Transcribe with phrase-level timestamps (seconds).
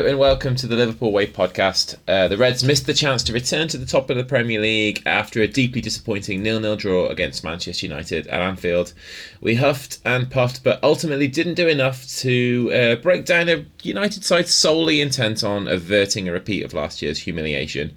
[0.00, 1.96] And welcome to the Liverpool Way podcast.
[2.08, 5.02] Uh, the Reds missed the chance to return to the top of the Premier League
[5.04, 8.94] after a deeply disappointing nil-nil draw against Manchester United at Anfield.
[9.42, 14.24] We huffed and puffed, but ultimately didn't do enough to uh, break down a United
[14.24, 17.94] side solely intent on averting a repeat of last year's humiliation.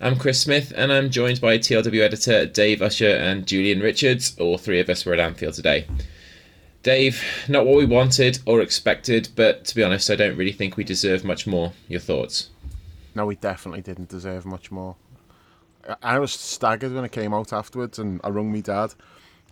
[0.00, 4.36] I'm Chris Smith, and I'm joined by TLW editor Dave Usher and Julian Richards.
[4.38, 5.86] All three of us were at Anfield today.
[6.84, 10.76] Dave, not what we wanted or expected, but to be honest, I don't really think
[10.76, 11.72] we deserve much more.
[11.88, 12.50] Your thoughts?
[13.14, 14.96] No, we definitely didn't deserve much more.
[16.02, 18.94] I was staggered when it came out afterwards, and I rung my dad,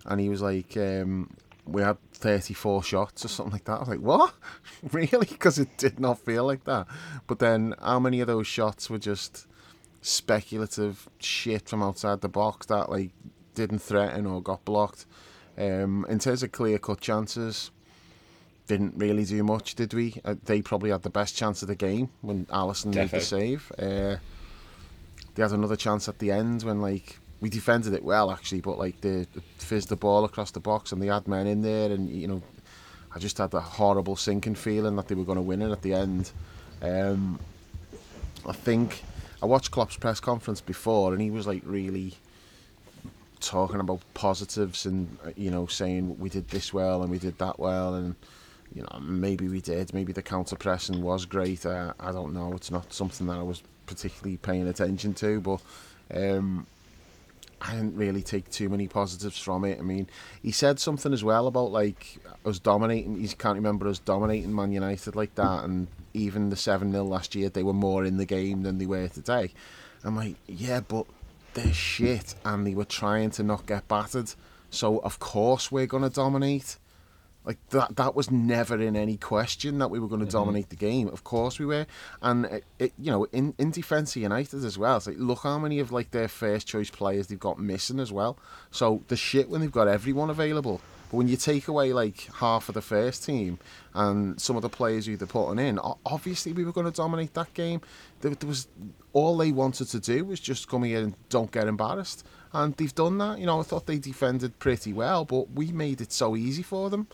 [0.05, 3.89] and he was like, um, "We had 34 shots or something like that." I was
[3.89, 4.35] like, "What?
[4.93, 6.87] really?" Because it did not feel like that.
[7.27, 9.47] But then, how many of those shots were just
[10.03, 13.13] speculative shit from outside the box that like
[13.55, 15.07] didn't threaten or got blocked?
[15.59, 17.71] Um, in terms of clear cut chances,
[18.67, 20.21] didn't really do much, did we?
[20.25, 23.71] Uh, they probably had the best chance of the game when Alisson made the save.
[23.79, 24.17] Uh,
[25.35, 28.79] they had another chance at the end when like we defended it well actually, but
[28.79, 29.27] like they
[29.59, 32.43] fizzed the ball across the box and they had men in there, and you know,
[33.15, 35.83] I just had a horrible sinking feeling that they were going to win it at
[35.83, 36.31] the end.
[36.81, 37.39] Um,
[38.47, 39.03] I think
[39.43, 42.15] I watched Klopp's press conference before, and he was like really
[43.43, 47.37] talking about positives and uh, you know saying we did this well and we did
[47.39, 48.15] that well and
[48.75, 51.67] you know maybe we did maybe the counter pressing was great.
[51.67, 52.53] Uh, I don't know.
[52.55, 55.61] It's not something that I was particularly paying attention to but
[56.15, 56.67] um,
[57.61, 59.79] I didn't really take too many positives from it.
[59.79, 60.09] I mean
[60.43, 63.21] he said something as well about like us dominating.
[63.21, 67.49] He can't remember us dominating Man United like that and even the 7-0 last year
[67.49, 69.51] they were more in the game than they were today.
[70.05, 71.07] I'm like yeah but
[71.55, 74.33] they're shit and they were trying to not get battered.
[74.71, 76.79] So of course we're going to dominate.
[77.45, 80.39] Like that that was never in any question that we were going to mm-hmm.
[80.39, 81.09] dominate the game.
[81.09, 81.87] Of course we were.
[82.21, 84.97] And it, it, you know, in in defense of United as well.
[84.99, 88.13] It's like look how many of like their first choice players they've got missing as
[88.13, 88.39] well.
[88.71, 90.81] So the shit when they've got everyone available.
[91.11, 93.59] But when you take away like half of the first team
[93.93, 97.35] and some of the players who they're putting in, obviously we were going to dominate
[97.35, 97.83] that game.
[98.21, 98.69] There, there was
[99.13, 102.95] all they wanted to do was just come here and don't get embarrassed, and they've
[102.95, 103.39] done that.
[103.39, 106.89] You know, I thought they defended pretty well, but we made it so easy for
[106.89, 107.09] them.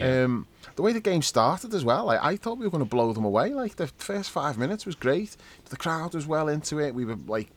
[0.00, 2.88] Um, the way the game started as well, like, I thought we were going to
[2.88, 3.50] blow them away.
[3.50, 5.36] Like the first five minutes was great.
[5.68, 6.94] The crowd was well into it.
[6.94, 7.50] We were like,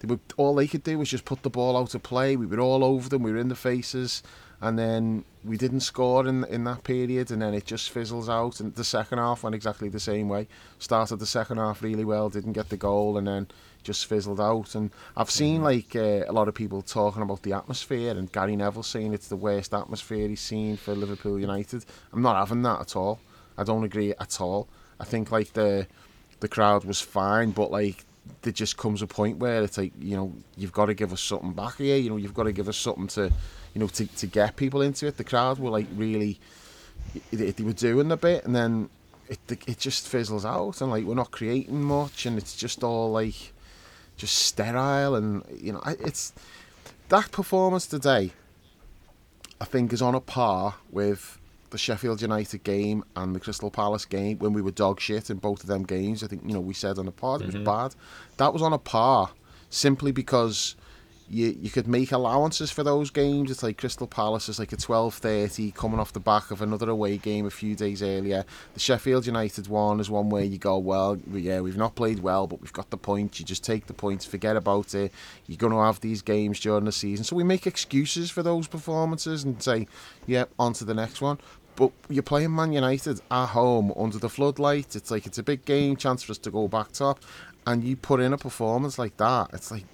[0.00, 2.36] they were all they could do was just put the ball out of play.
[2.36, 3.22] We were all over them.
[3.22, 4.22] We were in the faces
[4.62, 8.60] and then we didn't score in in that period, and then it just fizzles out.
[8.60, 10.46] And the second half went exactly the same way.
[10.78, 13.48] Started the second half really well, didn't get the goal, and then
[13.82, 14.76] just fizzled out.
[14.76, 15.64] And I've seen mm-hmm.
[15.64, 19.28] like uh, a lot of people talking about the atmosphere, and Gary Neville saying it's
[19.28, 21.84] the worst atmosphere he's seen for Liverpool United.
[22.12, 23.18] I'm not having that at all.
[23.58, 24.68] I don't agree at all.
[25.00, 25.88] I think like the
[26.38, 28.04] the crowd was fine, but like
[28.42, 31.20] there just comes a point where it's like you know you've got to give us
[31.20, 31.96] something back here.
[31.96, 33.32] You know you've got to give us something to
[33.74, 35.16] you know, to, to get people into it.
[35.16, 36.38] The crowd were like really,
[37.32, 38.90] they, they were doing a bit, and then
[39.28, 43.10] it it just fizzles out, and like we're not creating much, and it's just all
[43.12, 43.52] like
[44.16, 46.32] just sterile, and you know, it's
[47.08, 48.32] that performance today.
[49.60, 51.38] I think is on a par with
[51.70, 55.38] the Sheffield United game and the Crystal Palace game when we were dog shit in
[55.38, 56.22] both of them games.
[56.22, 57.64] I think you know we said on the pod it was mm-hmm.
[57.64, 57.94] bad.
[58.36, 59.30] That was on a par
[59.70, 60.76] simply because
[61.28, 63.50] you you could make allowances for those games.
[63.50, 66.90] It's like Crystal Palace is like a twelve thirty coming off the back of another
[66.90, 68.44] away game a few days earlier.
[68.74, 72.46] The Sheffield United one is one where you go, well, yeah, we've not played well,
[72.46, 73.38] but we've got the point.
[73.38, 75.12] You just take the points, forget about it.
[75.46, 78.66] You're going to have these games during the season, so we make excuses for those
[78.66, 79.88] performances and say,
[80.26, 81.38] yeah, on to the next one.
[81.74, 84.94] But you're playing Man United at home under the floodlight.
[84.94, 87.20] It's like it's a big game, chance for us to go back top,
[87.66, 89.48] and you put in a performance like that.
[89.54, 89.84] It's like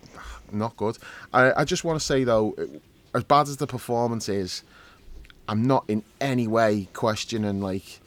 [0.53, 0.99] not good.
[1.33, 2.55] I, I just want to say though,
[3.15, 4.63] as bad as the performance is,
[5.49, 8.01] I'm not in any way questioning like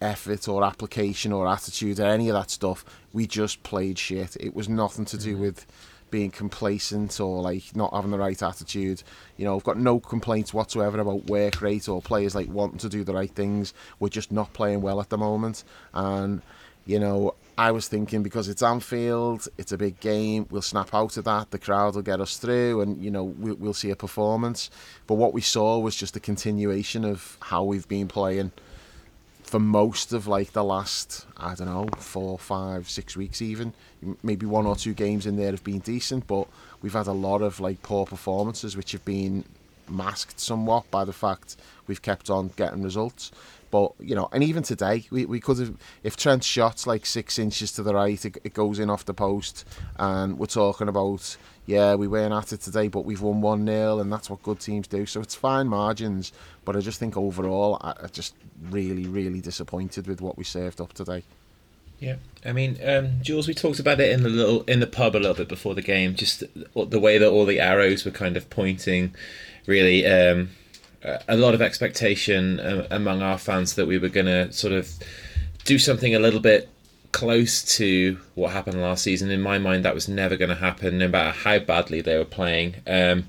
[0.00, 2.84] effort or application or attitude or any of that stuff.
[3.12, 4.36] We just played shit.
[4.38, 5.42] It was nothing to do mm-hmm.
[5.42, 5.66] with
[6.10, 9.02] being complacent or like not having the right attitude.
[9.36, 12.88] You know, I've got no complaints whatsoever about work rate or players like wanting to
[12.88, 13.74] do the right things.
[14.00, 15.64] We're just not playing well at the moment.
[15.92, 16.42] And,
[16.86, 21.16] you know, I was thinking because it's Anfield, it's a big game, we'll snap out
[21.16, 23.96] of that, the crowd will get us through, and you know we'll, we'll see a
[23.96, 24.70] performance.
[25.08, 28.52] But what we saw was just a continuation of how we've been playing
[29.42, 33.72] for most of like the last I don't know four, five, six weeks even.
[34.22, 36.46] Maybe one or two games in there have been decent, but
[36.80, 39.44] we've had a lot of like poor performances which have been
[39.88, 41.56] masked somewhat by the fact
[41.88, 43.32] we've kept on getting results.
[43.70, 47.38] But you know, and even today, we, we could have if Trent shot like six
[47.38, 49.64] inches to the right, it, it goes in off the post,
[49.98, 51.36] and we're talking about
[51.68, 54.58] yeah, we weren't at it today, but we've won one 0 and that's what good
[54.58, 55.04] teams do.
[55.04, 56.32] So it's fine margins,
[56.64, 58.34] but I just think overall, I, I just
[58.70, 61.24] really, really disappointed with what we served up today.
[61.98, 65.14] Yeah, I mean, um, Jules, we talked about it in the little in the pub
[65.14, 66.14] a little bit before the game.
[66.14, 66.42] Just
[66.74, 69.14] the way that all the arrows were kind of pointing,
[69.66, 70.06] really.
[70.06, 70.50] Um,
[71.02, 74.90] a lot of expectation uh, among our fans that we were going to sort of
[75.64, 76.68] do something a little bit
[77.12, 79.30] close to what happened last season.
[79.30, 82.24] In my mind, that was never going to happen, no matter how badly they were
[82.24, 82.76] playing.
[82.86, 83.26] Um,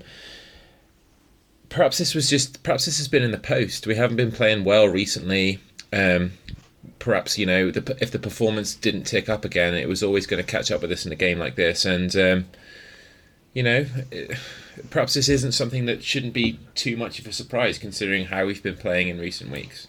[1.68, 3.86] perhaps this was just perhaps this has been in the post.
[3.86, 5.60] We haven't been playing well recently.
[5.92, 6.32] Um,
[6.98, 10.42] perhaps you know the, if the performance didn't tick up again, it was always going
[10.42, 12.46] to catch up with us in a game like this, and um,
[13.54, 13.86] you know.
[14.10, 14.36] It,
[14.90, 18.62] perhaps this isn't something that shouldn't be too much of a surprise considering how we've
[18.62, 19.88] been playing in recent weeks.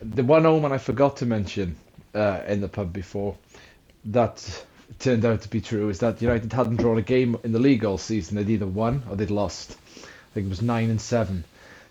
[0.00, 1.76] The one omen I forgot to mention
[2.14, 3.36] uh, in the pub before
[4.06, 4.64] that
[4.98, 7.84] turned out to be true is that United hadn't drawn a game in the league
[7.84, 8.36] all season.
[8.36, 9.76] They'd either won or they'd lost.
[9.96, 11.44] I think it was nine and seven.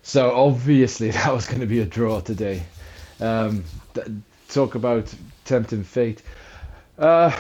[0.04, 2.64] So obviously that was going to be a draw today.
[3.20, 3.64] Um,
[3.94, 4.08] th-
[4.50, 5.14] talk about
[5.46, 6.22] tempting fate.
[6.98, 7.32] Uh,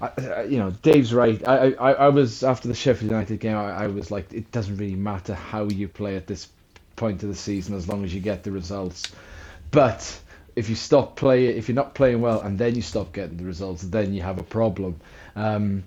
[0.00, 1.46] I, you know, Dave's right.
[1.46, 3.56] I, I, I was after the Sheffield United game.
[3.56, 6.48] I, I was like, it doesn't really matter how you play at this
[6.96, 9.10] point of the season as long as you get the results.
[9.70, 10.20] But
[10.54, 13.44] if you stop playing, if you're not playing well, and then you stop getting the
[13.44, 15.00] results, then you have a problem.
[15.34, 15.84] Um,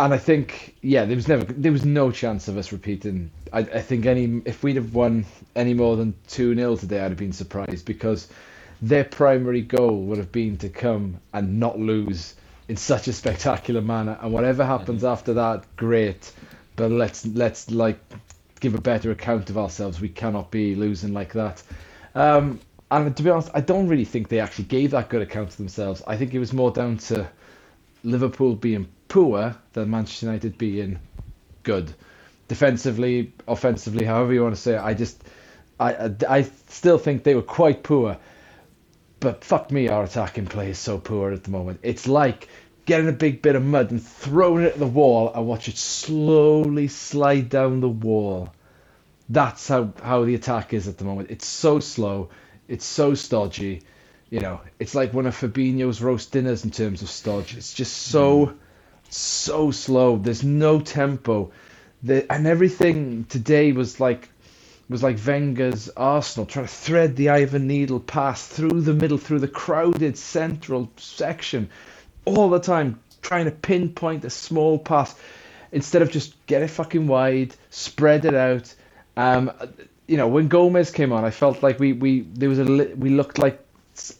[0.00, 3.30] and I think, yeah, there was never, there was no chance of us repeating.
[3.52, 7.10] I, I think any, if we'd have won any more than two 0 today, I'd
[7.10, 8.28] have been surprised because
[8.80, 12.34] their primary goal would have been to come and not lose
[12.68, 14.18] in such a spectacular manner.
[14.20, 15.12] And whatever happens mm-hmm.
[15.12, 16.32] after that, great.
[16.76, 17.98] But let's let's like
[18.60, 20.00] give a better account of ourselves.
[20.00, 21.62] We cannot be losing like that.
[22.14, 22.60] Um,
[22.90, 25.56] and to be honest, I don't really think they actually gave that good account of
[25.56, 26.02] themselves.
[26.06, 27.28] I think it was more down to
[28.04, 30.98] Liverpool being poor than Manchester United being
[31.62, 31.92] good.
[32.48, 35.22] Defensively, offensively, however you want to say it, I just,
[35.80, 38.18] I, I still think they were quite poor.
[39.22, 41.78] But fuck me, our attacking play is so poor at the moment.
[41.84, 42.48] It's like
[42.86, 45.78] getting a big bit of mud and throwing it at the wall and watch it
[45.78, 48.52] slowly slide down the wall.
[49.28, 51.30] That's how, how the attack is at the moment.
[51.30, 52.30] It's so slow.
[52.66, 53.82] It's so stodgy.
[54.28, 57.56] You know, it's like one of Fabinho's roast dinners in terms of stodge.
[57.56, 58.54] It's just so,
[59.08, 60.16] so slow.
[60.16, 61.52] There's no tempo.
[62.02, 64.30] The, and everything today was like
[64.92, 68.94] was like Wenger's Arsenal trying to thread the eye of a needle pass through the
[68.94, 71.68] middle, through the crowded central section,
[72.24, 75.14] all the time, trying to pinpoint a small pass
[75.72, 78.72] instead of just get it fucking wide, spread it out.
[79.16, 79.50] Um,
[80.06, 83.10] you know, when Gomez came on, I felt like we we there was a we
[83.10, 83.58] looked like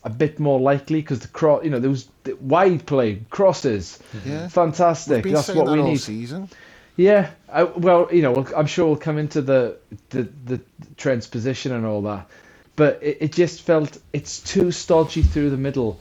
[0.04, 2.08] a bit more likely because the cross, you know, there was
[2.40, 4.48] wide play crosses, yeah.
[4.48, 5.24] fantastic.
[5.24, 6.00] That's what that we need.
[6.00, 6.48] Season.
[6.96, 9.78] Yeah, I, well, you know, I'm sure we'll come into the
[10.10, 10.60] the the
[10.96, 12.28] Trent's position and all that,
[12.76, 16.00] but it, it just felt it's too stodgy through the middle,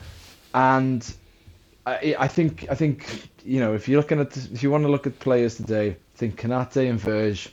[0.53, 1.05] and
[1.85, 4.89] I, I think I think you know if you're looking at if you want to
[4.89, 7.49] look at players today, I think Konate and Verge,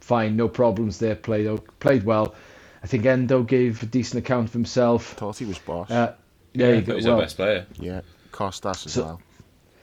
[0.00, 1.48] fine, no problems there, played
[1.80, 2.34] played well.
[2.82, 5.14] I think Endo gave a decent account of himself.
[5.14, 5.90] Thought he was boss.
[5.90, 6.14] Uh,
[6.52, 7.14] yeah, yeah, he was well.
[7.14, 7.66] our best player.
[7.76, 9.22] Yeah, Costas as so, well.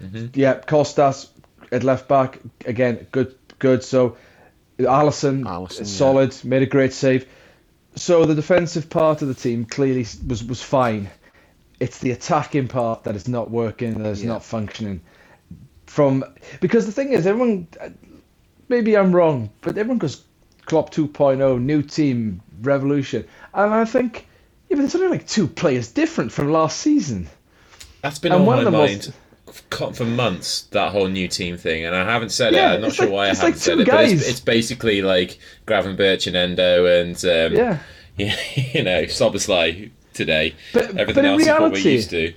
[0.03, 0.39] Mm-hmm.
[0.39, 1.30] Yeah, Costas
[1.71, 3.83] at left back again, good, good.
[3.83, 4.17] So
[4.79, 6.49] Alisson, Alisson solid, yeah.
[6.49, 7.27] made a great save.
[7.95, 11.09] So the defensive part of the team clearly was was fine.
[11.79, 14.29] It's the attacking part that is not working, that is yeah.
[14.29, 15.01] not functioning.
[15.87, 16.23] From
[16.59, 17.67] because the thing is, everyone,
[18.69, 20.23] maybe I'm wrong, but everyone goes
[20.65, 24.27] Klopp 2.0, new team, revolution, and I think,
[24.69, 27.27] yeah, but it's only like two players different from last season.
[28.01, 28.71] That's been and on my mind.
[28.71, 29.11] Most,
[29.51, 32.75] for months that whole new team thing, and I haven't said yeah, it.
[32.75, 34.11] I'm not sure like, why I haven't like said it, guys.
[34.11, 37.79] but it's, it's, basically like Gravenberch and Endo and um, yeah,
[38.17, 40.55] you know, Szoboszlai today.
[40.73, 42.33] But, Everything but else reality, is what we're used to.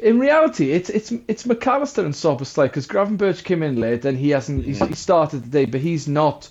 [0.00, 4.16] In reality, it's it's it's Mac Allister and Szoboszlai because Gravenberch came in late and
[4.16, 6.48] he hasn't he started today, but he's not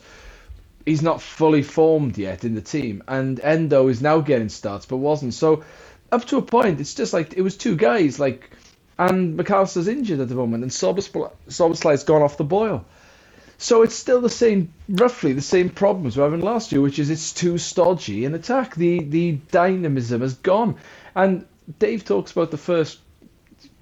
[0.85, 4.97] he's not fully formed yet in the team, and Endo is now getting starts but
[4.97, 5.33] wasn't.
[5.33, 5.63] So
[6.11, 8.51] up to a point, it's just like it was two guys like
[8.97, 12.85] and Mac Allister's injured at the moment, and Szoboszlai's gone off the boil.
[13.59, 17.09] So it's still the same, roughly the same problems we're having last year, which is
[17.09, 18.75] it's too stodgy in attack.
[18.75, 20.77] The the dynamism has gone,
[21.15, 21.45] and
[21.79, 22.99] Dave talks about the first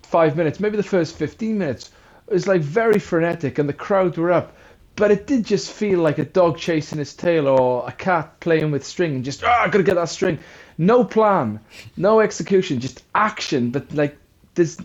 [0.03, 1.91] five minutes, maybe the first fifteen minutes,
[2.27, 4.55] it was like very frenetic, and the crowd were up.
[4.95, 8.71] But it did just feel like a dog chasing its tail or a cat playing
[8.71, 10.39] with string and just, ah, oh, I gotta get that string.
[10.77, 11.59] No plan,
[11.97, 13.71] no execution, just action.
[13.71, 14.17] But like
[14.55, 14.77] this,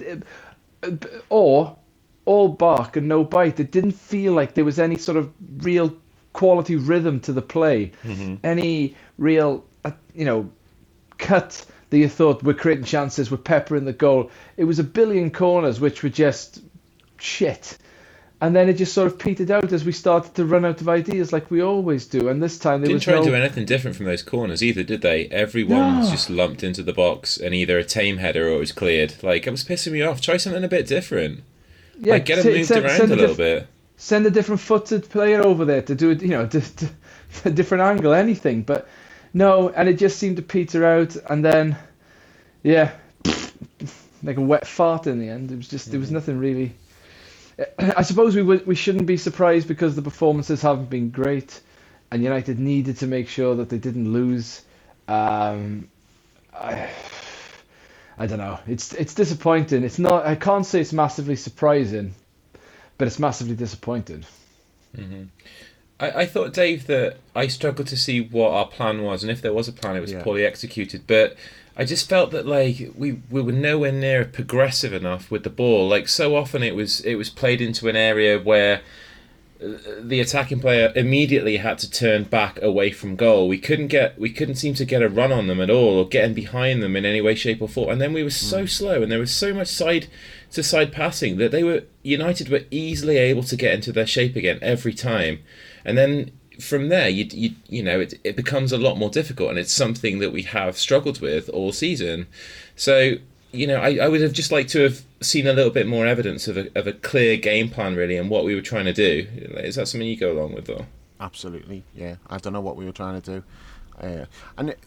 [1.28, 1.76] or
[2.24, 3.60] all bark and no bite.
[3.60, 5.96] It didn't feel like there was any sort of real
[6.32, 8.36] quality rhythm to the play, mm-hmm.
[8.44, 10.50] any real, uh, you know,
[11.18, 14.30] cut that you thought we're creating chances, we're peppering the goal.
[14.56, 16.62] It was a billion corners which were just
[17.18, 17.78] shit.
[18.42, 20.88] And then it just sort of petered out as we started to run out of
[20.88, 22.28] ideas, like we always do.
[22.28, 23.24] And this time there didn't was try no...
[23.24, 25.26] to do anything different from those corners either, did they?
[25.26, 26.10] Everyone no.
[26.10, 29.22] just lumped into the box and either a tame header or it was cleared.
[29.22, 30.22] Like it was pissing me off.
[30.22, 31.42] Try something a bit different.
[32.00, 33.66] Yeah, like, get him moved send, around send a, little diff- bit.
[33.98, 36.22] Send a different footed player over there to do it.
[36.22, 36.88] You know, to, to,
[37.44, 38.62] a different angle, anything.
[38.62, 38.88] But
[39.34, 41.76] no, and it just seemed to peter out, and then
[42.62, 42.92] yeah,
[44.22, 45.52] like a wet fart in the end.
[45.52, 46.14] It was just there was mm.
[46.14, 46.72] nothing really.
[47.78, 51.60] I suppose we we shouldn't be surprised because the performances haven't been great,
[52.10, 54.62] and United needed to make sure that they didn't lose.
[55.08, 55.88] Um,
[56.54, 56.88] I,
[58.18, 58.58] I don't know.
[58.66, 59.84] It's it's disappointing.
[59.84, 60.26] It's not.
[60.26, 62.14] I can't say it's massively surprising,
[62.98, 64.24] but it's massively disappointing.
[64.96, 65.24] Mm-hmm.
[65.98, 69.42] I, I thought Dave that I struggled to see what our plan was, and if
[69.42, 70.22] there was a plan, it was yeah.
[70.22, 71.04] poorly executed.
[71.06, 71.36] But
[71.76, 75.88] I just felt that like we, we were nowhere near progressive enough with the ball.
[75.88, 78.82] Like so often it was it was played into an area where
[79.62, 83.48] uh, the attacking player immediately had to turn back away from goal.
[83.48, 86.08] We couldn't get we couldn't seem to get a run on them at all or
[86.08, 87.90] getting behind them in any way, shape or form.
[87.90, 88.68] And then we were so mm.
[88.68, 90.08] slow and there was so much side
[90.52, 94.34] to side passing that they were United were easily able to get into their shape
[94.34, 95.38] again every time.
[95.84, 99.50] And then from there, you you you know it it becomes a lot more difficult,
[99.50, 102.26] and it's something that we have struggled with all season.
[102.76, 103.16] So
[103.52, 106.06] you know, I, I would have just liked to have seen a little bit more
[106.06, 108.92] evidence of a of a clear game plan, really, and what we were trying to
[108.92, 109.26] do.
[109.56, 110.86] Is that something you go along with, though?
[111.18, 112.16] Absolutely, yeah.
[112.28, 113.44] I don't know what we were trying to do,
[114.00, 114.24] uh,
[114.56, 114.70] and.
[114.70, 114.78] It,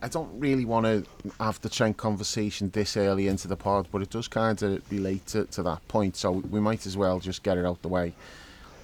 [0.00, 1.04] I don't really want to
[1.38, 5.26] have the Trent conversation this early into the pod, but it does kind of relate
[5.26, 8.14] to, to that point, so we might as well just get it out the way.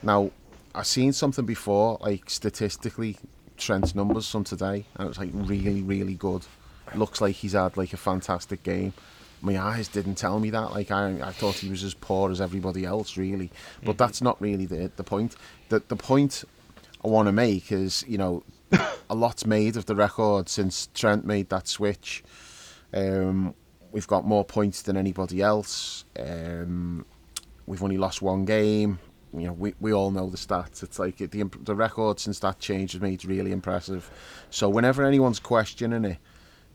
[0.03, 0.31] Now,
[0.75, 3.17] I've seen something before, like statistically,
[3.57, 6.45] Trent's numbers from today, and it was like really, really good.
[6.95, 8.93] Looks like he's had like a fantastic game.
[9.41, 10.73] My eyes didn't tell me that.
[10.73, 13.51] Like I, I thought he was as poor as everybody else, really.
[13.83, 13.99] But mm-hmm.
[13.99, 15.37] that's not really the the point.
[15.69, 16.45] The the point
[17.05, 18.43] I want to make is, you know,
[19.11, 22.25] a lot's made of the record since Trent made that switch.
[22.93, 23.55] Um,
[23.93, 26.05] we've got more points than anybody else.
[26.19, 27.07] Um,
[27.67, 28.99] we've only lost one game
[29.39, 30.83] you know, we, we all know the stats.
[30.83, 34.11] It's like the the record since that change has made really impressive.
[34.51, 36.19] So whenever anyone's questioning it,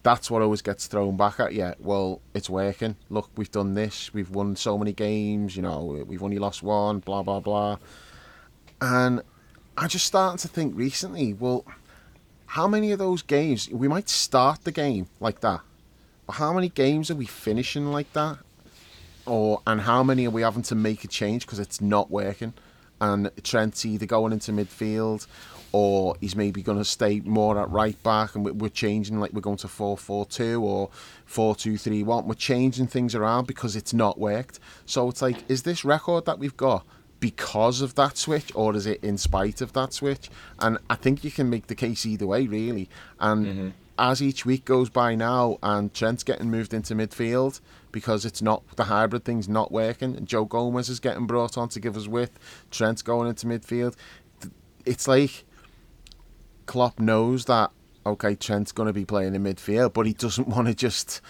[0.04, 1.74] that's what always gets thrown back at you.
[1.80, 2.96] Well, it's working.
[3.10, 4.14] Look, we've done this.
[4.14, 5.56] We've won so many games.
[5.56, 7.00] You know, we've only lost one.
[7.00, 7.78] Blah blah blah.
[8.82, 9.22] And
[9.78, 11.34] I just started to think recently.
[11.34, 11.66] Well,
[12.46, 15.62] how many of those games we might start the game like that,
[16.26, 18.40] but how many games are we finishing like that?
[19.30, 22.54] Or and how many are we having to make a change because it's not working?
[23.00, 25.26] And Trent's either going into midfield
[25.72, 29.42] or he's maybe going to stay more at right back and we're changing like we're
[29.42, 30.90] going to 4-4-2 or
[31.28, 36.26] 4-2-3-1 we're changing things around because it's not worked so it's like is this record
[36.26, 36.86] that we've got
[37.20, 41.24] because of that switch or is it in spite of that switch and I think
[41.24, 43.70] you can make the case either way really and mm-hmm.
[44.00, 47.60] As each week goes by now and Trent's getting moved into midfield
[47.92, 50.26] because it's not the hybrid thing's not working.
[50.26, 52.40] Joe Gomez is getting brought on to give us width.
[52.72, 53.96] Trent's going into midfield.
[54.86, 55.44] It's like
[56.66, 57.72] Klopp knows that
[58.06, 61.22] okay, Trent's going to be playing in midfield, but he doesn't want to just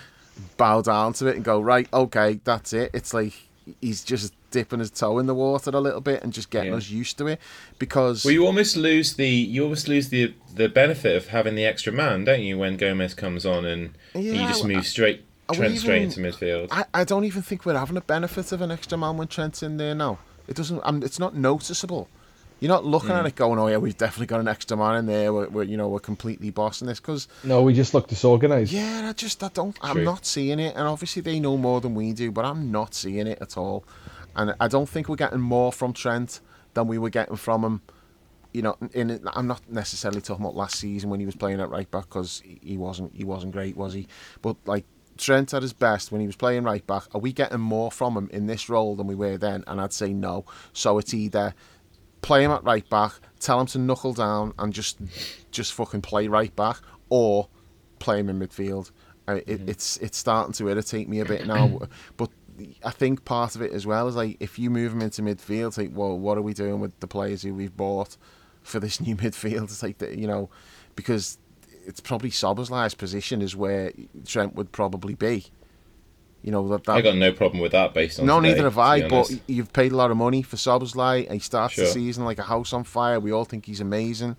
[0.56, 1.88] bow down to it and go right.
[1.92, 2.92] Okay, that's it.
[2.94, 3.34] It's like
[3.82, 6.78] he's just dipping his toe in the water a little bit and just getting yeah.
[6.78, 7.40] us used to it
[7.78, 11.66] because well you almost lose the you almost lose the the benefit of having the
[11.66, 15.24] extra man don't you when Gomez comes on and yeah, you just move straight
[15.54, 16.68] Trent even, straight into midfield.
[16.72, 19.64] I, I don't even think we're having a benefit of an extra man when Trent's
[19.64, 20.20] in there now.
[20.48, 20.80] It doesn't.
[20.82, 22.08] I it's not noticeable.
[22.60, 23.20] You're not looking mm.
[23.20, 25.34] at it going, "Oh yeah, we've definitely got an extra man in there.
[25.34, 28.72] We're, we're you know we're completely bossing this." Because no, we just look disorganised.
[28.72, 29.78] Yeah, I just I don't.
[29.82, 32.94] I'm not seeing it, and obviously they know more than we do, but I'm not
[32.94, 33.86] seeing it at all.
[34.36, 36.40] And I don't think we're getting more from Trent
[36.74, 37.82] than we were getting from him.
[38.54, 41.70] You know, in I'm not necessarily talking about last season when he was playing at
[41.70, 44.08] right back because he wasn't he wasn't great, was he?
[44.42, 44.86] But like
[45.18, 48.18] Trent at his best when he was playing right back, are we getting more from
[48.18, 49.64] him in this role than we were then?
[49.68, 50.46] And I'd say no.
[50.74, 51.54] So it's either
[52.22, 54.98] play him at right back, tell him to knuckle down and just
[55.52, 56.78] just fucking play right back,
[57.10, 57.48] or
[58.00, 58.92] play him in midfield.
[59.28, 59.70] Uh, it, Mm-hmm.
[59.70, 61.82] It's it's starting to irritate me a bit now,
[62.18, 62.30] but
[62.84, 65.68] I think part of it as well is like if you move him into midfield,
[65.68, 68.18] it's like, well, what are we doing with the players who we've bought
[68.64, 69.64] for this new midfield?
[69.64, 70.50] It's like that, you know,
[70.96, 71.38] because
[71.86, 73.92] it's probably Szoboszlai's position is where
[74.26, 75.46] Trent would probably be.
[76.42, 78.26] You know that, that I got no problem with that based on.
[78.26, 79.08] no, today, neither have I.
[79.08, 81.32] But you've paid a lot of money for Szoboszlai.
[81.32, 83.20] He starts the season like a house on fire.
[83.20, 84.38] We all think he's amazing,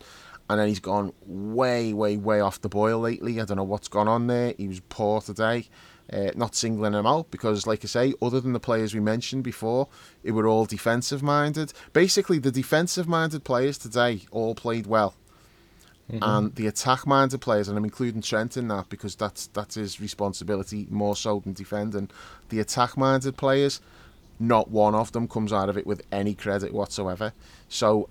[0.48, 3.40] and then he's gone way, way, way off the boil lately.
[3.40, 4.54] I don't know what's gone on there.
[4.56, 5.68] He was poor today.
[6.12, 9.44] Uh, not singling him out because, like I say, other than the players we mentioned
[9.44, 9.86] before,
[10.24, 11.72] it were all defensive minded.
[11.92, 15.14] Basically, the defensive minded players today all played well.
[16.10, 16.22] Mm-hmm.
[16.22, 20.86] And the attack-minded players, and I'm including Trent in that because that's that's his responsibility
[20.90, 22.10] more so than defending.
[22.48, 23.80] The attack-minded players,
[24.38, 27.32] not one of them comes out of it with any credit whatsoever.
[27.68, 28.08] So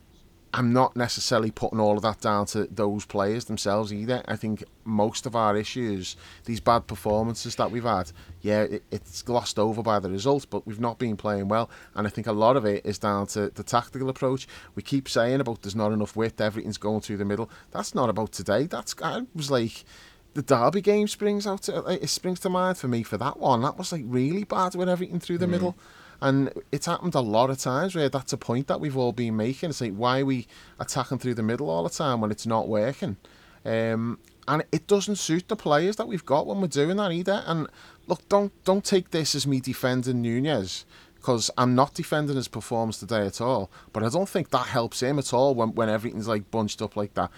[0.51, 4.23] I'm not necessarily putting all of that down to those players themselves either.
[4.27, 6.15] I think most of our issues,
[6.45, 10.65] these bad performances that we've had, yeah, it, it's glossed over by the results, but
[10.65, 11.69] we've not been playing well.
[11.93, 14.47] And I think a lot of it is down to the tactical approach.
[14.73, 17.49] We keep saying about there's not enough width, everything's going through the middle.
[17.69, 18.65] That's not about today.
[18.65, 19.85] That's I was like
[20.33, 21.63] the Derby game springs out.
[21.63, 23.61] To, uh, it springs to mind for me for that one.
[23.61, 25.51] That was like really bad with everything through the mm.
[25.51, 25.77] middle.
[26.21, 29.37] And it's happened a lot of times where that's a point that we've all been
[29.37, 29.69] making.
[29.69, 30.47] It's like, why are we
[30.79, 33.17] attacking through the middle all the time when it's not working?
[33.65, 37.43] Um, and it doesn't suit the players that we've got when we're doing that either.
[37.45, 37.67] And
[38.07, 40.85] look, don't don't take this as me defending Nunez
[41.15, 43.69] because I'm not defending his performance today at all.
[43.93, 46.95] But I don't think that helps him at all when, when everything's like bunched up
[46.95, 47.29] like that.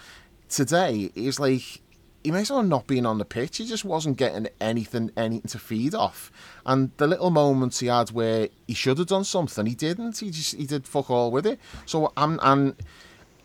[0.48, 1.82] Today, he's like
[2.24, 3.58] he may as well not being on the pitch.
[3.58, 6.30] He just wasn't getting anything, anything to feed off.
[6.64, 10.18] And the little moments he had where he should have done something, he didn't.
[10.18, 11.58] He just he did fuck all with it.
[11.86, 12.74] So I'm and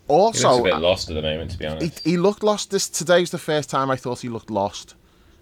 [0.06, 2.04] He looks also a bit lost at the moment, to be he, honest.
[2.04, 2.70] he looked lost.
[2.70, 4.94] This today's the first time I thought he looked lost.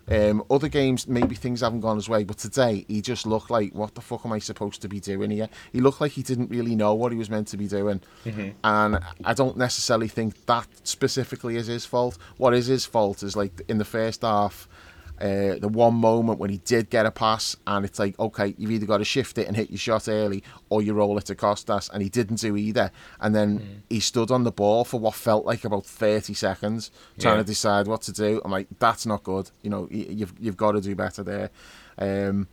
[0.09, 3.75] Um, other games maybe things haven't gone his way, but today he just looked like,
[3.75, 5.49] what the fuck am I supposed to be doing here?
[5.73, 8.01] He looked like he didn't really know what he was meant to be doing,
[8.62, 12.19] and I don't necessarily think that specifically is his fault.
[12.37, 14.69] What is his fault is like in the first half.
[15.21, 18.71] Uh, the one moment when he did get a pass, and it's like, okay, you've
[18.71, 21.35] either got to shift it and hit your shot early, or you roll it to
[21.35, 22.91] Costas, and he didn't do either.
[23.21, 27.37] And then he stood on the ball for what felt like about thirty seconds, trying
[27.37, 27.43] Yeah.
[27.43, 28.41] to decide what to do.
[28.45, 29.51] I'm like, that's not good.
[29.63, 31.51] You know, you've you've got to do better there.
[31.99, 32.49] Um,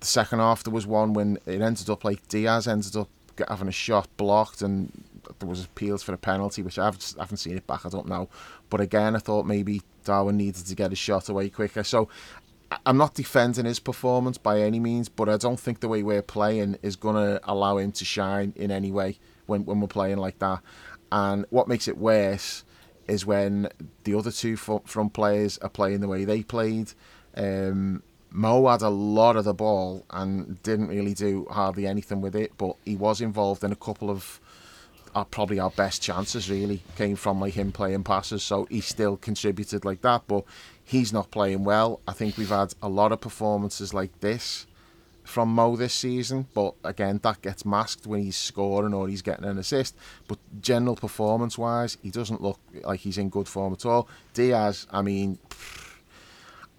[0.00, 3.08] the second half there was one when it ended up like Diaz ended up
[3.48, 5.04] having a shot blocked and
[5.38, 7.88] there was appeals for a penalty which I haven't, I haven't seen it back I
[7.88, 8.28] don't know
[8.68, 11.84] but again I thought maybe Darwin needed to get a shot away quicker.
[11.84, 12.08] So
[12.86, 16.22] I'm not defending his performance by any means but I don't think the way we're
[16.22, 20.18] playing is going to allow him to shine in any way when, when we're playing
[20.18, 20.60] like that.
[21.10, 22.64] And what makes it worse
[23.06, 23.68] is when
[24.04, 26.92] the other two front players are playing the way they played.
[27.36, 32.34] Um, Mo had a lot of the ball and didn't really do hardly anything with
[32.34, 34.40] it, but he was involved in a couple of
[35.14, 36.50] uh, probably our best chances.
[36.50, 40.22] Really came from like him playing passes, so he still contributed like that.
[40.26, 40.44] But
[40.84, 42.00] he's not playing well.
[42.06, 44.66] I think we've had a lot of performances like this
[45.24, 49.44] from Mo this season, but again that gets masked when he's scoring or he's getting
[49.44, 49.96] an assist.
[50.26, 54.08] But general performance wise, he doesn't look like he's in good form at all.
[54.34, 55.38] Diaz, I mean.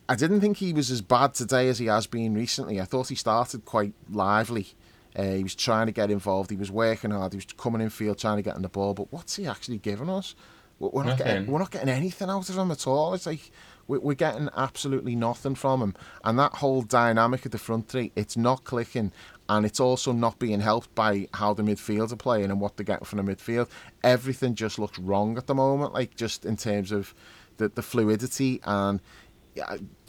[0.10, 2.82] I didn't think he was as bad today as he has been recently.
[2.82, 4.68] I thought he started quite lively.
[5.16, 6.50] Uh, he was trying to get involved.
[6.50, 7.34] He was working hard.
[7.34, 8.94] He was coming in field trying to get on the ball.
[8.94, 10.36] But what's he actually giving us?
[10.80, 13.14] We're we're not getting we're not getting anything out of him at all.
[13.14, 13.52] It's like
[13.88, 15.96] we're we're getting absolutely nothing from him.
[16.24, 19.12] And that whole dynamic of the front three, it's not clicking.
[19.50, 22.86] And it's also not being helped by how the midfield are playing and what they're
[22.86, 23.70] getting from the midfield.
[24.04, 27.14] Everything just looks wrong at the moment, like just in terms of
[27.58, 29.02] the, the fluidity and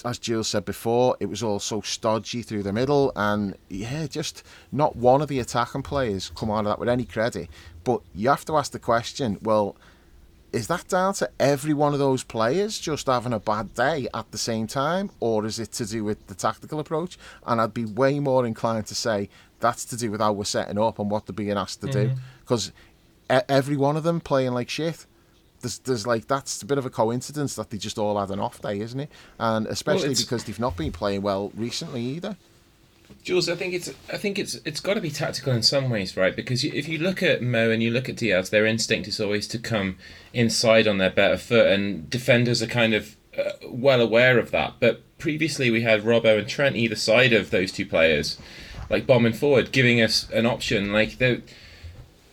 [0.05, 4.43] as Jules said before, it was all so stodgy through the middle, and yeah, just
[4.73, 7.49] not one of the attacking players come out of that with any credit.
[7.85, 9.77] But you have to ask the question: Well,
[10.53, 14.31] is that down to every one of those players just having a bad day at
[14.31, 17.19] the same time, or is it to do with the tactical approach?
[17.47, 19.29] And I'd be way more inclined to say
[19.61, 22.07] that's to do with how we're setting up and what they're being asked to do,
[22.09, 22.19] mm-hmm.
[22.41, 22.73] because
[23.29, 25.07] every one of them playing like shit
[25.65, 28.39] there's, there's like that's a bit of a coincidence that they just all had an
[28.39, 29.11] off day, isn't it?
[29.39, 32.37] And especially it's- because they've not been playing well recently either.
[33.23, 36.17] Jules, I think it's I think it's it's got to be tactical in some ways,
[36.17, 36.35] right?
[36.37, 39.47] Because if you look at Mo and you look at Diaz, their instinct is always
[39.49, 39.97] to come
[40.33, 44.75] inside on their better foot, and defenders are kind of uh, well aware of that.
[44.81, 48.39] But previously, we had Robbo and Trent either side of those two players,
[48.91, 50.93] like bombing forward, giving us an option.
[50.93, 51.43] Like the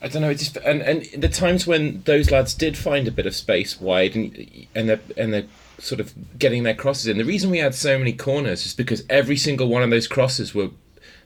[0.01, 0.29] I don't know.
[0.29, 3.79] It just and and the times when those lads did find a bit of space
[3.79, 5.45] wide and and they're and they're
[5.77, 7.17] sort of getting their crosses in.
[7.17, 10.55] The reason we had so many corners is because every single one of those crosses
[10.55, 10.69] were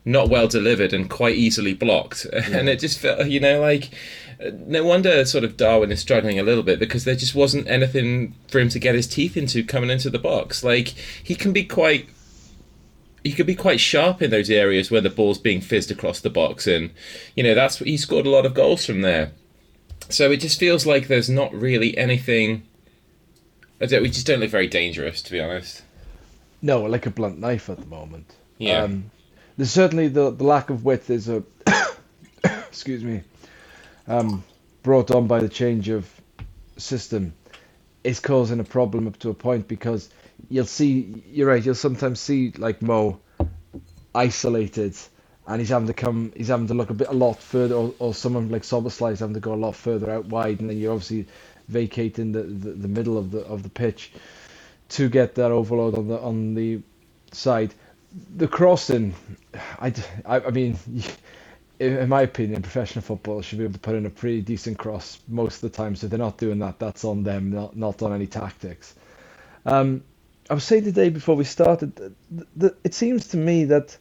[0.03, 3.91] not well delivered and quite easily blocked, and it just felt you know like.
[4.37, 8.35] No wonder sort of Darwin is struggling a little bit because there just wasn't anything
[8.49, 10.61] for him to get his teeth into coming into the box.
[10.61, 10.89] Like
[11.23, 12.09] he can be quite
[13.25, 16.29] he could be quite sharp in those areas where the ball's being fizzed across the
[16.29, 16.91] box, and
[17.35, 19.31] you know that's he scored a lot of goals from there.
[20.09, 22.67] So it just feels like there's not really anything.
[23.81, 25.81] I don't, we just don't look very dangerous, to be honest.
[26.61, 28.31] No, like a blunt knife at the moment.
[28.59, 28.83] Yeah.
[28.83, 29.09] Um,
[29.57, 31.41] there's certainly the the lack of width is a
[32.43, 33.23] excuse me,
[34.07, 34.43] um,
[34.83, 36.07] brought on by the change of
[36.77, 37.33] system,
[38.03, 40.09] is causing a problem up to a point because
[40.49, 41.63] you'll see you're right.
[41.65, 43.19] You'll sometimes see like Mo
[44.13, 44.95] isolated,
[45.47, 46.33] and he's having to come.
[46.35, 49.19] He's having to look a bit a lot further, or, or someone like Szoboszlai is
[49.19, 51.27] having to go a lot further out wide, and then you're obviously
[51.67, 54.11] vacating the, the, the middle of the of the pitch
[54.89, 56.81] to get that overload on the on the
[57.31, 57.73] side.
[58.37, 59.13] The crossing,
[59.79, 59.93] I,
[60.25, 60.77] I, I mean,
[61.79, 65.19] in my opinion, professional football should be able to put in a pretty decent cross
[65.27, 65.95] most of the time.
[65.97, 68.95] So they're not doing that, that's on them, not not on any tactics.
[69.65, 70.03] Um,
[70.49, 72.13] I was saying today before we started, that,
[72.57, 73.97] that it seems to me that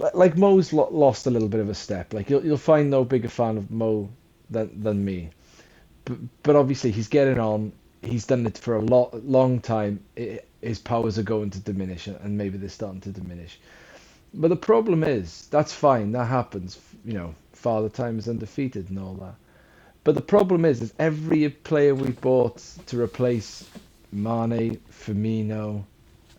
[0.00, 2.12] li- like Mo's lo- lost a little bit of a step.
[2.14, 4.10] Like you'll you'll find no bigger fan of Mo
[4.50, 5.30] than than me,
[6.04, 7.72] but but obviously he's getting on.
[8.02, 10.00] He's done it for a lot long time.
[10.18, 13.60] I his powers are going to diminish, and maybe they're starting to diminish.
[14.34, 16.12] But the problem is that's fine.
[16.12, 16.78] That happens.
[17.04, 19.36] You know, father time is undefeated and all that.
[20.04, 23.64] But the problem is, is every player we bought to replace
[24.12, 25.84] Mane, Firmino,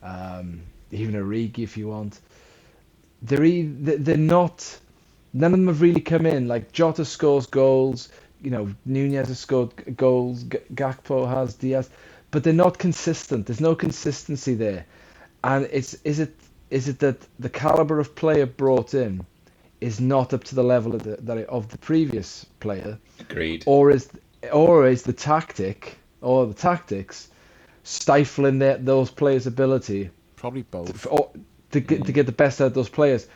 [0.04, 2.20] um, even Origi if you want,
[3.24, 4.80] they're e- they- they're not.
[5.34, 6.48] None of them have really come in.
[6.48, 8.10] Like Jota scores goals.
[8.42, 10.44] You know, Nunez has scored goals.
[10.44, 11.90] G- Gakpo has Diaz,
[12.32, 13.48] but they're not consistent.
[13.48, 14.86] There's no consistency there,
[15.44, 16.36] and it's is it
[16.70, 19.26] is it that the caliber of player brought in
[19.82, 23.64] is not up to the level of the that it- of the previous player, Agreed.
[23.66, 24.10] or is
[24.52, 27.30] or is the tactic or the tactics
[27.84, 30.90] stifling their, those players' ability Probably both.
[30.90, 31.30] f- or,
[31.72, 33.28] to get to get the best out of those players.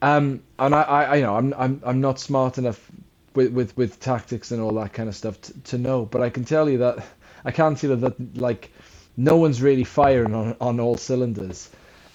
[0.00, 2.90] Um, and I, I, you know, I'm, I'm, I'm not smart enough
[3.34, 6.04] with, with, with tactics and all that kind of stuff to, to know.
[6.04, 7.04] But I can tell you that
[7.44, 8.72] I can see that, that like
[9.16, 11.70] no one's really firing on, on all cylinders.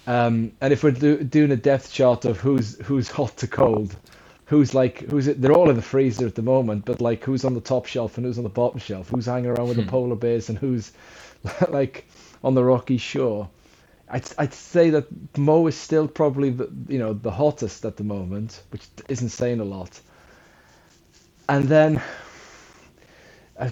[0.06, 3.96] Um, and if we're do, doing a depth chart of who's who's hot to cold,
[4.46, 7.54] who's like who's they're all in the freezer at the moment, but like who's on
[7.54, 10.16] the top shelf and who's on the bottom shelf, who's hanging around with the polar
[10.16, 10.92] bears and who's
[11.70, 12.08] like
[12.44, 13.50] on the rocky shore.
[14.10, 15.08] I'd, I'd say that
[15.38, 19.60] Mo is still probably the you know the hottest at the moment, which isn't saying
[19.60, 20.00] a lot.
[21.50, 22.02] And then
[23.58, 23.70] uh,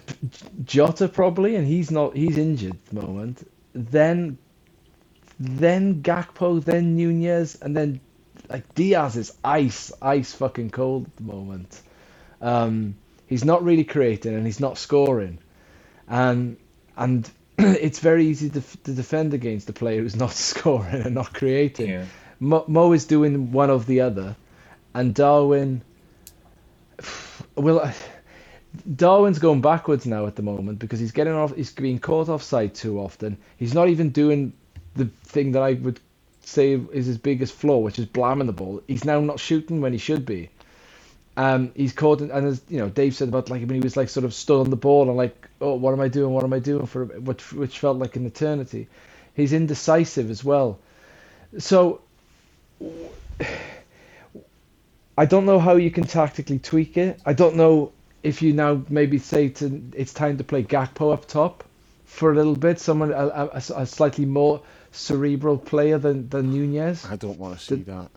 [0.63, 3.49] Jota probably, and he's not he's injured at the moment.
[3.73, 4.37] Then
[5.39, 7.99] then Gakpo, then Nunez, and then
[8.49, 11.81] like Diaz is ice, ice fucking cold at the moment.
[12.41, 12.95] Um,
[13.27, 15.39] he's not really creating and he's not scoring,
[16.07, 16.57] and
[16.97, 21.33] and it's very easy to, to defend against a player who's not scoring and not
[21.33, 21.89] creating.
[21.89, 22.05] Yeah.
[22.39, 24.35] Mo, Mo is doing one of the other,
[24.93, 25.81] and Darwin.
[27.55, 27.93] Well,
[28.95, 31.55] Darwin's going backwards now at the moment because he's getting off.
[31.55, 33.37] He's being caught offside too often.
[33.55, 34.51] He's not even doing
[34.95, 35.99] the thing that I would
[36.41, 38.81] say is his biggest flaw, which is blamming the ball.
[38.87, 40.49] He's now not shooting when he should be.
[41.37, 44.07] Um, he's caught, and as you know, Dave said about like when he was like
[44.09, 46.33] sort of stood on the ball and like, oh, what am I doing?
[46.33, 48.87] What am I doing for which which felt like an eternity.
[49.33, 50.79] He's indecisive as well.
[51.57, 52.01] So
[55.17, 57.19] I don't know how you can tactically tweak it.
[57.25, 57.91] I don't know
[58.23, 61.63] if you now maybe say to it's time to play Gakpo up top
[62.05, 67.05] for a little bit, someone a, a, a slightly more cerebral player than than Nunez.
[67.05, 68.09] I don't want to see that.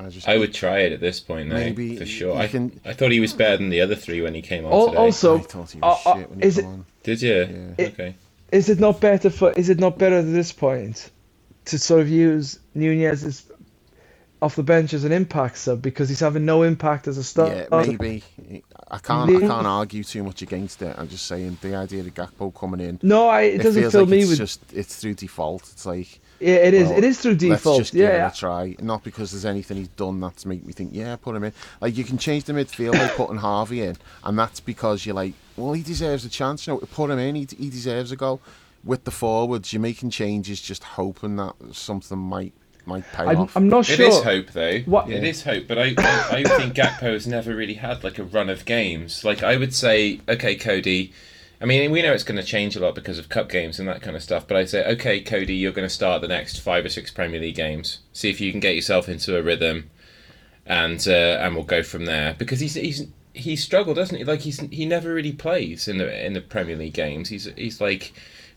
[0.00, 2.36] I just I would try it at this point, though, Maybe for sure.
[2.36, 4.72] I, can- I thought he was better than the other three when he came on
[4.72, 4.98] Al- today.
[4.98, 6.86] Also, I thought he was uh, uh, shit when he is it- on.
[7.02, 7.34] Did you?
[7.34, 7.84] Yeah.
[7.84, 8.14] It- okay.
[8.52, 9.52] Is it not better for?
[9.52, 11.10] Is it not better at this point
[11.66, 13.44] to sort of use Nunez
[14.40, 17.66] off the bench as an impact sub because he's having no impact as a starter.
[17.70, 18.22] Yeah, maybe.
[18.90, 19.28] I can't.
[19.36, 20.94] I can't argue too much against it.
[20.96, 22.98] I'm just saying the idea of Gakpo coming in.
[23.02, 24.38] No, I, it It, doesn't feels fill like me it's with.
[24.38, 25.62] just it's through default.
[25.72, 26.88] It's like yeah, it is.
[26.88, 27.78] well, it is through let's default.
[27.80, 28.76] just give Yeah, it a try.
[28.80, 31.52] Not because there's anything he's done that's make me think, yeah, put him in.
[31.80, 35.34] Like you can change the midfield by putting Harvey in, and that's because you're like,
[35.56, 36.66] well, he deserves a chance.
[36.66, 37.34] You know, put him in.
[37.34, 38.40] He, he deserves a goal.
[38.84, 42.52] With the forwards, you're making changes, just hoping that something might
[42.86, 43.56] might pay I'm, off.
[43.56, 44.06] I'm not sure.
[44.06, 44.78] It is hope, though.
[44.86, 45.28] What- It Yeah.
[45.28, 48.48] is hope, but I, I, I think Gakpo has never really had like a run
[48.48, 49.24] of games.
[49.24, 51.12] Like I would say, okay, Cody.
[51.60, 53.88] I mean, we know it's going to change a lot because of cup games and
[53.88, 54.46] that kind of stuff.
[54.46, 57.40] But I'd say, okay, Cody, you're going to start the next five or six Premier
[57.40, 57.98] League games.
[58.12, 59.90] See if you can get yourself into a rhythm,
[60.64, 62.34] and uh, and we'll go from there.
[62.38, 64.24] Because he's he's he's struggled, doesn't he?
[64.24, 67.28] Like he's he never really plays in the in the Premier League games.
[67.28, 68.12] He's he's like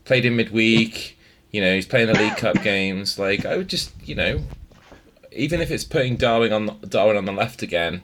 [0.05, 1.17] played in midweek.
[1.51, 3.17] You know, he's playing the League Cup games.
[3.17, 4.41] Like I would just, you know,
[5.31, 8.03] even if it's putting Darwin on Darwin on the left again,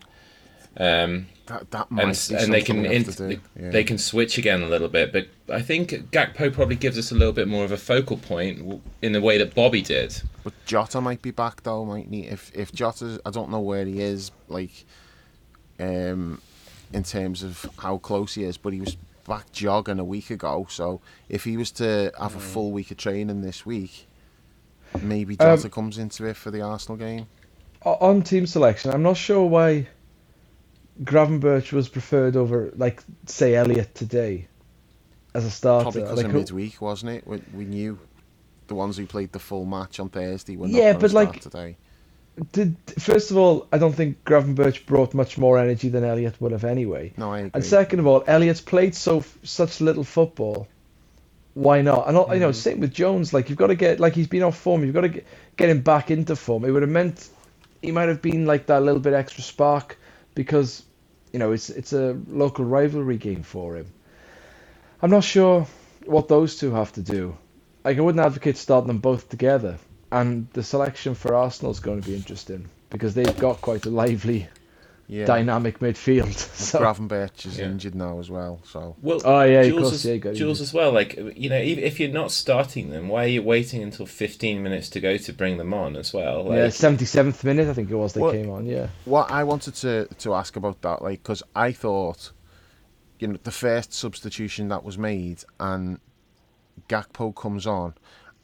[0.76, 3.40] um, that that might and be and they can we have in, to do.
[3.60, 3.70] Yeah.
[3.72, 5.12] they can switch again a little bit.
[5.12, 8.82] But I think Gakpo probably gives us a little bit more of a focal point
[9.02, 10.22] in the way that Bobby did.
[10.44, 12.22] But Jota might be back though, might he?
[12.28, 14.86] If if Jota, I don't know where he is, like,
[15.80, 16.42] um,
[16.94, 18.96] in terms of how close he is, but he was
[19.28, 20.68] back jogging a week ago.
[20.70, 22.38] So if he was to have Mm.
[22.38, 24.08] a full week of training this week,
[25.02, 27.28] maybe Um, Jota comes into it for the Arsenal game.
[27.84, 29.88] On team selection, I'm not sure why
[31.04, 34.48] Gravenberch was preferred over, like, say, Elliott today
[35.34, 35.84] as a starter.
[35.84, 37.28] Probably because like, of midweek, wasn't it?
[37.28, 38.00] We, we knew
[38.68, 41.78] the ones who played the full match on Thursday were not Yeah, but, like, today.
[42.52, 46.52] did first of all, I don't think Gravenberch brought much more energy than Elliott would
[46.52, 47.14] have anyway.
[47.18, 47.52] No, I agree.
[47.54, 50.68] And second of all, Elliott's played so such little football.
[51.54, 52.08] Why not?
[52.08, 52.54] And all, you know, Mm-hmm.
[52.54, 53.34] same with Jones.
[53.34, 54.84] Like you've got to get like he's been off form.
[54.84, 56.66] You've got to get, get him back into form.
[56.66, 57.28] It would have meant
[57.82, 59.98] he might have been like that little bit extra spark
[60.38, 60.84] because
[61.34, 63.88] you know it's it's a local rivalry game for him.
[65.02, 65.66] I'm not sure
[66.06, 67.36] what those two have to do.
[67.84, 69.80] Like I wouldn't advocate starting them both together.
[70.12, 73.90] And the selection for Arsenal is going to be interesting because they've got quite a
[73.90, 74.48] lively,
[75.08, 75.26] yeah.
[75.26, 76.36] dynamic midfield.
[76.68, 77.66] So Gravenberch is Yeah.
[77.66, 80.60] injured now as well, so Well, Oh, yeah, of Jules, course, as, yeah, got- Jules
[80.62, 80.92] as well.
[80.92, 84.62] Like you know, even if you're not starting them, why are you waiting until 15
[84.62, 86.44] minutes to go to bring them on as well?
[86.44, 88.66] Like, yeah, seventy seventh minute I think it was they Well- came on.
[88.66, 88.88] Yeah.
[89.06, 92.32] what I wanted to to ask about that, like, because I thought,
[93.20, 96.00] you know, the first substitution that was made and
[96.90, 97.94] Gakpo comes on,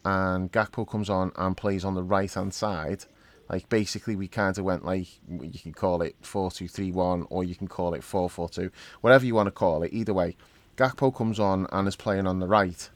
[0.06, 3.06] and Gakpo comes on and plays on the right hand side.
[3.49, 7.27] Like basically, we kind of went like you can call it four two three one,
[7.29, 9.93] or you can call it four four two, whatever you want to call it.
[9.93, 10.36] Either way,
[10.77, 12.89] Gakpo comes on and is playing on the right,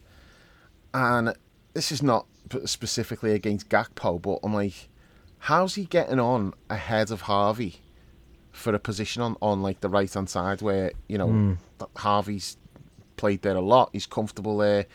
[0.94, 1.34] and
[1.74, 2.26] this is not
[2.64, 4.88] specifically against Gakpo, but I'm like,
[5.38, 7.80] how's he getting on ahead of Harvey
[8.50, 11.28] for a position on, on like the right hand side where you know
[11.78, 12.56] that Harvey's
[13.16, 13.90] played there a lot.
[13.92, 14.86] He's comfortable there.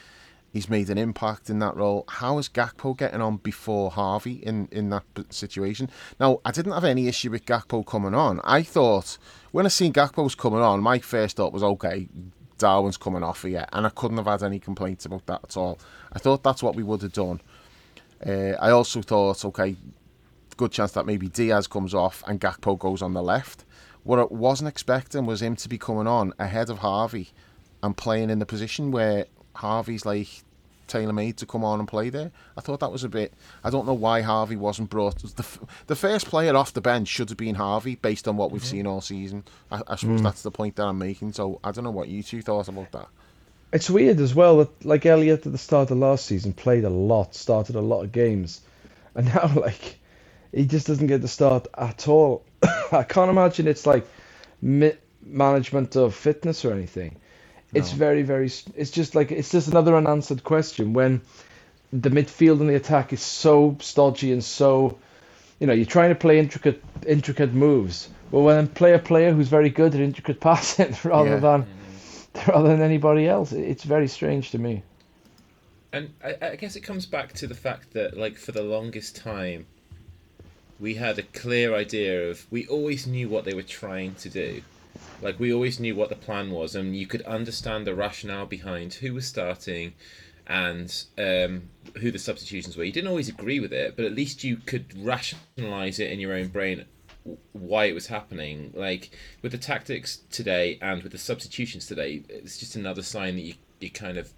[0.53, 2.05] He's made an impact in that role.
[2.07, 5.89] How is Gakpo getting on before Harvey in, in that situation?
[6.19, 8.39] Now, I didn't have any issue with Gakpo coming on.
[8.43, 9.17] I thought,
[9.51, 12.07] when I seen Gakpo's coming on, my first thought was, okay,
[12.59, 13.65] Darwin's coming off here.
[13.73, 15.79] And I couldn't have had any complaints about that at all.
[16.11, 17.41] I thought that's what we would have done.
[18.23, 19.75] Uh, I also thought, okay,
[20.55, 23.65] good chance that maybe Diaz comes off and Gakpo goes on the left.
[24.03, 27.31] What I wasn't expecting was him to be coming on ahead of Harvey
[27.81, 30.27] and playing in the position where Harvey's like
[30.87, 32.31] tailor made to come on and play there.
[32.57, 33.33] I thought that was a bit.
[33.63, 35.19] I don't know why Harvey wasn't brought.
[35.19, 35.45] The,
[35.87, 38.85] the first player off the bench should have been Harvey based on what we've seen
[38.85, 39.43] all season.
[39.71, 40.23] I, I suppose hmm.
[40.23, 41.33] that's the point that I'm making.
[41.33, 43.07] So I don't know what you two thought about that.
[43.71, 46.89] It's weird as well that like Elliott at the start of last season played a
[46.89, 48.61] lot, started a lot of games,
[49.15, 49.97] and now like
[50.51, 52.45] he just doesn't get the start at all.
[52.91, 54.05] I can't imagine it's like
[54.61, 57.17] management of fitness or anything.
[57.73, 57.97] It's No.
[57.97, 58.45] very very.
[58.75, 61.21] It's just like it's just another unanswered question when
[61.91, 64.97] the midfield and the attack is so stodgy and so,
[65.59, 68.09] you know, you're trying to play intricate intricate moves.
[68.31, 71.39] Well, when play a player who's very good at intricate passing rather Yeah.
[71.39, 71.65] than
[72.47, 73.51] rather than anybody else.
[73.51, 74.83] It's very strange to me.
[75.91, 79.15] And I, I guess it comes back to the fact that, like, for the longest
[79.15, 79.67] time,
[80.79, 82.47] we had a clear idea of.
[82.51, 84.63] We always knew what they were trying to do.
[85.21, 88.95] Like, we always knew what the plan was, and you could understand the rationale behind
[88.95, 89.93] who was starting
[90.47, 92.83] and um, who the substitutions were.
[92.83, 96.33] You didn't always agree with it, but at least you could rationalize it in your
[96.33, 96.85] own brain
[97.53, 98.73] why it was happening.
[98.75, 103.43] Like, with the tactics today and with the substitutions today, it's just another sign that
[103.43, 104.33] you, you're kind of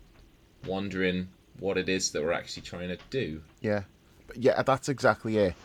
[0.67, 3.41] wondering what it is that we're actually trying to do.
[3.61, 3.83] Yeah,
[4.35, 5.55] yeah, that's exactly it.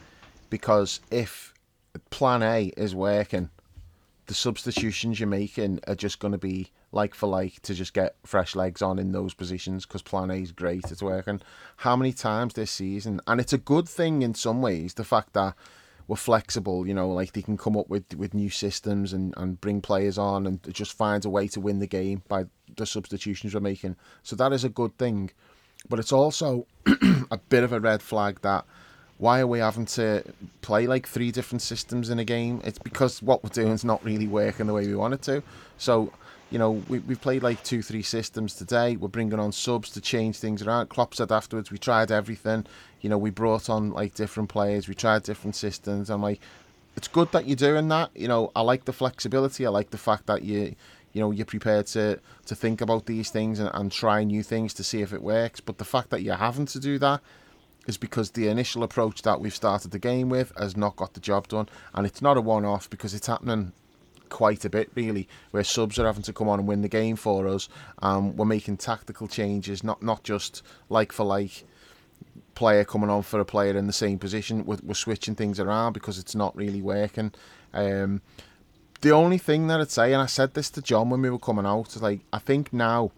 [0.49, 1.53] Because if
[2.09, 3.51] Plan A is working,
[4.31, 8.15] the substitutions you're making are just going to be like for like to just get
[8.25, 9.85] fresh legs on in those positions.
[9.85, 11.41] Because Plan A is great, it's working.
[11.79, 13.21] How many times this season?
[13.27, 14.95] And it's a good thing in some ways.
[14.95, 15.57] The fact that
[16.07, 19.61] we're flexible, you know, like they can come up with with new systems and and
[19.61, 22.45] bring players on and just find a way to win the game by
[22.77, 23.97] the substitutions we're making.
[24.23, 25.33] So that is a good thing.
[25.89, 26.69] But it's also
[27.33, 28.65] a bit of a red flag that
[29.21, 30.25] why are we having to
[30.63, 32.63] play like three different systems in a game?
[32.65, 35.43] It's because what we're doing is not really working the way we want it to.
[35.77, 36.11] So,
[36.51, 38.97] you know, we, we've played like two, three systems today.
[38.97, 40.89] We're bringing on subs to change things around.
[40.89, 42.65] Klopp said afterwards, we tried everything.
[43.03, 44.89] You know, we brought on like different players.
[44.89, 46.09] We tried different systems.
[46.09, 46.41] I'm like,
[46.97, 48.11] it's good that you're doing that.
[48.15, 49.67] You know, I like the flexibility.
[49.67, 50.75] I like the fact that you,
[51.13, 54.73] you know, you're prepared to to think about these things and, and try new things
[54.75, 55.61] to see if it works.
[55.61, 57.21] But the fact that you're having to do that
[57.87, 61.21] is because the initial approach that we've started the game with has not got the
[61.21, 61.69] job done.
[61.95, 63.73] And it's not a one off because it's happening
[64.29, 67.17] quite a bit, really, where subs are having to come on and win the game
[67.17, 67.69] for us.
[68.01, 71.65] Um, we're making tactical changes, not, not just like for like
[72.55, 74.65] player coming on for a player in the same position.
[74.65, 77.33] We're, we're switching things around because it's not really working.
[77.73, 78.23] Um,
[79.01, 81.39] the only thing that I'd say, and I said this to John when we were
[81.39, 83.13] coming out, is like I think now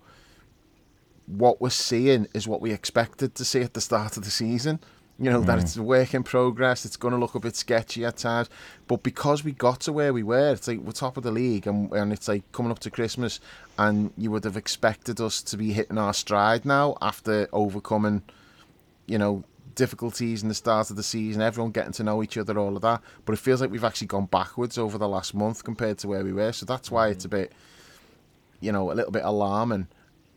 [1.26, 4.80] what we're seeing is what we expected to see at the start of the season.
[5.18, 5.46] You know, mm.
[5.46, 8.50] that it's a work in progress, it's going to look a bit sketchy at times.
[8.88, 11.66] But because we got to where we were, it's like we're top of the league
[11.66, 13.38] and, and it's like coming up to Christmas,
[13.78, 18.22] and you would have expected us to be hitting our stride now after overcoming,
[19.06, 22.58] you know, difficulties in the start of the season, everyone getting to know each other,
[22.58, 23.00] all of that.
[23.24, 26.24] But it feels like we've actually gone backwards over the last month compared to where
[26.24, 26.52] we were.
[26.52, 27.52] So that's why it's a bit,
[28.60, 29.88] you know, a little bit alarming.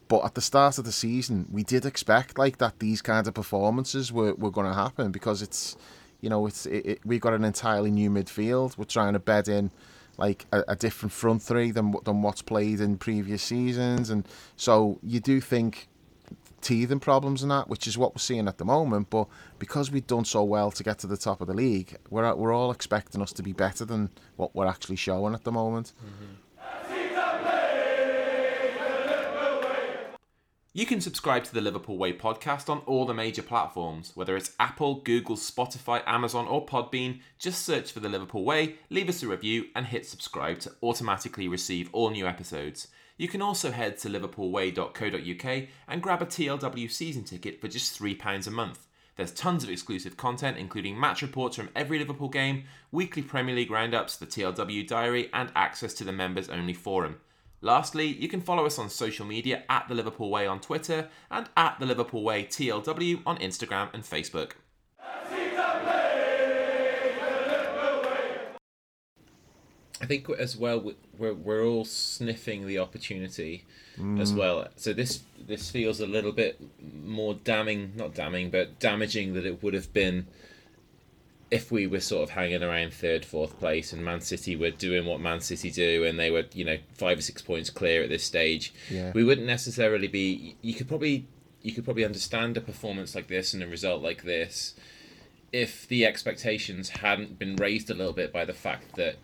[0.07, 3.33] But at the start of the season, we did expect like that these kinds of
[3.33, 5.75] performances were, were going to happen because it's,
[6.21, 8.77] you know, it's it, it, we've got an entirely new midfield.
[8.77, 9.71] We're trying to bed in
[10.17, 14.99] like a, a, different front three than than what's played in previous seasons, and so
[15.03, 15.87] you do think
[16.61, 19.09] teething problems and that, which is what we're seeing at the moment.
[19.09, 19.27] But
[19.59, 22.53] because we've done so well to get to the top of the league, we're we're
[22.53, 25.93] all expecting us to be better than what we're actually showing at the moment.
[26.03, 26.33] Mm-hmm.
[30.77, 34.51] You can subscribe to the Liverpool Way podcast on all the major platforms, whether it's
[34.59, 37.21] Apple, Google, Spotify, Amazon, or Podbean.
[37.39, 41.47] Just search for the Liverpool Way, leave us a review, and hit subscribe to automatically
[41.47, 42.89] receive all new episodes.
[43.15, 48.45] You can also head to liverpoolway.co.uk and grab a TLW season ticket for just £3
[48.45, 48.85] a month.
[49.15, 53.71] There's tons of exclusive content, including match reports from every Liverpool game, weekly Premier League
[53.71, 57.15] roundups, the TLW diary, and access to the members only forum.
[57.65, 61.49] Lastly, you can follow us on social media at The Liverpool Way on Twitter and
[61.57, 64.51] at The Liverpool Way TLW on Instagram and Facebook.
[69.99, 73.65] I think as well we're we're all sniffing the opportunity
[73.97, 74.21] mm.
[74.21, 74.67] as well.
[74.75, 76.61] So this this feels a little bit
[77.03, 80.27] more damning, not damning, but damaging that it would have been
[81.55, 85.05] if we were sort of hanging around third, fourth place, and Man City were doing
[85.05, 88.09] what Man City do, and they were, you know, five or six points clear at
[88.09, 89.13] this stage, yeah.
[89.15, 90.57] we wouldn't necessarily be.
[90.61, 91.27] You could probably,
[91.61, 94.75] you could probably understand a performance like this and a result like this,
[95.53, 99.15] if the expectations hadn't been raised a little bit by the fact that,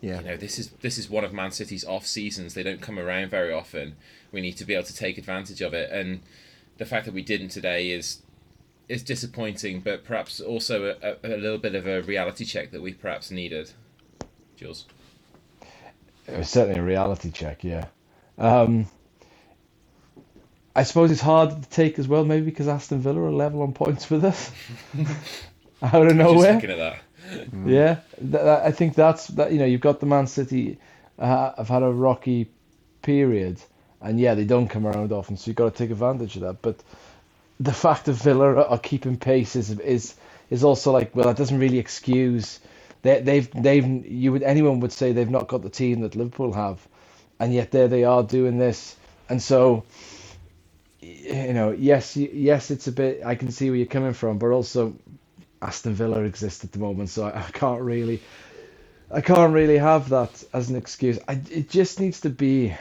[0.00, 2.54] yeah, you know, this is this is one of Man City's off seasons.
[2.54, 3.94] They don't come around very often.
[4.32, 6.22] We need to be able to take advantage of it, and
[6.78, 8.22] the fact that we didn't today is
[8.88, 12.94] is disappointing, but perhaps also a, a, little bit of a reality check that we
[12.94, 13.70] perhaps needed.
[14.56, 14.86] Jules.
[16.26, 17.86] It was certainly a reality check, yeah.
[18.38, 18.86] Um,
[20.74, 23.72] I suppose it's hard to take as well, maybe because Aston Villa are level on
[23.72, 24.52] points with us.
[25.82, 26.52] Out of nowhere.
[26.52, 26.98] Just looking at that.
[27.66, 29.52] Yeah, th- I think that's that.
[29.52, 30.78] You know, you've got the Man City
[31.18, 32.50] uh, have had a rocky
[33.02, 33.60] period,
[34.00, 36.62] and yeah, they don't come around often, so you've got to take advantage of that.
[36.62, 36.82] But
[37.60, 40.14] the fact that Villa are keeping pace is is
[40.50, 42.60] is also like well that doesn't really excuse
[43.02, 46.52] they they've they've you would anyone would say they've not got the team that Liverpool
[46.52, 46.86] have,
[47.38, 48.96] and yet there they are doing this,
[49.28, 49.84] and so
[51.00, 54.48] you know yes yes it's a bit I can see where you're coming from, but
[54.50, 54.94] also
[55.62, 58.20] Aston Villa exists at the moment, so I, I can't really
[59.10, 61.18] I can't really have that as an excuse.
[61.26, 62.74] I, it just needs to be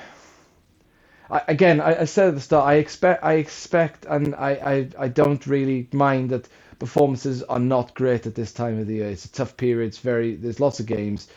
[1.30, 4.90] I, again, I, I, said at the start, I expect, I expect, and I, I,
[4.98, 6.48] I don't really mind that
[6.80, 9.10] performances are not great at this time of the year.
[9.10, 9.88] It's a tough period.
[9.88, 11.28] It's very, there's lots of games.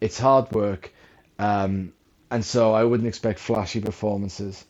[0.00, 0.92] It's hard work,
[1.38, 1.92] um,
[2.30, 4.64] and so I wouldn't expect flashy performances.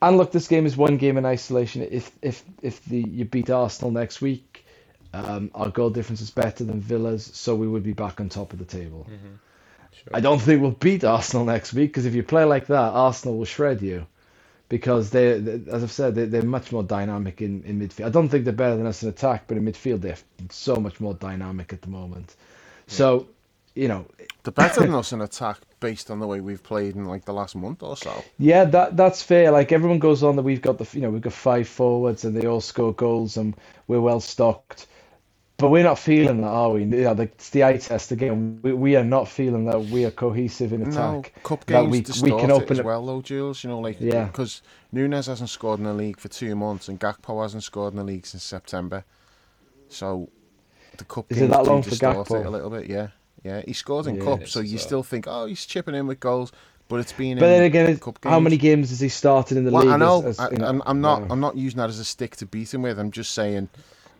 [0.00, 1.82] And look, this game is one game in isolation.
[1.82, 4.66] If if if the you beat Arsenal next week,
[5.12, 8.52] um, our goal difference is better than Villa's, so we would be back on top
[8.52, 9.06] of the table.
[9.08, 9.34] Mm-hmm.
[9.92, 10.10] Sure.
[10.12, 13.38] I don't think we'll beat Arsenal next week because if you play like that, Arsenal
[13.38, 14.06] will shred you
[14.74, 15.34] because they,
[15.70, 18.06] as I've said, they, they're much more dynamic in, in midfield.
[18.06, 20.18] I don't think they're better than us in attack, but in midfield they're
[20.50, 22.34] so much more dynamic at the moment.
[22.88, 22.94] Yeah.
[22.96, 23.28] So,
[23.76, 24.04] you know,
[24.42, 27.32] they're better than us in attack based on the way we've played in like the
[27.32, 28.24] last month or so.
[28.36, 29.52] Yeah, that that's fair.
[29.52, 32.36] Like everyone goes on that we've got the you know we've got five forwards and
[32.36, 33.54] they all score goals and
[33.86, 34.88] we're well stocked.
[35.64, 36.84] But we're not feeling that, are we?
[36.84, 38.60] Yeah, the, it's the eye test again.
[38.60, 40.94] We, we are not feeling that we are cohesive in attack.
[40.96, 43.64] No, cup games we, we can it open as well, though, Jules.
[43.64, 44.24] You know, like Yeah.
[44.26, 44.60] because
[44.92, 48.04] Nunez hasn't scored in the league for two months, and Gakpo hasn't scored in the
[48.04, 49.04] league since September.
[49.88, 50.28] So
[50.98, 52.40] the cup Is it that long for Gakpo?
[52.40, 52.86] it a little bit.
[52.90, 53.08] Yeah,
[53.42, 53.62] yeah.
[53.66, 54.24] He scored in Yeah.
[54.24, 56.52] cup, so you so- still think, oh, he's chipping in with goals,
[56.88, 57.38] but it's been.
[57.38, 58.90] But then again, how many games.
[58.90, 59.92] has he started in the Well, league?
[59.94, 60.18] I know.
[60.18, 61.22] as- as, I, you know, I'm not.
[61.22, 61.28] yeah.
[61.30, 62.98] I'm not using that as a stick to beat him with.
[62.98, 63.70] I'm just saying,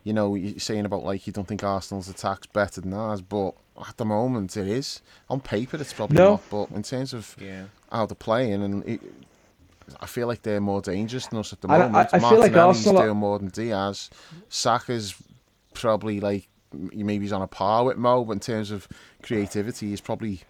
[0.05, 3.55] you know, you're saying about like you don't think Arsenal's attack's better than ours, but
[3.88, 5.00] at the moment it is.
[5.28, 6.30] On paper, it's probably No.
[6.32, 6.42] not.
[6.50, 7.64] But in terms of Yeah.
[7.90, 9.00] how they're playing, and it,
[10.00, 12.09] I feel like they're more dangerous than us at the I- I- moment.
[12.12, 14.11] I feel like Martinelli's Arsenal are- doing more than Diaz.
[14.48, 15.14] Saka's
[15.74, 18.88] probably like maybe he's on a par with Mo, but in terms of
[19.22, 20.40] creativity, he's probably,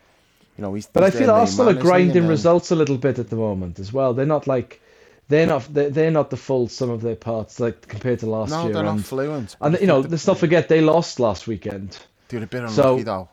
[0.57, 0.86] you know, he's.
[0.86, 1.90] But I he's their feel Arsenal man, are isn't he?
[1.90, 4.14] Grinding results a little bit at the moment as well.
[4.14, 4.80] They're not like
[5.29, 8.51] they're not they're, they're not the full sum of their parts like compared to last
[8.51, 8.75] No, year.
[8.75, 9.57] they're not and, fluent.
[9.61, 11.99] and you know, think let's not forget they lost last weekend.
[12.29, 13.29] They're a bit unlucky So, though.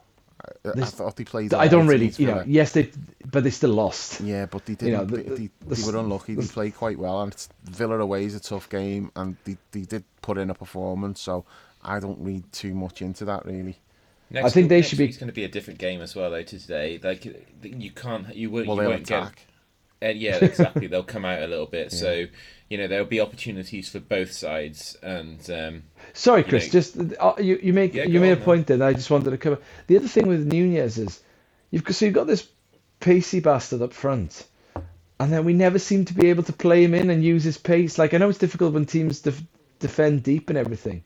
[0.65, 1.53] I, I this- thought they played.
[1.53, 2.45] I don't really, you know, Villa.
[2.47, 2.91] yes they,
[3.29, 4.21] but they still lost.
[4.21, 4.93] Yeah, but they didn't.
[4.93, 6.35] know, the- they, the- they, the they were unlucky.
[6.35, 10.03] They played quite well, and Villa away is a tough game, and they, they did
[10.21, 11.21] put in a performance.
[11.21, 11.45] So
[11.83, 13.77] I don't read too much into that really.
[14.29, 16.01] Next I think week- they next should be- It's going to be a different game
[16.01, 16.41] as well, though.
[16.41, 17.25] To today, like
[17.63, 19.33] you can't, you won't, Well, you they'll won't get.
[20.01, 20.15] Attack.
[20.15, 20.87] Uh, yeah, exactly.
[20.87, 22.25] They'll come out a little bit, so
[22.69, 25.83] you know there'll be opportunities for both sides, and um,
[26.13, 26.67] Sorry, Chris.
[26.67, 28.45] know- just uh, you, you make Yeah, you made on, a man.
[28.45, 28.81] point there.
[28.83, 29.59] I just wanted to cover.
[29.87, 31.21] The other thing with Nunez is
[31.69, 32.47] you've got- so you've got this
[32.99, 34.45] pacey bastard up front,
[35.19, 37.57] and then we never seem to be able to play him in and use his
[37.57, 37.97] pace.
[37.97, 39.43] Like I know it's difficult when teams def-
[39.79, 41.03] defend deep and everything,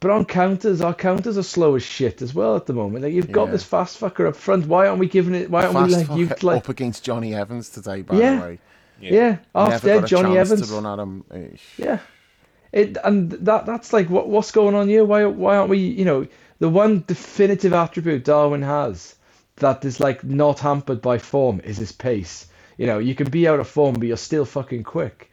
[0.00, 3.04] but on counters, our counters are slow as shit as well at the moment.
[3.04, 3.52] Like you've got Yeah.
[3.52, 4.66] this fast fucker up front.
[4.66, 5.50] Why aren't we giving it?
[5.50, 6.58] Why aren't we like you like?
[6.58, 8.36] up against Jonny Evans today, by Yeah.
[8.36, 8.58] the way.
[9.00, 10.68] Yeah, half Never dead Jonny Evans.
[10.68, 11.24] to run at him.
[11.76, 11.98] Yeah,
[12.72, 15.04] it and that that's like what what's going on here?
[15.04, 15.78] Why why aren't we?
[15.78, 16.26] You know,
[16.58, 19.14] the one definitive attribute Darwin has
[19.56, 22.46] that is like not hampered by form is his pace.
[22.76, 25.30] You know, you can be out of form, but you're still fucking quick.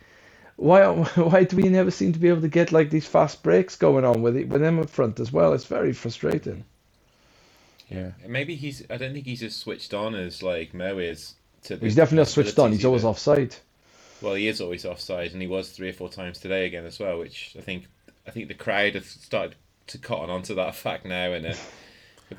[0.57, 0.85] Why
[1.15, 4.05] why do we never seem to be able to get like these fast breaks going
[4.05, 5.53] on with it with them up front as well?
[5.53, 6.63] It's very frustrating.
[7.89, 8.11] Yeah.
[8.27, 8.83] maybe he's.
[8.89, 11.35] I don't think he's as switched on as like Mo is.
[11.63, 12.71] To the He's definitely not switched on.
[12.71, 13.55] possibilities He's always offside.
[14.21, 16.99] Well, he is always offside, and he was three or four times today again as
[16.99, 17.19] well.
[17.19, 17.85] Which I think,
[18.27, 19.55] I think the crowd have started
[19.87, 21.53] to cotton onto that fact now, and uh,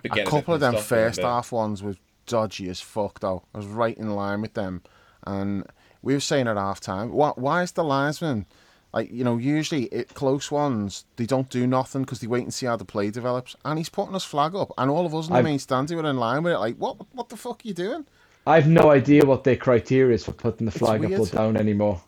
[0.05, 1.97] A couple of them pissed him, first but- half ones was
[2.27, 3.45] dodgy as fuck though.
[3.55, 4.83] I was right in line with them,
[5.27, 5.65] and
[6.07, 8.47] we were saying at half time, why, why is the linesman
[8.95, 12.55] like you know usually it, close ones they don't do nothing because they wait and
[12.55, 15.27] see how the play develops, and he's putting his flag up, and all of us
[15.27, 17.37] in the I've- main stand who were in line with it like what what the
[17.37, 18.07] fuck are you doing?
[18.47, 22.01] I've no idea what their criteria is for putting the flag up or down anymore.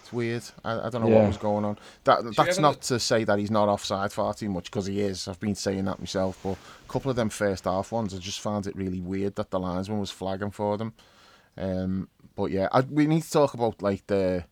[0.00, 0.42] It's weird.
[0.64, 1.18] I, I don't know Yeah.
[1.18, 1.76] what was going on.
[2.04, 5.00] That that's not look- to say that he's not offside far too much because he
[5.02, 5.28] is.
[5.28, 6.38] I've been saying that myself.
[6.42, 6.52] But
[6.88, 9.60] a couple of them first half ones, I just found it really weird that the
[9.60, 10.94] linesman was flagging for them.
[11.56, 14.44] Um, but yeah, I, we need to talk about like the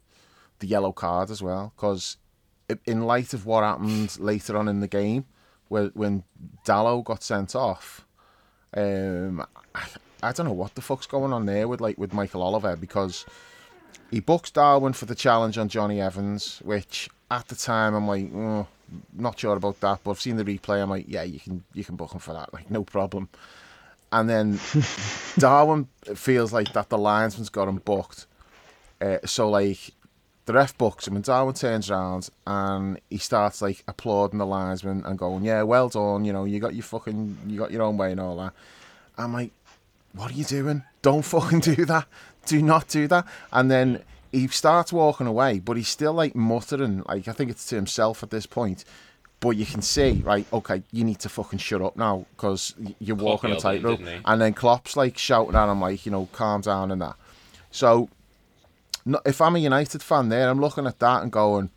[0.59, 2.19] the yellow card as well because
[2.85, 5.25] in light of what happened later on in the game,
[5.69, 6.23] where when
[6.65, 8.07] Dalot got sent off,
[8.77, 9.45] um,
[9.75, 9.85] I,
[10.23, 13.25] I don't know what the fuck's going on there with like with Michael Oliver because
[14.11, 18.31] he books Darwin for the challenge on Jonny Evans, which at the time I'm like,
[18.35, 18.67] oh,
[19.17, 20.83] not sure about that, but I've seen the replay.
[20.83, 23.29] I'm like, yeah, you can you can book him for that, like no problem.
[24.13, 24.61] And then
[25.39, 28.27] Darwin feels like that the linesman's got him booked,
[29.01, 29.93] uh, so like
[30.47, 35.05] the ref books him, and Darwin turns around and he starts like applauding the linesman
[35.05, 37.97] and going, yeah, well done, you know, you got your fucking, you got your own
[37.97, 38.53] way and all that.
[39.17, 39.53] I'm like,
[40.13, 40.83] what are you doing?
[41.03, 42.07] Don't fucking do that.
[42.47, 43.27] Do not do that.
[43.53, 44.03] And then
[44.33, 48.23] he starts walking away, but he's still like muttering, like I think it's to himself
[48.23, 48.85] at this point.
[49.41, 53.17] But you can see, right, okay, you need to fucking shut up now because you're
[53.17, 54.01] Klopp walking a tightrope.
[54.27, 57.17] And then Klopp's like shouting at him, like, you know, calm down and that.
[57.71, 58.11] So
[59.07, 61.71] no- if I'm a United fan there, I'm looking at that and going,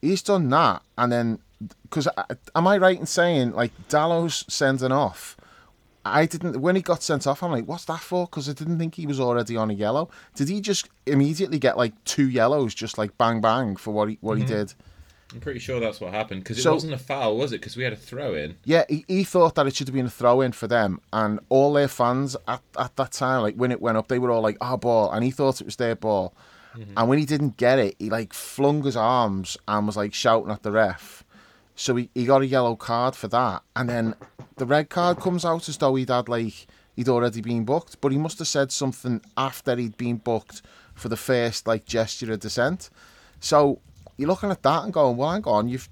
[0.00, 0.80] he's done that.
[0.96, 1.38] And then,
[1.82, 2.24] because uh,
[2.54, 5.36] am I right in saying, like, Dalot's sending off?
[6.02, 8.24] I didn't, when he got sent off, I'm like, what's that for?
[8.26, 10.08] Because I didn't think he was already on a yellow.
[10.34, 14.18] Did he just immediately get like two yellows, just like bang bang for what he,
[14.22, 14.72] what he did?
[15.32, 17.60] I'm pretty sure that's what happened because it So- wasn't a foul, was it?
[17.60, 18.56] Because we had a throw in.
[18.64, 21.40] Yeah, he, he thought that it should have been a throw in for them, and
[21.48, 24.42] all their fans at, at that time, like when it went up, they were all
[24.42, 26.32] like, "Our ball," and he thought it was their ball.
[26.76, 26.92] Mm-hmm.
[26.96, 30.52] And when he didn't get it, he like flung his arms and was like shouting
[30.52, 31.24] at the ref.
[31.74, 34.14] So he, he got a yellow card for that, and then
[34.56, 38.12] the red card comes out as though he'd had like he'd already been booked, but
[38.12, 40.62] he must have said something after he'd been booked
[40.94, 42.90] for the first like gesture of dissent.
[43.40, 43.80] So
[44.16, 45.88] you're looking at that and going, "Well, hang on, you've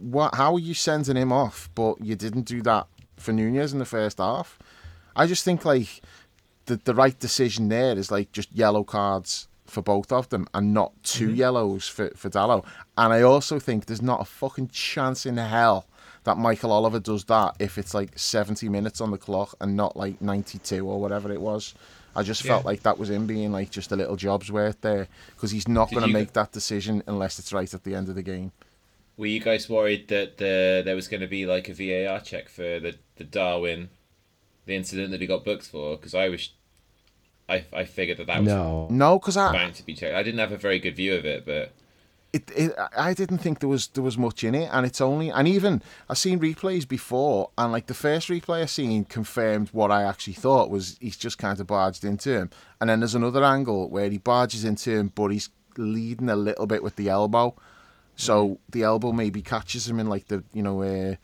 [0.00, 0.34] what?
[0.34, 1.70] How are you sending him off?
[1.74, 2.86] But you didn't do that
[3.16, 4.58] for Nunez in the first half.
[5.16, 6.02] I just think like
[6.66, 10.74] the the right decision there is like just yellow cards for both of them and
[10.74, 11.34] not 2 Mm-hmm.
[11.36, 12.64] yellows for for Dalot.
[12.98, 15.86] And I also think there's not a fucking chance in hell
[16.24, 19.96] that Michael Oliver does that if it's like 70 minutes on the clock and not
[19.96, 21.74] like 92 or whatever it was.
[22.16, 22.68] I just felt Yeah.
[22.70, 25.90] like that was him being like just a little job's worth there because he's not
[25.90, 28.52] going to make that decision unless it's right at the end of the game.
[29.16, 32.48] Were you guys worried that the there was going to be like a VAR check
[32.48, 33.90] for the the Darwin,
[34.66, 35.96] the incident that he got booked for?
[35.96, 36.50] Because I was,
[37.48, 38.88] I I figured that that was No.
[38.90, 40.14] No, because I, bound to be checked.
[40.16, 41.72] I didn't have a very good view of it, but
[42.34, 45.30] it, it I didn't think there was there was much in it, and it's only
[45.30, 45.80] and even
[46.10, 50.32] I've seen replays before, and like the first replay I seen confirmed what I actually
[50.32, 54.10] thought was he's just kind of barged into him, and then there's another angle where
[54.10, 57.54] he barges into him, but he's leading a little bit with the elbow,
[58.16, 61.14] so the elbow maybe catches him in like the you know uh,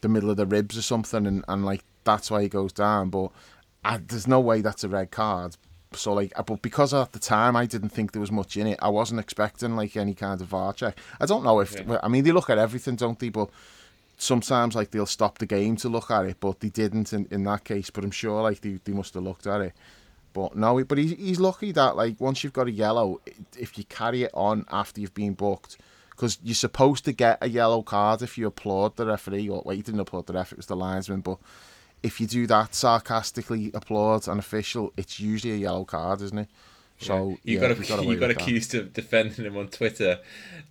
[0.00, 3.10] the middle of the ribs or something, and, and like that's why he goes down,
[3.10, 3.30] but.
[3.84, 5.56] I, there's no way that's a red card.
[5.92, 8.66] So like, uh, but because at the time I didn't think there was much in
[8.66, 10.98] it, I wasn't expecting like any kind of VAR check.
[11.20, 11.98] I don't know if Yeah.
[12.02, 13.30] I mean they look at everything, don't they?
[13.30, 13.48] But
[14.18, 17.44] sometimes like they'll stop the game to look at it, but they didn't in, in
[17.44, 17.90] that case.
[17.90, 19.72] But I'm sure like they, they must have looked at it.
[20.34, 23.20] But no, but he's, he's lucky that like once you've got a yellow,
[23.58, 25.78] if you carry it on after you've been booked,
[26.10, 29.74] because you're supposed to get a yellow card if you applaud the referee, or well,
[29.74, 31.38] you didn't applaud the ref, it was the linesman, but
[32.02, 36.48] if you do that sarcastically applaud an official, it's usually a yellow card, isn't it?
[37.00, 38.30] So you yeah, got a, you got with that.
[38.32, 40.18] accused of defending him on Twitter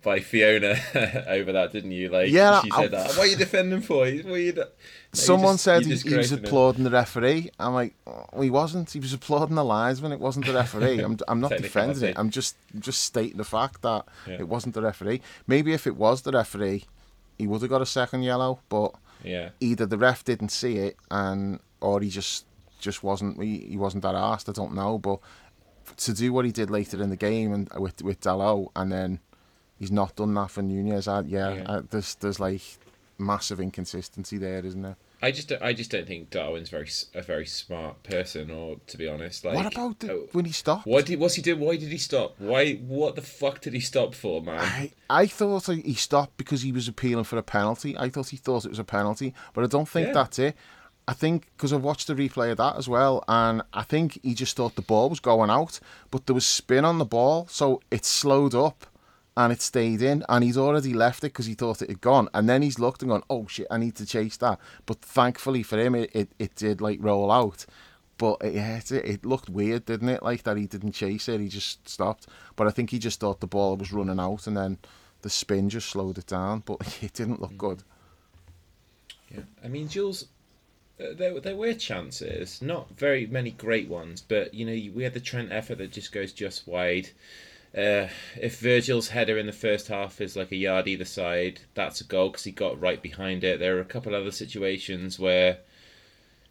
[0.02, 0.76] by Fiona
[1.26, 2.10] over that, didn't you?
[2.10, 3.08] Like Yeah, she said that.
[3.08, 4.00] What are you defending for?
[4.00, 4.66] What are you, do-" No,
[5.14, 6.44] Someone just- said he, he was created him.
[6.44, 7.50] applauding the referee.
[7.58, 8.90] I'm like, oh, he wasn't.
[8.90, 10.12] He was applauding the linesman.
[10.12, 11.00] It wasn't the referee.
[11.00, 12.18] I'm, I'm not defending it.
[12.18, 14.34] I'm just just stating the fact that Yeah.
[14.40, 15.22] it wasn't the referee.
[15.46, 16.84] Maybe if it was the referee,
[17.38, 18.58] he would have got a second yellow.
[18.68, 18.92] But
[19.24, 19.50] Yeah.
[19.60, 22.44] either the ref didn't see it, and or he just
[22.80, 24.48] just wasn't he, he wasn't that asked.
[24.48, 24.98] I don't know.
[24.98, 25.20] But
[25.96, 28.92] to do what he did later in the game and uh, with with Dalot, and
[28.92, 29.20] then
[29.78, 31.08] he's not done that for Nunez.
[31.08, 31.76] I, yeah, Yeah.
[31.76, 32.62] I, there's there's like
[33.18, 34.96] massive inconsistency there, isn't there?
[35.20, 38.96] I just don't, I just don't think Darwin's very a very smart person, or to
[38.96, 40.86] be honest, like what about the, oh, when he stopped?
[40.86, 41.56] what did what's he do?
[41.56, 42.36] Why did he stop?
[42.38, 44.58] Why what the fuck did he stop for, man?
[44.60, 47.96] I, I thought he stopped because he was appealing for a penalty.
[47.98, 50.12] I thought he thought it was a penalty, but I don't think Yeah.
[50.14, 50.56] that's it.
[51.08, 54.34] I think because I've watched the replay of that as well, and I think he
[54.34, 57.80] just thought the ball was going out, but there was spin on the ball, so
[57.90, 58.86] it slowed up
[59.38, 62.28] and it stayed in, and he'd already left it because he thought it had gone,
[62.34, 64.58] and then he's looked and gone, oh shit, I need to chase that.
[64.84, 67.64] But thankfully for him, it, it, it did like roll out.
[68.18, 70.24] But it, yeah, it, it looked weird, didn't it?
[70.24, 72.26] Like that he didn't chase it, he just stopped.
[72.56, 74.78] But I think he just thought the ball was running out, and then
[75.22, 76.64] the spin just slowed it down.
[76.66, 77.84] But it didn't look good.
[79.32, 80.24] Yeah, I mean, Jules,
[81.00, 85.14] uh, there there were chances, not very many great ones, but you know we had
[85.14, 87.10] the Trent effort that just goes just wide.
[87.76, 88.08] Uh,
[88.40, 92.04] if Virgil's header in the first half is like a yard either side, that's a
[92.04, 93.60] goal because he got right behind it.
[93.60, 95.58] There are a couple other situations where,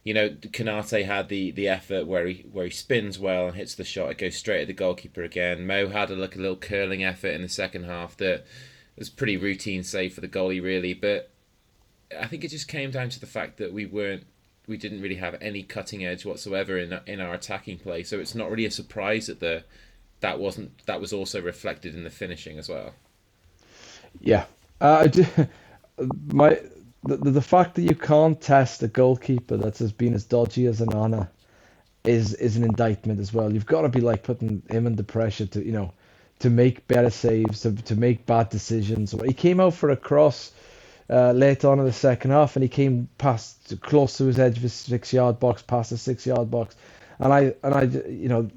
[0.03, 3.73] you know, Konate had the, the effort where he where he spins well and hits
[3.75, 4.11] the shot.
[4.11, 5.65] It goes straight at the goalkeeper again.
[5.65, 8.45] Mo had a, like a little curling effort in the second half that
[8.95, 11.31] was pretty routine save for the goalie really, but
[12.17, 14.25] I think it just came down to the fact that we weren't
[14.67, 18.03] we didn't really have any cutting edge whatsoever in in our attacking play.
[18.03, 19.63] So it's not really a surprise that the
[20.19, 22.93] that wasn't that was also reflected in the finishing as well.
[24.19, 24.45] Yeah.
[24.79, 25.25] Uh, I do,
[26.27, 26.59] my
[27.03, 30.81] the, the fact that you can't test a goalkeeper that's as been as dodgy as
[30.81, 31.29] Onana
[32.03, 33.53] is is an indictment as well.
[33.53, 35.93] You've got to be like putting him under pressure to you know
[36.39, 39.13] to make better saves, to to make bad decisions.
[39.25, 40.51] He came out for a cross
[41.09, 44.57] uh, late on in the second half, and he came past close to his edge
[44.57, 46.75] of his six yard box, past the six yard box,
[47.19, 48.49] and I and I you know.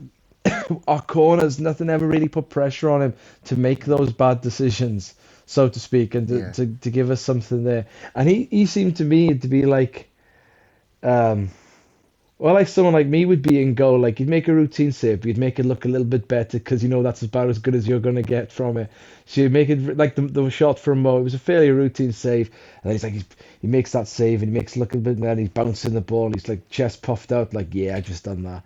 [0.88, 3.14] our corners, nothing ever really put pressure on him
[3.46, 5.14] to make those bad decisions,
[5.46, 6.52] so to speak, and to, Yeah.
[6.52, 7.86] to, to give us something there.
[8.14, 10.08] And he, he seemed to me to be like,
[11.02, 11.50] um,
[12.38, 13.98] well, like someone like me would be in goal.
[13.98, 16.58] Like you'd make a routine save, but you'd make it look a little bit better
[16.58, 18.90] because you know that's about as good as you're going to get from it.
[19.26, 21.18] So you make it like the, the shot from Mo.
[21.18, 22.48] It was a fairly routine save,
[22.82, 23.26] and then he's like he's,
[23.60, 25.92] he makes that save and he makes it look a bit, and then he's bouncing
[25.92, 26.30] the ball.
[26.32, 28.64] He's like chest puffed out, like yeah, I just done that.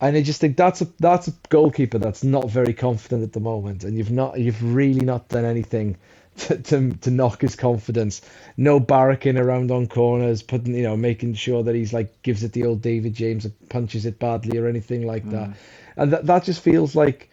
[0.00, 3.40] And I just think that's a that's a goalkeeper that's not very confident at the
[3.40, 5.96] moment, and you've not you've really not done anything
[6.36, 8.20] to to, to knock his confidence.
[8.56, 12.52] No barracking around on corners, putting you know making sure that he's like gives it
[12.52, 15.54] the old David James and punches it badly or anything like that, mm.
[15.96, 17.30] and that that just feels like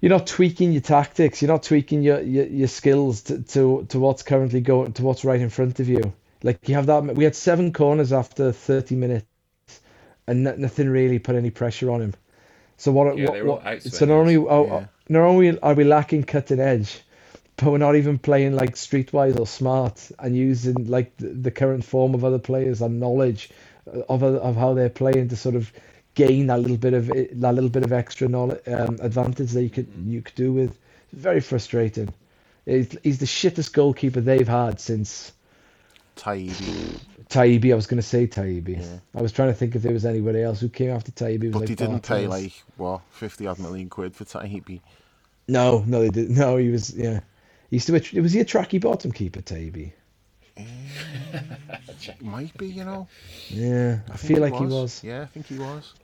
[0.00, 1.42] you're not tweaking your tactics.
[1.42, 5.24] You're not tweaking your your, your skills to, to to what's currently going to what's
[5.24, 6.14] right in front of you.
[6.42, 7.04] Like you have that.
[7.14, 9.26] We had seven corners after 30 minutes,
[10.26, 12.14] and nothing really put any pressure on him.
[12.76, 13.16] So what?
[13.16, 14.86] Yeah, what, what so not only oh, yeah.
[15.08, 17.00] not only are we lacking cutting edge,
[17.56, 21.84] but we're not even playing like streetwise or smart and using like the, the current
[21.84, 23.50] form of other players and knowledge
[24.08, 25.72] of of how they're playing to sort of
[26.14, 29.70] gain that little bit of that little bit of extra knowledge um, advantage that you
[29.70, 30.78] could you could do with.
[31.12, 32.12] It's very frustrating.
[32.64, 35.32] He's, he's the shittest goalkeeper they've had since
[36.16, 37.00] Taibi.
[37.28, 38.80] Taibi, I was going to say Taibi.
[38.80, 38.98] Yeah.
[39.14, 41.52] I was trying to think if there was anybody else who came after Taibi.
[41.52, 44.80] But like he didn't pay like what fifty odd million quid for Taibi.
[45.48, 46.36] No, no, they didn't.
[46.36, 47.20] No, he was yeah.
[47.70, 49.92] He used to be, was he a tracky bottom keeper, Taibi?
[52.20, 53.08] might be, you know.
[53.48, 54.70] Yeah, I, I feel like he was.
[54.70, 55.04] he was.
[55.04, 55.94] Yeah, I think he was.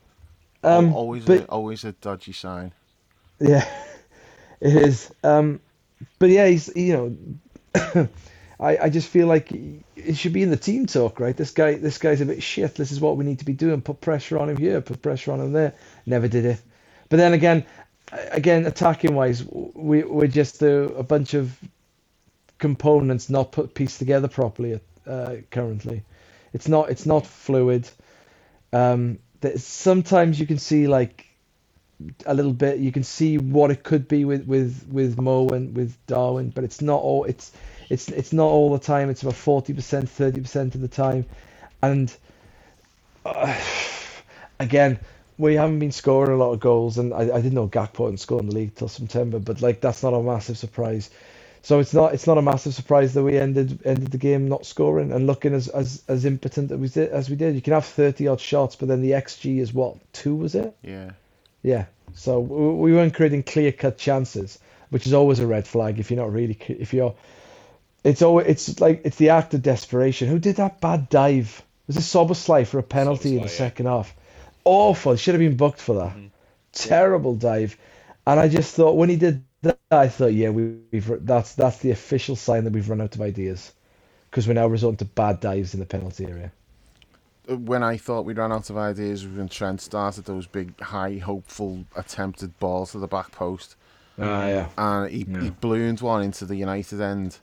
[0.62, 2.72] Um, always, but, a, always a dodgy sign.
[3.38, 3.64] Yeah,
[4.60, 5.12] it is.
[5.22, 5.60] Um,
[6.18, 7.16] but yeah, he's you
[7.74, 8.08] know,
[8.60, 11.36] I, I just feel like it should be in the team talk, right?
[11.36, 12.74] This guy, this guy's a bit shit.
[12.74, 13.80] This is what we need to be doing.
[13.82, 14.80] Put pressure on him here.
[14.80, 15.74] Put pressure on him there.
[16.06, 16.60] Never did it.
[17.08, 17.64] But then again,
[18.30, 21.56] again, attacking wise, we we're just a, a bunch of
[22.58, 26.02] components not put pieced together properly uh, currently.
[26.52, 27.88] It's not it's not fluid.
[28.72, 29.18] Um,
[29.56, 31.26] sometimes you can see like
[32.26, 32.78] a little bit.
[32.78, 36.64] You can see what it could be with with with Mo and with Darwin, but
[36.64, 37.24] it's not all.
[37.24, 37.52] It's
[37.90, 39.10] it's it's not all the time.
[39.10, 41.26] It's about forty percent, thirty percent of the time,
[41.82, 42.14] and
[43.24, 43.54] uh,
[44.58, 44.98] again,
[45.38, 48.18] we haven't been scoring a lot of goals, and I, I didn't know Gakpo hadn't
[48.18, 51.10] scored in the league till September, but like that's not a massive surprise.
[51.62, 54.64] So it's not it's not a massive surprise that we ended ended the game not
[54.66, 57.54] scoring and looking as as, as impotent as we did as we did.
[57.54, 60.76] You can have thirty odd shots, but then the xG is what two was it?
[60.82, 61.10] Yeah.
[61.62, 61.86] Yeah.
[62.14, 64.58] So we weren't creating clear cut chances,
[64.90, 67.14] which is always a red flag if you're not really if you're.
[68.04, 70.28] It's always it's like it's the act of desperation.
[70.28, 71.62] Who did that bad dive?
[71.86, 73.48] Was it Szoboszlai for a penalty in the yeah.
[73.48, 74.14] second half?
[74.64, 75.16] Awful.
[75.16, 76.10] Should have been booked for that.
[76.10, 76.26] Mm-hmm.
[76.72, 77.76] Terrible dive.
[78.26, 81.78] And I just thought when he did that, I thought, yeah, we, have that's that's
[81.78, 83.72] the official sign that we've run out of ideas
[84.30, 86.52] because we're now resorting to bad dives in the penalty area.
[87.48, 91.86] When I thought we'd run out of ideas when Trent started those big, high, hopeful,
[91.96, 93.76] attempted balls to the back post.
[94.18, 94.68] Ah, yeah.
[94.76, 95.40] And he, yeah.
[95.40, 97.38] he ballooned one into the United end.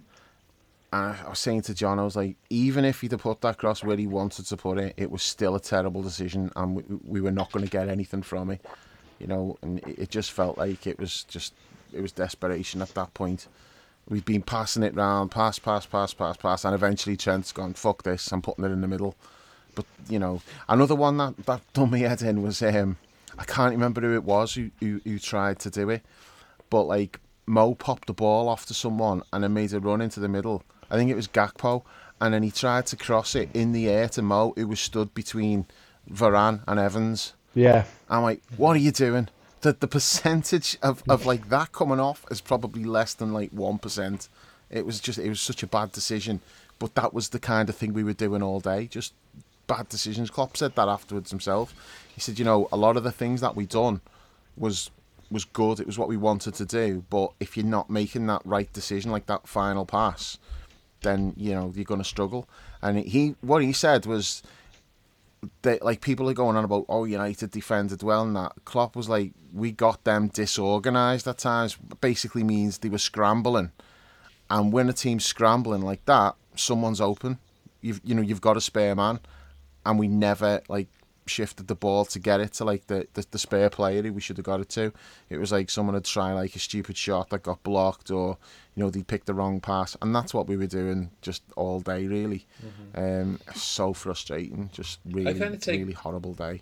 [0.96, 3.58] And I was saying to John, I was like, even if he'd have put that
[3.58, 6.84] cross where he wanted to put it, it was still a terrible decision, and we,
[7.04, 8.66] we were not going to get anything from it.
[9.20, 11.54] You know, and it just felt like it was just
[11.94, 13.48] it was desperation at that point.
[14.08, 18.04] We've been passing it round, pass, pass, pass, pass, pass, and eventually Trent's gone, fuck
[18.04, 19.16] this, I'm putting it in the middle.
[19.74, 22.98] But, you know, another one that, that done me head in was, um,
[23.38, 26.04] I can't remember who it was who, who, who tried to do it,
[26.70, 30.20] but like Mo popped the ball off to someone and then made a run into
[30.20, 30.64] the middle.
[30.96, 31.84] I think it was Gakpo,
[32.22, 35.14] and then he tried to cross it in the air to Mo, who was stood
[35.14, 35.66] between
[36.12, 37.34] Varane and Evans.
[37.54, 37.86] Yeah.
[38.10, 39.30] I'm like, what are you doing?
[39.66, 43.80] the the percentage of, of like that coming off is probably less than like one
[43.80, 44.30] percent.
[44.70, 46.40] It was just it was such a bad decision,
[46.78, 48.86] but that was the kind of thing we were doing all day.
[48.86, 49.14] Just
[49.66, 50.30] bad decisions.
[50.30, 51.74] Klopp said that afterwards himself.
[52.14, 54.02] He said, you know, a lot of the things that we done
[54.56, 54.92] was
[55.32, 55.80] was good.
[55.80, 57.04] It was what we wanted to do.
[57.10, 60.38] But if you're not making that right decision, like that final pass,
[61.06, 62.48] then you know you're going to struggle.
[62.82, 64.44] And he, what he said was,
[65.62, 68.54] that like people are going on about oh United defended well and that.
[68.66, 73.72] Klopp was like we got them disorganized at times basically means they were scrambling.
[74.50, 77.40] And when a team's scrambling like that someone's open.
[77.82, 79.20] You've you know you've got a spare man.
[79.86, 80.88] And we never like
[81.26, 84.22] shifted the ball to get it to like the, the, the spare player who we
[84.22, 84.94] should have got it to.
[85.30, 88.38] It was like someone had tried like a stupid shot that got blocked or
[88.76, 91.80] you know they picked the wrong pass and that's what we were doing just all
[91.80, 92.46] day really.
[92.64, 93.00] Mm-hmm.
[93.00, 96.62] Um, so frustrating, just really take, really horrible day.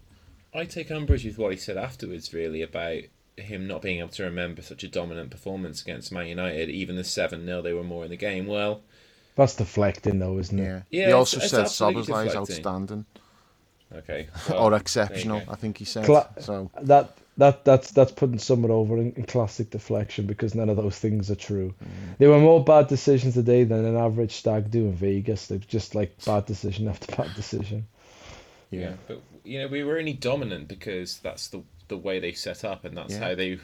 [0.53, 3.03] I take umbrage with what he said afterwards really about
[3.37, 7.03] him not being able to remember such a dominant performance against Man United, even the
[7.03, 8.45] seven 0 they were more in the game.
[8.45, 8.81] Well,
[9.35, 10.63] that's deflecting though, isn't it?
[10.63, 10.81] Yeah.
[10.91, 13.05] yeah he also it's, said Szoboszlai is outstanding.
[13.95, 14.27] Okay.
[14.49, 16.05] Well, or exceptional, I think he said.
[16.05, 20.69] Cla- so that that that's that's putting someone over in, in, classic deflection because none
[20.69, 21.73] of those things are true.
[21.83, 22.17] Mm.
[22.17, 25.47] There were more bad decisions today than an average stag do in Vegas.
[25.47, 27.87] They're just like bad decision after bad decision.
[28.69, 28.79] Yeah.
[28.79, 32.63] yeah, but you know we were only dominant because that's the the way they set
[32.63, 33.19] up and that's yeah.
[33.19, 33.59] how they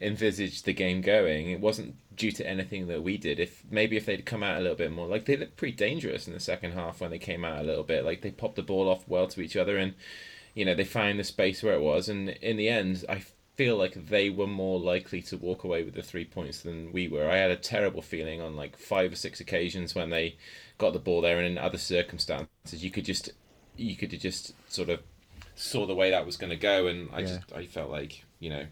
[0.00, 1.50] envisaged the game going.
[1.50, 3.40] It wasn't due to anything that we did.
[3.40, 6.26] If maybe if they'd come out a little bit more, like they looked pretty dangerous
[6.26, 8.04] in the second half when they came out a little bit.
[8.04, 9.94] Like they popped the ball off well to each other, and
[10.54, 12.08] you know they found the space where it was.
[12.08, 13.22] And in the end, I
[13.56, 17.08] feel like they were more likely to walk away with the three points than we
[17.08, 17.28] were.
[17.28, 20.36] I had a terrible feeling on like five or six occasions when they
[20.78, 22.48] got the ball there, and in other circumstances,
[22.84, 23.30] you could just
[23.76, 25.00] you could just sort of
[25.54, 27.26] saw the way that was going to go, and I Yeah.
[27.26, 28.66] just I felt like you know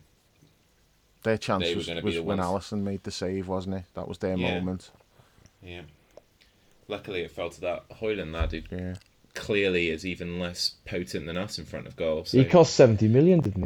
[1.27, 3.85] Their chance They was, was the when ones- Alisson made the save, wasn't it?
[3.95, 4.59] That was their Yeah.
[4.61, 4.91] moment.
[5.61, 5.83] yeah.
[6.87, 8.95] Luckily, it fell to that Højlund lad who Yeah.
[9.35, 12.25] clearly is even less potent than us in front of goal.
[12.25, 13.65] So He cost 70 million, didn't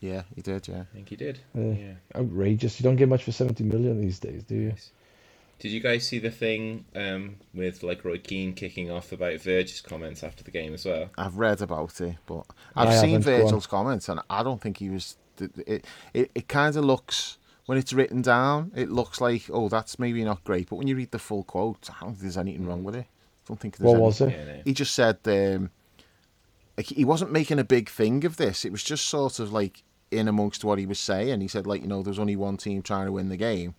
[0.00, 0.08] he?
[0.08, 0.80] Yeah, he did, yeah.
[0.80, 1.38] I think he did.
[1.54, 1.72] Yeah.
[1.72, 1.92] yeah.
[2.16, 2.80] Outrageous.
[2.80, 4.74] You don't get much for 70 million these days, do you?
[5.60, 9.80] Did you guys see the thing um, with like Roy Keane kicking off about Virgil's
[9.82, 11.10] comments after the game as well?
[11.16, 13.42] I've read about it, but I I've seen haven't, go.
[13.44, 15.16] Virgil's comments, and I don't think he was.
[15.66, 15.84] It
[16.14, 20.24] it, it kind of looks when it's written down, it looks like oh that's maybe
[20.24, 22.84] not great, but when you read the full quote, I don't think there's anything wrong
[22.84, 23.06] with it.
[23.06, 24.62] I don't think there's What any- was it?
[24.64, 25.70] He just said um,
[26.76, 28.64] like he wasn't making a big thing of this.
[28.64, 31.40] It was just sort of like in amongst what he was saying.
[31.40, 33.74] He said like you know there's only one team trying to win the game,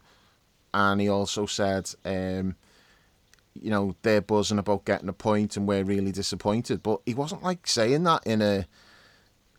[0.74, 1.90] and he also said.
[2.06, 2.56] Um,
[3.56, 6.82] you know they're buzzing about getting a point and we're really disappointed.
[6.82, 8.66] But he wasn't like saying that in a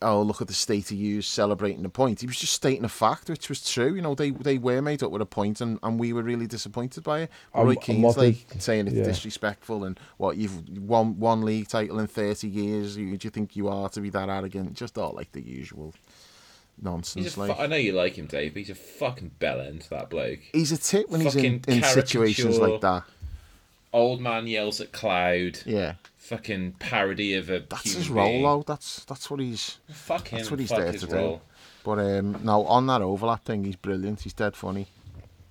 [0.04, 2.20] oh look at the state of you celebrating the point.
[2.20, 3.94] He was just stating a fact, which was true.
[3.94, 6.46] You know they they were made up with a point and, and we were really
[6.46, 7.30] disappointed by it.
[7.52, 9.04] But Um, Roy and Keane's like did- saying it's yeah.
[9.04, 12.94] disrespectful and what you've won one league title in thirty years.
[12.96, 14.74] Who do you think you are to be that arrogant?
[14.74, 15.94] Just all like the usual
[16.80, 17.24] nonsense.
[17.24, 20.10] He's like fu- I know you like him, Dave, but he's a fucking bellend, that
[20.10, 20.40] bloke.
[20.52, 23.04] he's a tit when he's in, in situations like that.
[23.92, 25.60] Old man yells at cloud.
[25.64, 25.94] Yeah,
[26.24, 28.42] Fucking parody of a that's human his role being.
[28.44, 28.64] though.
[28.66, 29.78] That's that's what he's.
[29.90, 30.38] Fuck him.
[30.38, 31.40] That's what he's fuck there his to do.
[31.84, 34.22] But um, no, on that overlap thing, he's brilliant.
[34.22, 34.86] He's dead funny.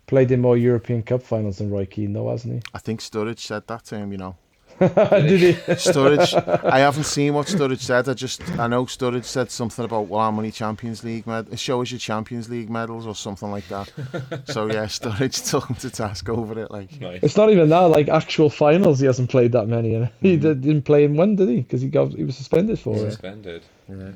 [0.08, 2.62] Played in more European Cup finals than Roy Keane, though, hasn't he?
[2.74, 4.12] I think Sturridge said that to him.
[4.12, 4.32] You know, he?
[4.32, 4.43] Did he?
[4.80, 6.64] Sturridge.
[6.64, 8.10] I haven't seen what Sturridge said.
[8.10, 11.82] I just I know Sturridge said something about well, how many Champions League med- show
[11.82, 13.92] us your Champions League medals or something like that.
[14.46, 16.72] so yeah, Sturridge took him to task over it.
[16.72, 17.24] Like Nice.
[17.24, 17.86] It's not even that.
[17.86, 19.96] Like actual finals, he hasn't played that many.
[19.96, 20.42] And he hmm.
[20.42, 21.62] did, didn't play in one, did he?
[21.62, 23.12] Because he got he was suspended for it.
[23.12, 23.64] Suspended.
[23.90, 24.12] yeah.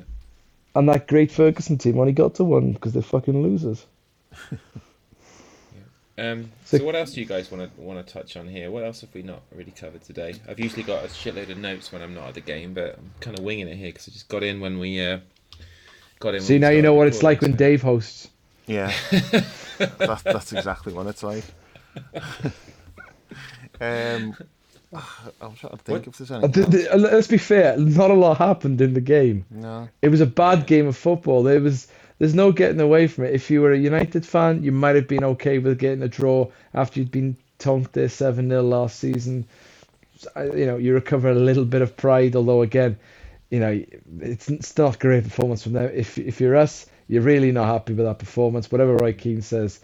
[0.74, 3.86] And that great Ferguson team only got to one because they're fucking losers.
[6.18, 8.70] Um, So- so what else do you guys want to want to touch on here?
[8.70, 10.34] What else have we not really covered today?
[10.48, 13.10] I've usually got a shitload of notes when I'm not at the game, but I'm
[13.20, 15.20] kind of winging it here because I just got in when we uh,
[16.18, 16.40] got in.
[16.42, 18.28] See now you know what it's like when recording, Dave hosts.
[18.66, 18.92] Yeah,
[19.78, 21.44] that, that's exactly what it's like.
[23.80, 24.36] um,
[25.40, 27.76] I'm trying to think What- if there's Uh, th- th- Let's be fair.
[27.78, 29.44] Not a lot happened in the game.
[29.50, 31.42] No, It was a bad game of football.
[31.42, 31.88] There was
[32.18, 33.34] there's no getting away from it.
[33.34, 36.50] If you were a United fan, you might have been okay with getting a draw
[36.74, 39.46] after you'd been tonked there seven 0 last season.
[40.36, 42.98] You know, you recover a little bit of pride, although again,
[43.50, 43.84] you know,
[44.20, 45.90] it's, it's not a great performance from them.
[45.94, 48.70] If if you're us, you're really not happy with that performance.
[48.70, 49.80] Whatever Roy Keane says,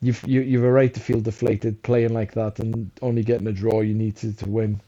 [0.00, 3.52] you've you, you've a right to feel deflated playing like that and only getting a
[3.52, 3.82] draw.
[3.82, 4.80] You need to, to win.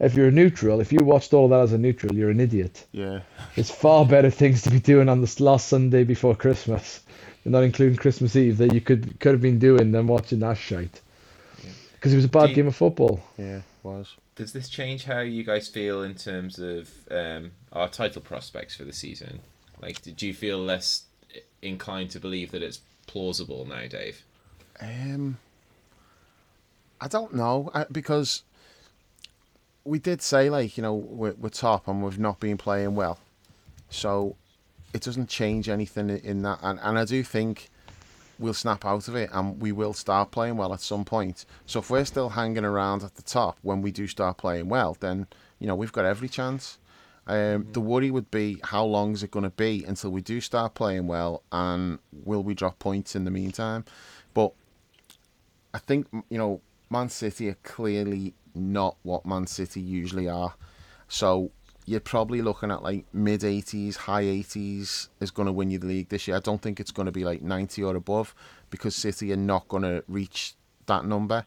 [0.00, 2.86] If you're a neutral, if you watched all that as a neutral, you're an idiot.
[2.92, 3.20] yeah,
[3.56, 7.00] There's far better things to be doing on this last Sunday before Christmas,
[7.44, 11.00] not including Christmas Eve, that you could could have been doing than watching that shite.
[11.94, 13.20] Because it was a bad you- game of football.
[13.36, 14.14] yeah, was.
[14.36, 18.84] Does this change how you guys feel in terms of um, our title prospects for
[18.84, 19.40] the season?
[19.82, 21.06] Like, did you feel less
[21.60, 22.78] inclined to believe that it's
[23.08, 24.22] plausible now, Dave?
[24.80, 25.38] Um,
[27.00, 28.42] I don't know I, because
[29.84, 33.18] we did say like you know we're, we're top and we've not been playing well,
[33.88, 34.36] so
[34.92, 36.58] it doesn't change anything in- in that.
[36.62, 37.68] And, and I do think
[38.38, 41.44] we'll snap out of it and we will start playing well at some point.
[41.66, 44.96] So if we're still hanging around at the top when we do start playing well,
[45.00, 45.26] then
[45.58, 46.78] you know we've got every chance.
[47.26, 50.40] Um, The worry would be how long is it going to be until we do
[50.40, 53.84] start playing well, and will we drop points in the meantime?
[54.32, 54.52] But
[55.74, 60.54] I think you know Man City are clearly not what Man City usually are.
[61.08, 61.50] So
[61.86, 65.86] you're probably looking at like mid 80s, high 80s is going to win you the
[65.86, 66.36] league this year.
[66.36, 68.34] I don't think it's going to be like 90 or above
[68.70, 70.54] because City are not going to reach
[70.86, 71.46] that number.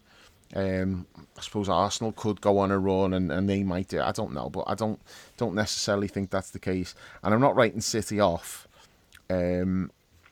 [0.55, 1.05] Um,
[1.37, 4.01] I suppose Arsenal could go on a run and, and they might do.
[4.01, 4.99] I don't know, but I don't
[5.37, 6.93] don't necessarily think that's the case.
[7.23, 8.67] And I'm not writing City off.
[9.29, 9.91] Um,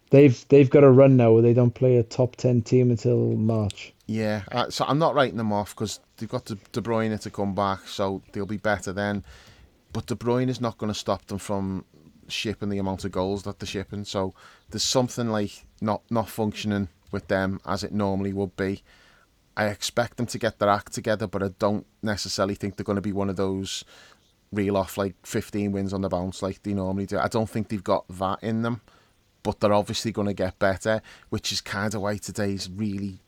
[0.09, 3.17] They've they've got a run now where they don't play a top ten team until
[3.35, 3.93] March.
[4.09, 7.29] Yeah, uh, so I'm not writing them off because they've got De, De Bruyne to
[7.29, 9.23] come back, so they'll be better then.
[9.93, 11.85] But De Bruyne is not going to stop them from
[12.27, 14.05] shipping the amount of goals that they're shipping.
[14.05, 14.33] So
[14.71, 18.81] there's something like not not functioning with them as it normally would be.
[19.55, 22.95] I expect them to get their act together, but I don't necessarily think they're going
[22.95, 23.83] to be one of those
[24.51, 27.19] reel off like 15 wins on the bounce like they normally do.
[27.19, 28.81] I don't think they've got that in them.
[29.43, 33.19] but they're obviously going to get better, which is kind of why today's really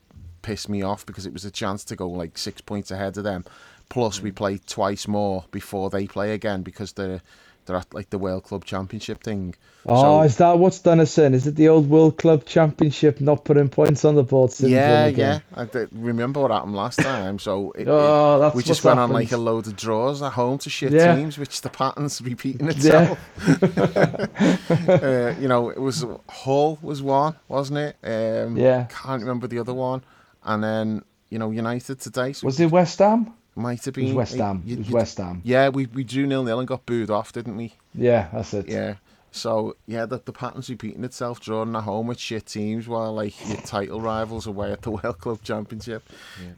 [0.41, 3.23] pissed me off because it was a chance to go like six points ahead of
[3.23, 3.45] them.
[3.89, 7.21] Plus, we play twice more before they play again because they're
[7.67, 9.53] they're at like the World Club Championship thing.
[9.85, 11.35] Oh, So- is that what's done us in?
[11.35, 15.39] Is it the old World Club Championship not putting points on the board Yeah, yeah.
[15.55, 17.37] I remember what happened last time.
[17.37, 20.57] So it, Oh, that's we just went on like a load of draws at home
[20.59, 21.15] to shit Yeah.
[21.15, 23.15] teams, which the pattern's repeating Yeah.
[23.15, 23.19] itself.
[24.89, 27.95] uh, you know, it was Hull was one, wasn't it?
[28.03, 28.85] Um, Yeah.
[28.89, 30.03] Can't remember the other one.
[30.43, 32.33] And then you know United today.
[32.33, 33.33] So Was it West Ham?
[33.55, 34.63] might have It been was West Ham.
[34.65, 35.41] you- It was you- West Ham.
[35.43, 37.73] Yeah, we we drew nil nil and got booed off, didn't we?
[37.93, 38.67] Yeah, that's it.
[38.69, 38.95] Yeah.
[39.33, 43.33] So yeah, the, the pattern's repeating itself, drawing at home with shit teams while like
[43.47, 46.03] your title rivals away at the World Club Championship.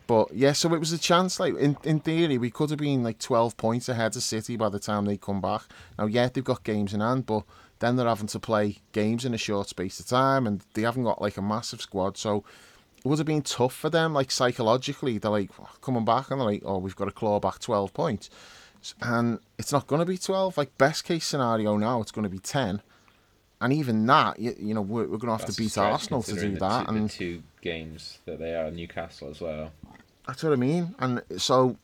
[0.07, 1.39] But yeah, so it was a chance.
[1.39, 4.69] Like in, in theory, we could have been like twelve points ahead of City by
[4.69, 5.61] the time they come back.
[5.99, 7.43] Now, yeah, they've got games in hand, but
[7.77, 11.03] then they're having to play games in a short space of time, and they haven't
[11.03, 12.17] got like a massive squad.
[12.17, 12.43] So it
[13.03, 15.17] would have been tough for them, like psychologically.
[15.17, 15.51] They're like
[15.81, 18.29] coming back and they're like, oh, we've got to claw back twelve points
[19.01, 22.29] and it's not going to be 12 like best case scenario now it's going to
[22.29, 22.81] be 10
[23.61, 26.21] and even that you, you know we're, we're going to have That's to beat arsenal
[26.23, 29.71] to do that two, and two games that they are Newcastle as well.
[30.27, 31.77] that's what i mean and so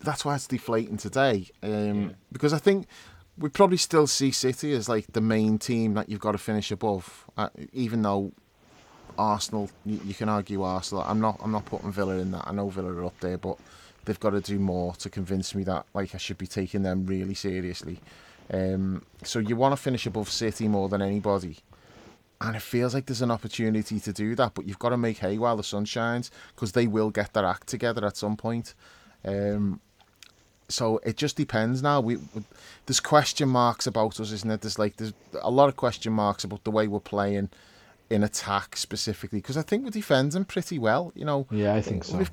[0.00, 2.86] that's why it's deflating today um, because i think
[3.38, 6.70] we probably still see city as like the main team that you've got to finish
[6.70, 8.32] above uh, even though
[9.18, 12.52] arsenal you, you can argue arsenal i'm not i'm not putting villa in that i
[12.52, 13.58] know villa are up there but
[14.04, 17.06] they've got to do more to convince me that like I should be taking them
[17.06, 18.00] really seriously.
[18.52, 21.58] Um, so you want to finish above City more than anybody,
[22.40, 24.54] and it feels like there's an opportunity to do that.
[24.54, 27.46] But you've got to make hay while the sun shines because they will get their
[27.46, 28.74] act together at some point.
[29.24, 29.80] Um,
[30.68, 32.00] so it just depends now.
[32.00, 32.42] We, we
[32.86, 34.62] there's question marks about us, isn't it?
[34.62, 37.50] There's like there's a lot of question marks about the way we're playing
[38.12, 41.12] in attack specifically because I think we're defending pretty well.
[41.14, 42.24] You know, Yeah, I think so.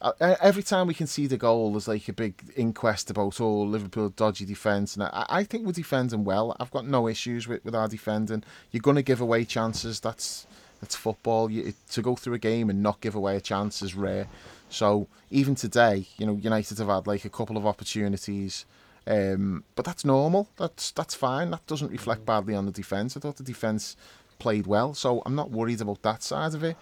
[0.00, 3.62] Uh, every time we can see the goal, there's like a big inquest about oh
[3.62, 6.56] Liverpool dodgy defence, and I, I think we're defending well.
[6.60, 8.44] I've got no issues with, with our defending.
[8.70, 9.98] You're going to give away chances.
[9.98, 10.46] That's
[10.80, 11.50] that's football.
[11.50, 14.28] You, to go through a game and not give away a chance is rare.
[14.68, 18.64] So even today, you know, United have had like a couple of opportunities.
[19.08, 20.48] Um, but that's normal.
[20.56, 21.50] That's that's fine.
[21.50, 23.16] That doesn't reflect badly on the defence.
[23.16, 23.96] I thought the defence
[24.38, 26.76] played well, so I'm not worried about that side of it.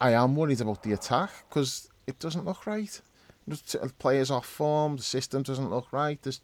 [0.00, 3.00] I am worried about the attack because it doesn't look right.
[3.48, 6.20] The uh, players off form, the system doesn't look right.
[6.20, 6.40] There's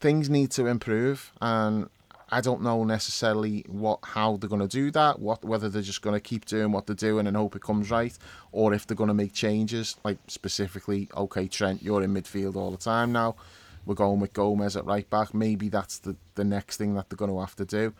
[0.00, 1.88] things need to improve, and
[2.30, 5.20] I don't know necessarily what how they're going to do that.
[5.20, 7.90] What whether they're just going to keep doing what they're doing and hope it comes
[7.90, 8.16] right,
[8.50, 9.96] or if they're going to make changes.
[10.02, 13.36] Like specifically, okay, Trent, you're in midfield all the time now.
[13.84, 15.34] We're going with Gomez at right back.
[15.34, 17.92] Maybe that's the the next thing that they're going to have to do.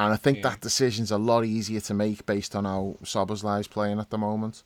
[0.00, 0.48] And I think Yeah.
[0.48, 4.62] that decision's a lot easier to make based on how Szoboszlai's playing at the moment.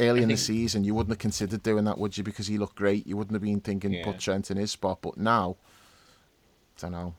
[0.00, 2.24] Early I in the season, you wouldn't have considered doing that, would you?
[2.24, 3.06] Because he looked great.
[3.06, 4.04] You wouldn't have been thinking Yeah.
[4.04, 5.02] put Trent in his spot.
[5.02, 5.56] But now,
[6.78, 7.14] I don't know.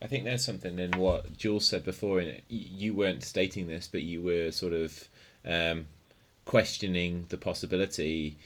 [0.00, 2.20] I think there's something in what Jules said before.
[2.20, 5.08] And you weren't stating this, but you were sort of
[5.44, 5.88] um,
[6.46, 8.38] questioning the possibility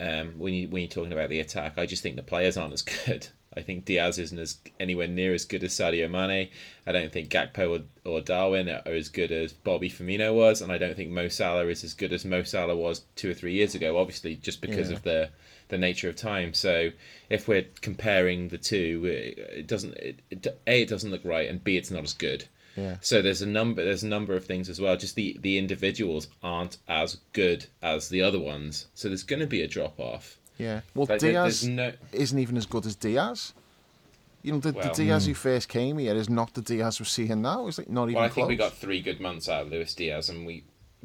[0.00, 1.78] um, when you when you're talking about the attack.
[1.78, 3.28] I just think the players aren't as good.
[3.56, 6.48] I think Diaz isn't as anywhere near as good as Sadio Mane.
[6.86, 10.70] I don't think Gakpo or, or Darwin are as good as Bobby Firmino was, and
[10.70, 13.54] I don't think Mo Salah is as good as Mo Salah was two or three
[13.54, 13.98] years ago.
[13.98, 14.96] Obviously, just because Yeah.
[14.96, 15.30] of the
[15.68, 16.54] the nature of time.
[16.54, 16.90] So
[17.28, 21.62] if we're comparing the two, it, doesn't it, it, a it doesn't look right, and
[21.62, 22.44] b it's not as good.
[22.76, 22.96] Yeah.
[23.00, 24.96] So there's a number there's a number of things as well.
[24.96, 28.86] Just the the individuals aren't as good as the other ones.
[28.94, 30.37] So there's going to be a drop off.
[30.58, 30.80] Yeah.
[30.94, 33.54] Well, Like, there- Diaz no isn't even as good as Diaz.
[34.42, 37.06] You know, the, Well- the Diaz who first came here is not the Diaz we're
[37.06, 37.66] seeing now.
[37.66, 38.34] It's like not even Well, I close.
[38.34, 40.64] think we got three good months out of Luis Diaz, and we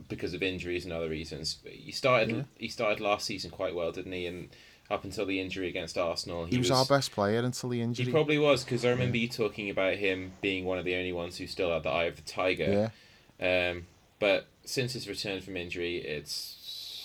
[0.10, 1.58] because of injuries and other reasons.
[1.66, 2.42] He started Yeah.
[2.58, 4.26] he started last season quite well, didn't he?
[4.26, 4.50] And
[4.90, 8.06] up until the injury against Arsenal, he was, our best player until the injury.
[8.06, 11.14] He probably was because I remember you talking about him being one of the only
[11.14, 12.92] ones who still had the eye of the tiger.
[13.40, 13.70] yeah.
[13.72, 13.86] Um,
[14.20, 16.58] but since his return from injury, it's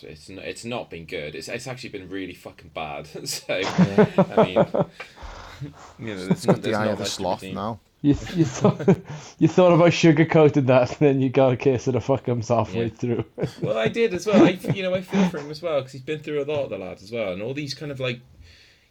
[0.04, 1.34] it's not, it's not been good.
[1.34, 3.06] It's it's actually been really fucking bad.
[3.28, 4.56] so I mean,
[5.98, 7.54] you know, there's, It's got the there's eye not of the much to sloth redeem.
[7.56, 7.80] now.
[8.00, 8.96] You, you thought
[9.40, 12.84] you thought about sugarcoating that, and then you got a case of the fuckums halfway
[12.84, 12.88] Yeah.
[12.90, 13.24] through.
[13.60, 14.44] Well, I did as well.
[14.44, 16.64] I, you know, I feel for him as well because he's been through a lot,
[16.64, 18.20] of the lad as well, and all these kind of like,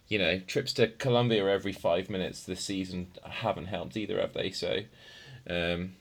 [0.08, 4.50] you know, trips to Colombia every five minutes this season haven't helped either, have they?
[4.50, 4.80] So,
[5.48, 5.94] um,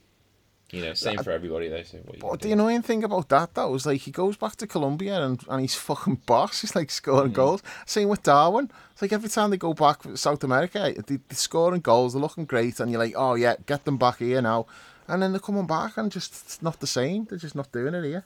[0.71, 1.83] You know, same for everybody though.
[1.83, 4.67] So what But the annoying thing about that, though, is like he goes back to
[4.67, 6.61] Colombia and, and he's fucking boss.
[6.61, 7.35] He's like scoring mm-hmm.
[7.35, 7.63] goals.
[7.85, 8.69] Same with Darwin.
[8.91, 12.13] It's like every time they go back to South America, eh, they, they're scoring goals,
[12.13, 14.65] they're looking great, and you're like, oh yeah, get them back here now.
[15.07, 17.25] And then they're coming back and just it's not the same.
[17.25, 18.25] They're just not doing it here.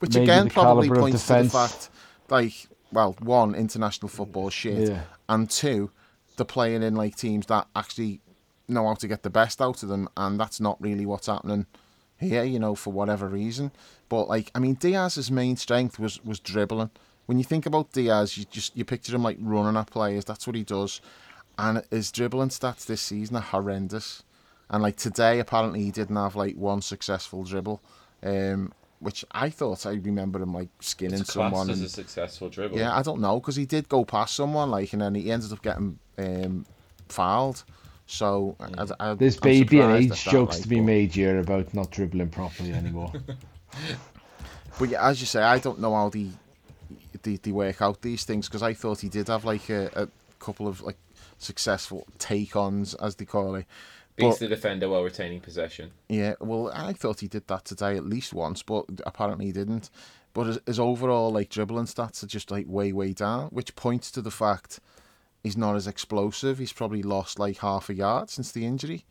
[0.00, 1.88] Which Maybe again probably calibre of points to the fact,
[2.28, 5.04] like, well, one, international football shit, Yeah.
[5.28, 5.90] and two,
[6.36, 8.20] they're playing in like teams that actually
[8.68, 11.66] know how to get the best out of them, and that's not really what's happening
[12.18, 13.70] here, you know, for whatever reason.
[14.08, 16.90] But like, I mean, Diaz's main strength was was dribbling.
[17.26, 20.24] When you think about Diaz, you just you picture him like running at players.
[20.24, 21.00] That's what he does,
[21.58, 24.22] and his dribbling stats this season are horrendous.
[24.70, 27.80] And like today, apparently he didn't have like one successful dribble,
[28.22, 31.70] um, which I thought I remember him like skinning It's someone.
[31.70, 32.76] as and- a successful dribble.
[32.78, 35.52] yeah, I don't know because he did go past someone like, and then he ended
[35.52, 36.66] up getting um,
[37.08, 37.64] fouled.
[38.10, 41.12] So I, I, There's I'm baby and age that, jokes like, to be but- made
[41.14, 43.12] here about not dribbling properly anymore.
[44.78, 46.28] But yeah, as you say, I don't know how they
[47.22, 50.08] they, they work out these things because I thought he did have like a, a
[50.38, 50.96] couple of like
[51.38, 53.66] successful take-ons, as they call it.
[54.16, 55.90] Beats But the defender while retaining possession.
[56.08, 59.90] yeah, well, I thought he did that today at least once, but apparently he didn't.
[60.32, 64.10] But his, his overall like dribbling stats are just like way way down, which points
[64.12, 64.78] to the fact
[65.48, 66.58] he's not as explosive.
[66.58, 69.06] He's probably lost like half a yard since the injury.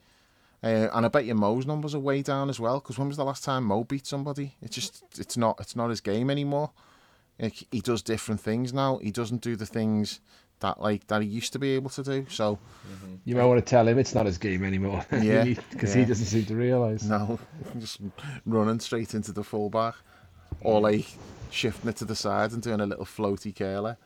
[0.64, 2.80] Uh, and I bet your Mo's numbers are way down as well.
[2.80, 4.56] Because when was the last time Mo beat somebody?
[4.62, 6.70] It's just it's not it's not his game anymore.
[7.40, 8.98] Like, he does different things now.
[8.98, 10.20] He doesn't do the things
[10.60, 12.28] that like that he used to be able to do.
[12.30, 12.60] So
[13.26, 15.04] You might want to tell him it's not his game anymore.
[15.12, 16.02] Yeah, because yeah.
[16.02, 17.04] he doesn't seem to realise.
[17.04, 17.40] no,
[17.80, 18.00] just
[18.46, 19.96] running straight into the fullback,
[20.62, 21.06] or like
[21.50, 23.98] shifting it to the side and doing a little floaty curler.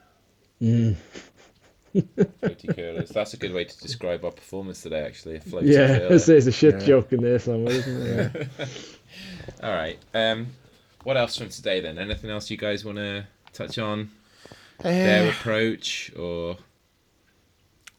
[1.95, 3.09] Floaty curlers.
[3.09, 5.01] That's a good way to describe our performance today.
[5.05, 6.09] Actually, a floaty Yeah, curler.
[6.09, 6.85] there's, there's a shit Yeah.
[6.87, 8.47] joke in there somewhere, isn't there?
[8.59, 8.65] Yeah.
[9.63, 9.99] All right.
[10.13, 10.47] Um,
[11.03, 11.97] what else from today then?
[11.99, 14.11] Anything else you guys want to touch on?
[14.79, 16.57] Their Uh, approach or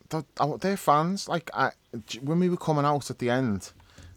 [0.09, 1.29] they're, oh, fans.
[1.29, 1.71] Like I,
[2.23, 3.73] when we were coming out at the end,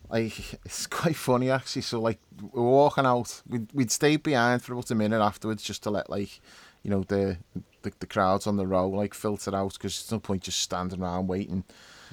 [0.10, 1.82] like it's quite funny actually.
[1.84, 5.64] So like we were walking out, we'd we'd stayed behind for about a minute afterwards
[5.64, 6.40] just to let like,
[6.84, 7.38] you know, the
[7.86, 11.02] the, the crowds on the row like filter out because there's no point just standing
[11.02, 11.64] around waiting.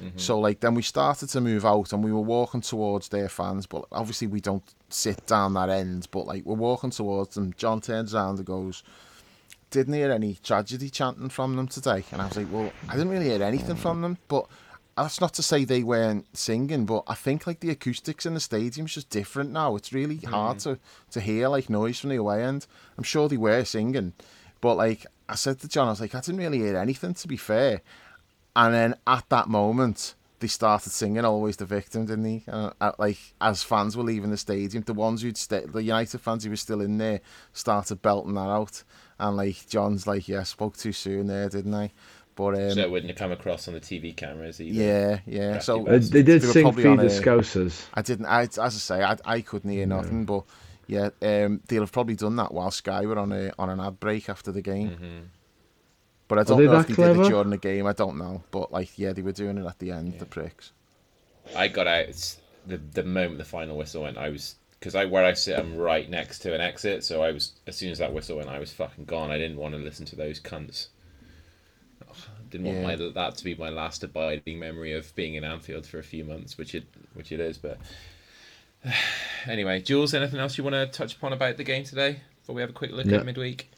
[0.01, 0.19] Mm-hmm.
[0.19, 3.67] So like then we started to move out and we were walking towards their fans,
[3.67, 6.09] but obviously we don't sit down that end.
[6.11, 7.53] But like we're walking towards them.
[7.57, 8.83] John turns around and goes,
[9.71, 12.05] didn't hear any tragedy chanting from them today.
[12.13, 14.19] And I was like, well, I didn't really hear anything from them.
[14.29, 14.47] But
[14.97, 18.41] that's not to say they weren't singing, but I think like the acoustics in the
[18.41, 19.77] stadium's just different now.
[19.77, 20.75] It's really hard mm-hmm.
[20.75, 20.79] to,
[21.13, 22.67] to hear like noise from the away end.
[22.99, 24.13] I'm sure they were singing,
[24.61, 27.29] but like I said to John, I was like, I didn't really hear anything to
[27.29, 27.81] be fair.
[28.55, 32.43] And then at that moment, they started singing "Always the Victim," didn't they?
[32.51, 36.21] Uh, uh, like as fans were leaving the stadium, the ones who'd stay, the United
[36.21, 37.21] fans who were still in there,
[37.53, 38.83] started belting that out.
[39.19, 41.93] And like John's like, "Yeah, spoke too soon there, didn't I?"
[42.35, 44.83] But um, so it wouldn't have come across on the TV cameras either.
[44.83, 45.59] yeah, yeah.
[45.61, 47.87] So Uh, they did were sing probably Feed the a- Scousers.
[47.95, 48.27] I didn't.
[48.27, 50.25] I, as I say, I, I couldn't hear nothing.
[50.25, 50.45] But
[50.93, 53.99] yeah, um, they'll have probably done that while Sky were on a on an ad
[53.99, 54.91] break after the game.
[54.91, 55.19] Mm-hmm.
[56.29, 57.87] But I don't know if that they did it during the game.
[57.87, 58.43] I don't know.
[58.51, 60.19] But like, yeah, they were doing it at the end.
[60.19, 60.73] The pricks.
[61.57, 62.37] I got out
[62.67, 64.19] the the moment the final whistle went.
[64.19, 67.05] I was because I where I sit, I'm right next to an exit.
[67.05, 69.31] So I was as soon as that whistle went, I was fucking gone.
[69.31, 70.89] I didn't want to listen to those cunts.
[72.09, 72.85] Ugh, I didn't want Yeah.
[72.87, 76.25] my that to be my last abiding memory of being in Anfield for a few
[76.25, 76.85] months, which it
[77.15, 77.59] which it is.
[77.59, 77.79] But
[79.47, 82.61] anyway, Jules, anything else you want to touch upon about the game today before we
[82.61, 83.19] have a quick look No.
[83.19, 83.71] at midweek?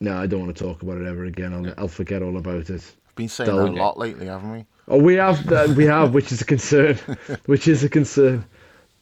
[0.00, 1.54] No, I don't want to talk about it ever again.
[1.54, 2.70] I'll, I'll forget all about it.
[2.70, 3.64] I've been saying Dull.
[3.64, 4.64] that a lot lately, haven't we?
[4.88, 6.96] Oh, we have, uh, we have, which is a concern.
[7.46, 8.44] which is a concern.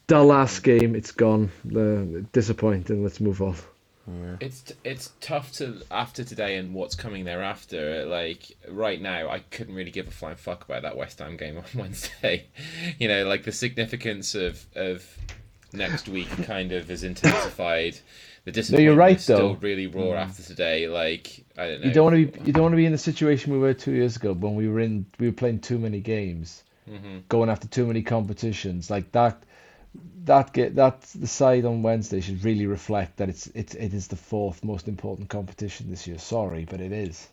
[0.07, 1.51] Dull last game, it's gone.
[1.75, 3.03] Uh, disappointing.
[3.03, 3.57] Let's move on.
[4.07, 4.37] Yeah.
[4.41, 8.05] It's it's tough to after today and what's coming thereafter.
[8.05, 11.57] Like right now, I couldn't really give a flying fuck about that West Ham game
[11.59, 12.47] on Wednesday.
[12.99, 15.07] You know, like the significance of of
[15.73, 17.99] next week kind of is intensified.
[18.45, 19.59] The disappointment right, is still though.
[19.61, 20.17] really raw mm.
[20.17, 20.89] after today.
[20.89, 21.87] Like I don't know.
[21.87, 22.47] You don't want to be.
[22.47, 24.69] You don't want to be in the situation we were two years ago when we
[24.69, 25.07] were in.
[25.21, 27.19] We were playing too many games, mm-hmm.
[27.29, 29.41] going after too many competitions like that.
[30.25, 34.09] That get that the side on Wednesday should really reflect that it's it's it is
[34.09, 36.19] the fourth most important competition this year.
[36.19, 37.29] Sorry, but it is.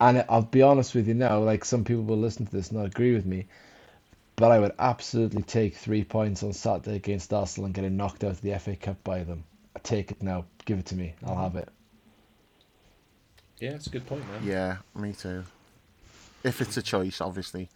[0.00, 1.38] And I'll be honest with you now.
[1.38, 3.46] Like some people will listen to this and not agree with me,
[4.34, 8.32] but I would absolutely take three points on Saturday against Arsenal and getting knocked out
[8.32, 9.44] of the FA Cup by them.
[9.74, 10.44] I take it now.
[10.64, 11.14] Give it to me.
[11.24, 11.68] I'll have it.
[13.58, 14.42] Yeah, it's a good point, man.
[14.44, 15.44] Yeah, me too.
[16.44, 17.70] If it's a choice, obviously.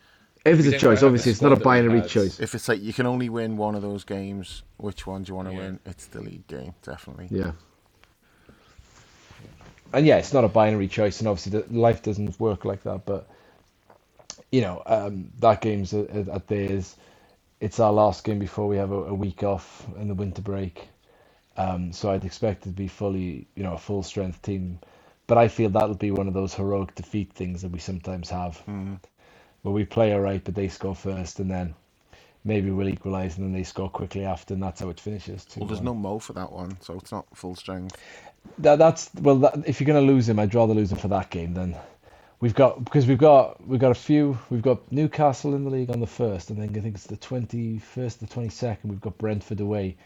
[0.44, 2.40] If it's a choice, have a obviously it's not a squad that we binary choice.
[2.40, 5.34] If it's like you can only win one of those games, which one do you
[5.36, 5.60] want to Yeah.
[5.60, 5.80] win?
[5.86, 7.28] It's the league game, definitely.
[7.30, 7.52] Yeah.
[9.92, 13.04] And yeah, it's not a binary choice, and obviously the, life doesn't work like that.
[13.06, 13.28] But
[14.52, 16.96] you know, um, that game's at, at at theirs.
[17.60, 20.88] It's our last game before we have a, a week off in the winter break.
[21.56, 24.78] Um, so I'd expect it to be fully, you know, a full strength team.
[25.26, 28.62] But I feel that'll be one of those heroic defeat things that we sometimes have,
[28.66, 28.98] Mm.
[29.62, 31.74] Where we play alright, but they score first, and then
[32.44, 35.46] maybe we'll equalise, and then they score quickly after, and that's how it finishes.
[35.56, 37.96] Well, there's no Mo for that one, so it's not full strength.
[38.58, 39.36] That, that's well.
[39.36, 41.76] That, if you're going to lose him, I'd rather lose him for that game than
[42.40, 44.38] we've got because we've got we've got a few.
[44.48, 47.16] We've got Newcastle in the league on the first, and then I think it's the
[47.16, 48.90] twenty first, the twenty second.
[48.90, 49.96] We've got Brentford away.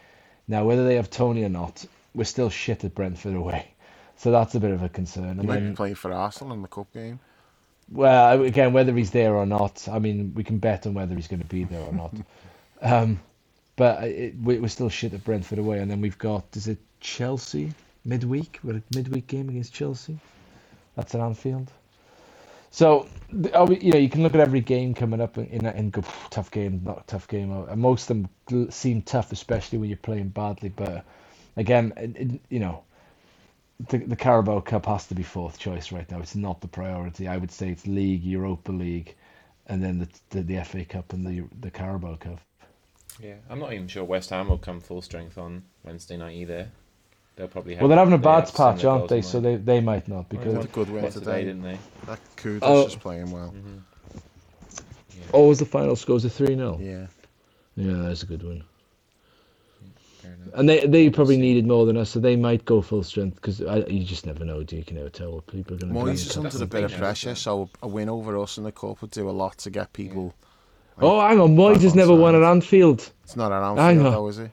[0.47, 3.73] Now, whether they have Toney or not, we're still shit at Brentford away,
[4.17, 5.39] so that's a bit of a concern.
[5.39, 7.19] And might be then, playing for Arsenal in the cup game.
[7.91, 11.27] Well, again, whether he's there or not, I mean, we can bet on whether he's
[11.27, 12.13] going to be there or not.
[12.81, 13.19] um,
[13.75, 16.79] but it, we- we're still shit at Brentford away, and then we've got is it
[16.99, 17.73] Chelsea
[18.05, 18.59] midweek?
[18.63, 20.19] We're a midweek game against Chelsea.
[20.95, 21.71] That's at Anfield.
[22.71, 23.07] So,
[23.53, 26.51] are you know, you can look at every game coming up in and, go tough
[26.51, 27.51] game, not a tough game.
[27.51, 28.17] Uh, And most of
[28.47, 30.69] them seem tough, especially when you're playing badly.
[30.69, 31.05] But
[31.57, 32.83] again, it- you know,
[33.89, 36.19] the, the Carabao Cup has to be fourth choice right now.
[36.19, 37.27] It's not the priority.
[37.27, 39.15] I would say it's League, Europa League,
[39.67, 42.39] and then the the, the FA Cup and the the Carabao Cup.
[43.21, 46.67] Yeah, I'm not even sure West Ham will come full strength on Wednesday night either.
[47.35, 47.81] They'll probably have.
[47.81, 49.17] Well, they're having a bad patch, aren't they?
[49.17, 51.43] in So they, they might not They because had a good win What today.
[51.43, 51.77] didn't they?
[52.05, 52.85] That Kudus Oh.
[52.85, 53.53] is playing well.
[53.55, 53.77] Mm-hmm.
[55.33, 56.13] oh, was the final score?
[56.15, 57.07] Was it three 0 Yeah.
[57.75, 58.63] Yeah, that's a good one.
[60.25, 60.53] Fair enough.
[60.55, 63.59] And they they probably needed more than us, so they might go full strength because
[63.89, 64.63] you just never know.
[64.63, 64.79] Do you?
[64.79, 66.07] you can never tell what people are going to do.
[66.07, 68.63] in Moyes is under a the bit of pressure, so a win over us in
[68.63, 70.33] the cup would do a lot to get people.
[71.01, 72.43] Oh, hang on, Moyes Back has on never won side.
[72.43, 73.11] at Anfield.
[73.23, 74.11] It's not an Hang Anfield, on.
[74.13, 74.51] though, is it?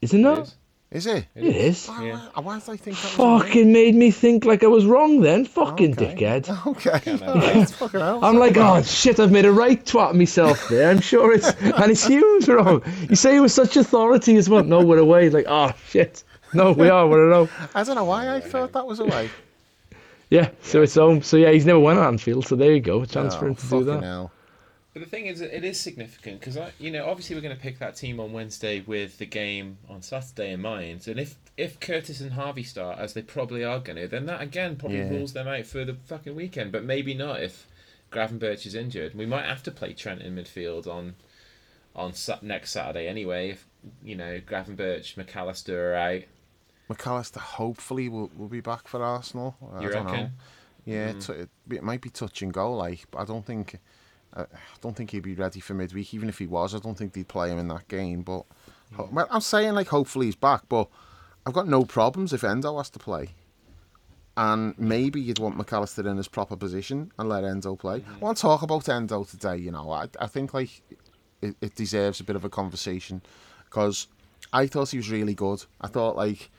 [0.00, 0.38] Is it not?
[0.38, 0.56] It is.
[0.90, 1.24] Is it?
[1.36, 1.86] It is.
[1.86, 2.20] Why, Yeah.
[2.34, 3.42] why, why did I think that was?
[3.42, 5.44] Fucking made me think like I was wrong then.
[5.44, 6.16] Fucking Okay.
[6.16, 6.66] dickhead.
[6.66, 6.90] Okay.
[6.98, 8.24] Can't have alright, fucking hell.
[8.24, 10.90] I'm like, oh shit, I've made a right twat myself there.
[10.90, 12.82] I'm sure it's and it's huge wrong.
[13.08, 14.64] You say it with such authority as well.
[14.64, 15.30] No, we're away.
[15.30, 16.24] Like, oh shit.
[16.52, 17.06] No, we are.
[17.06, 17.68] We're at home.
[17.72, 19.30] I don't know why I thought that was away.
[20.28, 21.22] Yeah, so it's home.
[21.22, 22.46] So yeah, he's never won at Anfield.
[22.46, 23.02] So there you go.
[23.02, 24.02] A chance oh, for Oh, him to do that.
[24.02, 24.32] hell.
[24.92, 27.62] But the thing is, it is significant because I, you know, obviously we're going to
[27.62, 31.78] pick that team on Wednesday with the game on Saturday in mind, and if if
[31.78, 35.10] Curtis and Harvey start as they probably are going to, then that again probably Yeah.
[35.10, 36.72] rules them out for the fucking weekend.
[36.72, 37.66] But maybe not if
[38.10, 39.14] Gravenberch is injured.
[39.14, 41.14] We might have to play Trent in midfield on
[41.94, 43.50] on sa- next Saturday anyway.
[43.50, 43.66] If
[44.02, 46.22] you know Gravenberch, Mac Allister are out.
[46.88, 49.56] Mac Allister hopefully will, will be back for Arsenal.
[49.72, 50.10] I You don't know.
[50.10, 50.26] reckon?
[50.26, 50.30] Mm.
[50.86, 53.78] Yeah, it's, it, might be touch and go, like, but I don't think,
[54.34, 54.46] I
[54.80, 56.14] don't think he'd be ready for midweek.
[56.14, 58.22] Even if he was, I don't think they'd play him in that game.
[58.22, 58.44] But
[58.96, 60.62] I'm saying like, hopefully he's back.
[60.68, 60.88] But
[61.46, 63.30] I've got no problems if Endo has to play.
[64.36, 68.04] And maybe you'd want Mac Allister in his proper position and let Endo play.
[68.14, 69.56] I want to talk about Endo today.
[69.56, 70.82] You know, I, I think like
[71.42, 73.22] it, it deserves a bit of a conversation
[73.64, 74.06] because
[74.52, 75.64] I thought he was really good.
[75.80, 76.50] I thought like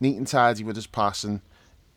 [0.00, 1.40] neat and tidy with his passing.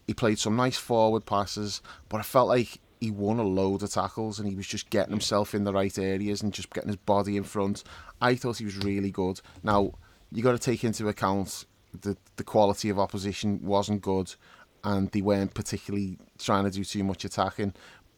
[0.07, 3.91] He played some nice forward passes, but I felt like he won a load of
[3.91, 6.97] tackles and he was just getting himself in the right areas and just getting his
[6.97, 7.83] body in front.
[8.21, 9.41] I thought he was really good.
[9.63, 9.93] Now
[10.31, 11.65] you got to take into account
[11.99, 14.33] the the quality of opposition wasn't good,
[14.83, 17.73] and they weren't particularly trying to do too much attacking.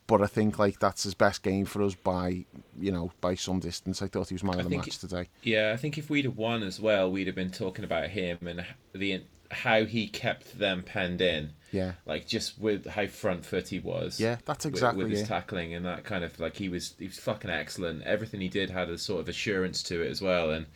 [0.06, 2.46] But I think like that's his best game for us by
[2.78, 4.02] you know by some distance.
[4.02, 5.30] I thought he was man of the match today.
[5.44, 8.40] Yeah, I think if we'd have won as well, we'd have been talking about him
[8.46, 11.54] and the how he kept them penned in.
[11.74, 14.20] Yeah, like just with how front foot he was.
[14.20, 15.28] yeah, that's exactly with, his it.
[15.28, 18.04] tackling and that kind of like he was he was fucking excellent.
[18.04, 20.68] Everything he did had a sort of assurance to it as well, and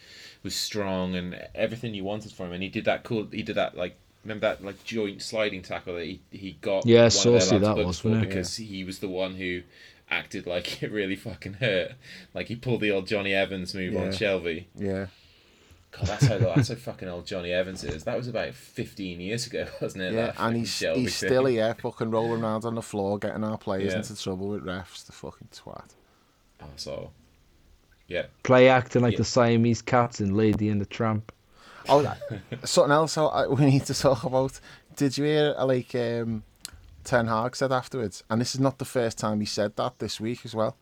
[0.44, 2.53] was strong and everything you wanted from him.
[2.53, 3.28] And he did that cool.
[3.32, 6.86] He did that like remember that like joint sliding tackle that he he got.
[6.86, 8.28] Yeah, one saucy that was, for wasn't it?
[8.30, 9.61] because he was the one who
[10.10, 11.91] acted like it really fucking hurt.
[12.34, 14.68] Like he pulled the old Jonny Evans move on Shelby.
[14.76, 15.07] Yeah,
[15.91, 18.03] God, that's how that's how fucking old Jonny Evans is.
[18.03, 20.14] That was about fifteen years ago, wasn't it?
[20.14, 23.93] yeah, and he's he's still here, fucking rolling around on the floor, getting our players
[23.93, 23.99] Yeah.
[23.99, 25.05] into trouble with refs.
[25.05, 25.95] The fucking twat.
[26.61, 27.11] Oh, so,
[28.07, 28.26] yeah.
[28.43, 29.19] Play acting like Yeah.
[29.19, 31.31] the Siamese cats in Lady and the Tramp.
[31.89, 32.19] Oh, that,
[32.68, 34.59] something else I, I- we need to talk about.
[34.95, 36.43] Did you hear uh, like um,
[37.05, 38.23] Ten Hag said afterwards?
[38.30, 40.76] And this is not the first time he said that this week as well.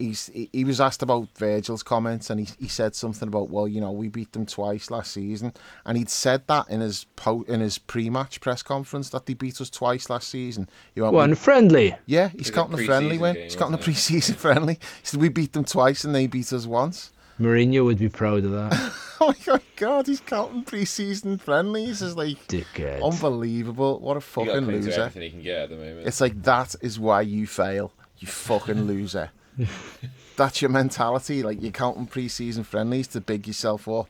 [0.00, 3.68] He's he, he was asked about Virgil's comments, and he he said something about well,
[3.68, 5.52] you know, we beat them twice last season,
[5.86, 9.60] and he'd said that in his po- in his pre-match press conference that they beat
[9.60, 10.68] us twice last season.
[10.94, 11.94] He went, One friendly.
[12.06, 13.34] yeah, he's was a counting a friendly pre-season win.
[13.34, 14.74] game, He's counting a pre-season friendly.
[14.74, 17.12] He said we beat them twice and they beat us once.
[17.38, 18.92] Mourinho would be proud of that.
[19.22, 22.00] Oh my god, he's counting pre-season friendlies.
[22.00, 23.04] Is like Dickhead.
[23.04, 24.00] unbelievable.
[24.00, 25.08] What a fucking loser.
[25.10, 26.06] he can get at the moment.
[26.06, 27.92] It's like that is why you fail.
[28.18, 29.30] You fucking loser.
[30.36, 31.42] That's your mentality.
[31.42, 34.08] Like you're counting pre-season friendlies to big yourself up.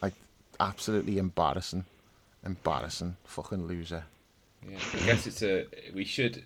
[0.00, 0.14] Like
[0.60, 1.84] absolutely embarrassing.
[2.44, 3.16] Embarrassing.
[3.24, 4.04] Fucking loser.
[4.68, 6.44] Yeah, I guess it's a we should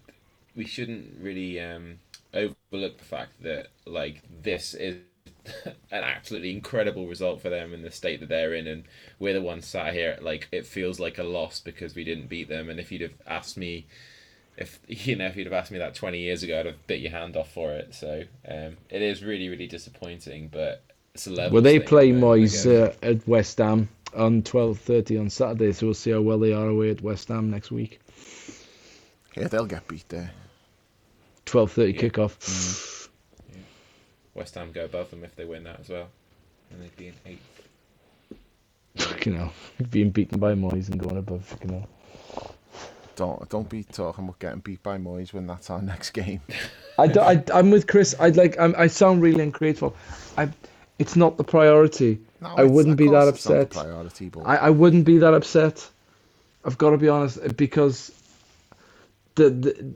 [0.55, 1.99] we shouldn't really um,
[2.33, 4.97] overlook the fact that like this is
[5.65, 8.85] an absolutely incredible result for them in the state that they're in, and
[9.19, 12.49] we're the ones sat here like it feels like a loss because we didn't beat
[12.49, 12.71] them.
[12.71, 13.87] And if you'd have asked me,
[14.57, 17.01] if you know, if you'd have asked me that twenty years ago, I'd have bit
[17.01, 17.95] your hand off for it.
[17.95, 20.83] So um, it is really really disappointing, but
[21.15, 21.55] it's a level.
[21.55, 25.73] Well, they thing, play I Moyes uh, at West Ham on twelve thirty on Saturday,
[25.73, 28.01] so we'll see how well they are away at West Ham next week.
[29.37, 30.31] Yeah, they'll get beat there.
[31.45, 32.01] Twelve thirty Yeah.
[32.01, 33.09] kickoff.
[34.35, 36.09] West Ham go above them if they win that as well,
[36.71, 39.27] and they'd be in eighth.
[39.27, 39.51] you know
[39.91, 41.57] being beaten by Moyes and going above.
[41.63, 41.89] you hell.
[43.17, 46.41] Don't don't be talking about getting beat by Moyes when that's our next game.
[46.99, 48.15] I, don't, I, am with Chris.
[48.21, 48.59] I'd like.
[48.59, 49.97] I'm, I sound really ungrateful.
[50.37, 50.49] I,
[50.99, 52.21] it's not the priority.
[52.41, 53.85] No, I wouldn't be that course it's not the upset.
[53.85, 55.89] priority, but I, I wouldn't be that upset.
[56.65, 58.13] I've got to be honest because
[59.37, 59.95] the, the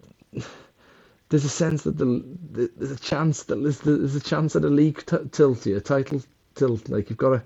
[1.30, 2.05] there's a sense that the,
[2.52, 5.80] the there's a chance that there's, there's a chance that a league t- tilt here,
[5.80, 6.22] title
[6.55, 6.88] tilt.
[6.88, 7.42] Like you've got to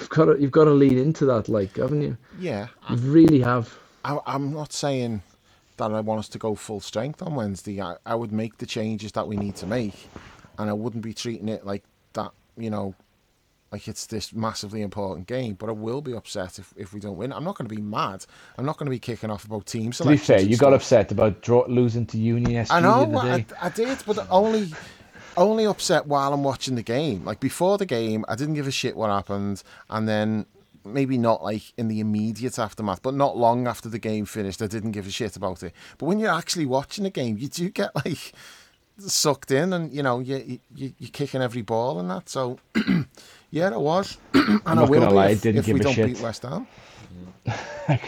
[0.00, 1.48] you've got to you've got to lean into that.
[1.48, 2.16] Like haven't you?
[2.38, 3.76] yeah, You really have.
[4.04, 5.22] I, I'm not saying
[5.76, 7.80] that I want us to go full strength on Wednesday.
[7.80, 10.08] I, I would make the changes that we need to make,
[10.58, 11.82] and I wouldn't be treating it like
[12.12, 12.30] that.
[12.56, 12.94] You know,
[13.72, 15.54] like it's this massively important game.
[15.54, 17.32] But I will be upset if, if we don't win.
[17.32, 18.24] I'm not going to be mad.
[18.56, 21.10] I'm not going to be kicking off about team To be fair, you got upset
[21.10, 23.44] about draw, losing to Uni SG I know, I.
[23.60, 24.72] I did, but only
[25.36, 27.24] only upset while I'm watching the game.
[27.24, 30.46] Like before the game, I didn't give a shit what happened, and then
[30.84, 34.66] maybe not like in the immediate aftermath, but not long after the game finished, I
[34.66, 35.72] didn't give a shit about it.
[35.98, 38.32] But when you're actually watching a game, you do get like
[38.98, 42.28] sucked in, and you know you, you you're kicking every ball and that.
[42.28, 42.58] So
[43.50, 45.74] yeah, it was, and I not will gonna be lie, I if, didn't if give
[45.74, 46.06] we a don't shit.
[46.06, 46.66] beat West Ham.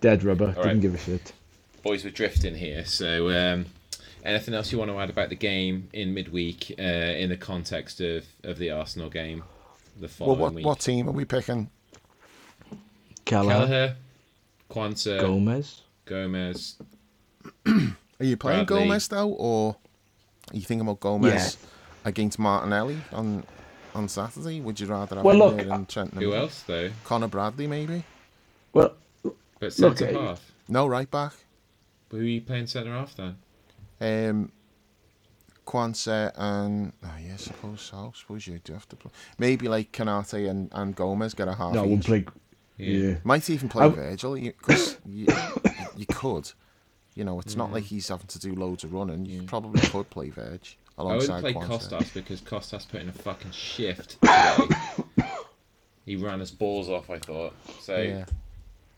[0.00, 0.46] Dead rubber.
[0.46, 0.80] Didn't right.
[0.80, 1.32] give a shit.
[1.82, 2.84] boys were drifting here.
[2.84, 3.66] So, um,
[4.24, 8.00] anything else you want to add about the game in midweek uh, in the context
[8.00, 9.42] of, of the Arsenal game
[10.00, 10.64] the Well, what week?
[10.66, 11.70] what team are we picking?
[13.24, 13.96] Callagher, Kelleher,
[14.70, 15.82] Quansah, Gomez.
[16.04, 16.76] Gomez.
[17.66, 18.84] Are you playing Bradley.
[18.86, 19.76] Gomez though, or
[20.50, 21.56] are you thinking about Gomez
[22.04, 23.44] against Martinelli on
[23.94, 24.60] on Saturday?
[24.60, 26.14] Would you rather have Well, him look, there than Trent?
[26.14, 26.90] Who else though?
[27.04, 28.04] Connor Bradley, maybe.
[28.72, 30.52] Well, But Look, centre uh, half.
[30.68, 31.32] No, right back.
[32.08, 33.36] But Who are you playing centre half then?
[34.00, 34.52] Um,
[35.70, 38.12] Quansah and oh yeah, I suppose so.
[38.12, 39.12] I suppose you do have to play.
[39.38, 41.90] Maybe like Konate and, and Gomez get a half no, each.
[41.90, 42.24] we'll play.
[42.76, 43.16] Yeah.
[43.22, 45.26] Might even play I- Virgil because you,
[45.96, 46.50] you could.
[47.14, 49.26] You know, it's not like he's having to do loads of running.
[49.26, 50.60] You probably could play Virg
[50.96, 50.98] alongside.
[50.98, 51.68] I alongside wouldn't play Quansah.
[51.68, 55.24] Costas because Costas put in a fucking shift today.
[56.06, 57.54] he ran his balls off, I thought.
[57.80, 58.24] So Yeah.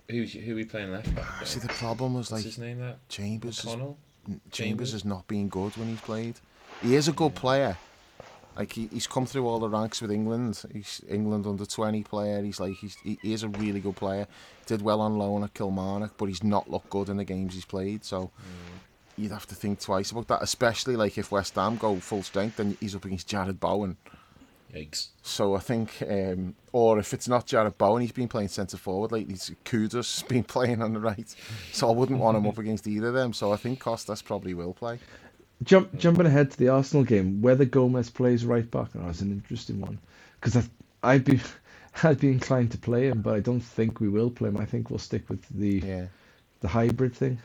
[0.09, 1.27] who's who are we playing left back?
[1.41, 1.45] though?
[1.47, 2.79] See, the problem was What's like his name?
[2.81, 3.59] That Chambers.
[3.59, 3.99] Is, Connell.
[4.27, 4.93] Chambers Chambers?
[4.93, 6.37] has not been good when he's played.
[6.83, 7.77] He is a good player.
[8.57, 10.63] Like he, he's come through all the ranks with England.
[10.73, 12.43] He's England under twenty player.
[12.43, 14.27] He's like he's he, is a really good player.
[14.67, 17.65] Did well on loan at Kilmarnock, but he's not looked good in the games he's
[17.65, 18.05] played.
[18.05, 18.31] So
[19.17, 22.57] you'd have to think twice about that, especially like if West Ham go full strength,
[22.57, 23.97] then he's up against Jarrod Bowen.
[24.75, 25.09] Yikes.
[25.23, 29.13] So I think, um, or if it's not Jarrod Bowen, he's been playing centre forward
[29.13, 29.35] lately.
[29.35, 31.35] Kudus has been playing on the right,
[31.73, 33.33] so I wouldn't want him up against either of them.
[33.33, 34.99] So I think Costas probably will play.
[35.65, 39.33] Jump, jumping ahead to the Arsenal game, whether Gomez plays right back, oh, is an
[39.33, 39.99] interesting one.
[40.41, 40.69] Because
[41.03, 41.41] I'd be,
[42.03, 44.59] I'd be inclined to play him, but I don't think we will play him.
[44.59, 46.07] I think we'll stick with the Yeah,
[46.61, 47.39] the hybrid thing.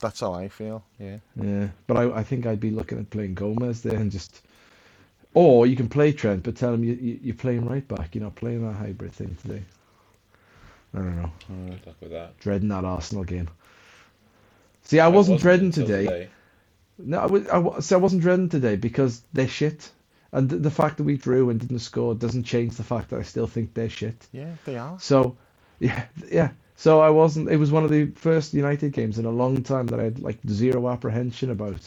[0.00, 0.84] that's how I feel.
[0.98, 1.18] Yeah.
[1.36, 4.42] Yeah, but I, I think I'd be looking at playing Gomez there and just,
[5.34, 8.14] or you can play Trent, but tell him you, you you're playing right back.
[8.14, 9.62] You're not playing that hybrid thing today.
[10.94, 11.32] I don't know.
[11.48, 12.38] Good luck with that.
[12.40, 13.48] Dreading that Arsenal game.
[14.82, 16.30] See, I wasn't dreading until today.
[17.04, 19.90] No, I, was, I, wa- so I wasn't dreading today because they're shit.
[20.32, 23.18] And the, the fact that we drew and didn't score doesn't change the fact that
[23.18, 24.28] I still think they're shit.
[24.32, 24.98] Yeah, they are.
[25.00, 25.36] So,
[25.80, 26.50] yeah, yeah.
[26.76, 27.50] So I wasn't.
[27.50, 30.20] It was one of the first United games in a long time that I had
[30.20, 31.80] like zero apprehension about.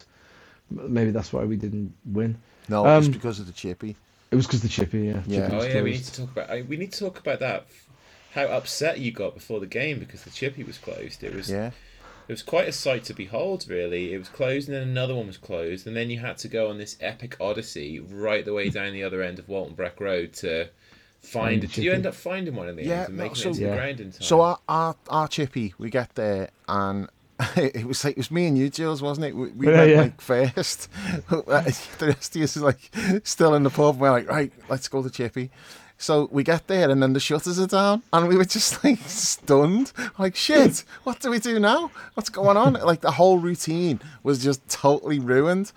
[0.69, 2.37] Maybe that's why we didn't win.
[2.69, 3.95] No, Um, it's because of the chippy.
[4.31, 5.21] It was because the chippy, yeah.
[5.27, 5.41] Yeah.
[5.45, 6.49] Chippy Oh was yeah, we need to talk about.
[6.49, 7.65] I, we need to talk about that.
[8.33, 11.23] How upset you got before the game because the chippy was closed.
[11.23, 11.49] It was.
[11.49, 11.71] Yeah.
[12.27, 14.13] It was quite a sight to behold, really.
[14.13, 16.69] It was closed, and then another one was closed, and then you had to go
[16.69, 20.33] on this epic odyssey right the way down the other end of Walton Breck Road
[20.35, 20.69] to
[21.19, 21.31] find
[21.61, 21.71] Find it.
[21.73, 23.61] Did you end up finding one in the Yeah, end and making so- it into
[23.61, 23.69] Yeah.
[23.71, 24.21] the ground in time?
[24.21, 27.07] So our, our our chippy, we get there and
[27.57, 29.35] it was like it was me and you, Jules, wasn't it?
[29.35, 30.01] We, we Yeah, went yeah.
[30.01, 30.89] like first.
[31.29, 32.09] the rest of
[32.45, 32.91] us is like
[33.23, 33.99] still in the pub.
[33.99, 35.49] We're like, right, let's go to chippy.
[36.03, 38.99] So we get there and then the shutters are down and we were just like
[39.05, 39.93] stunned.
[40.19, 41.91] Like shit, what do we do now?
[42.15, 42.73] What's going on?
[42.73, 45.71] Like the whole routine was just totally ruined.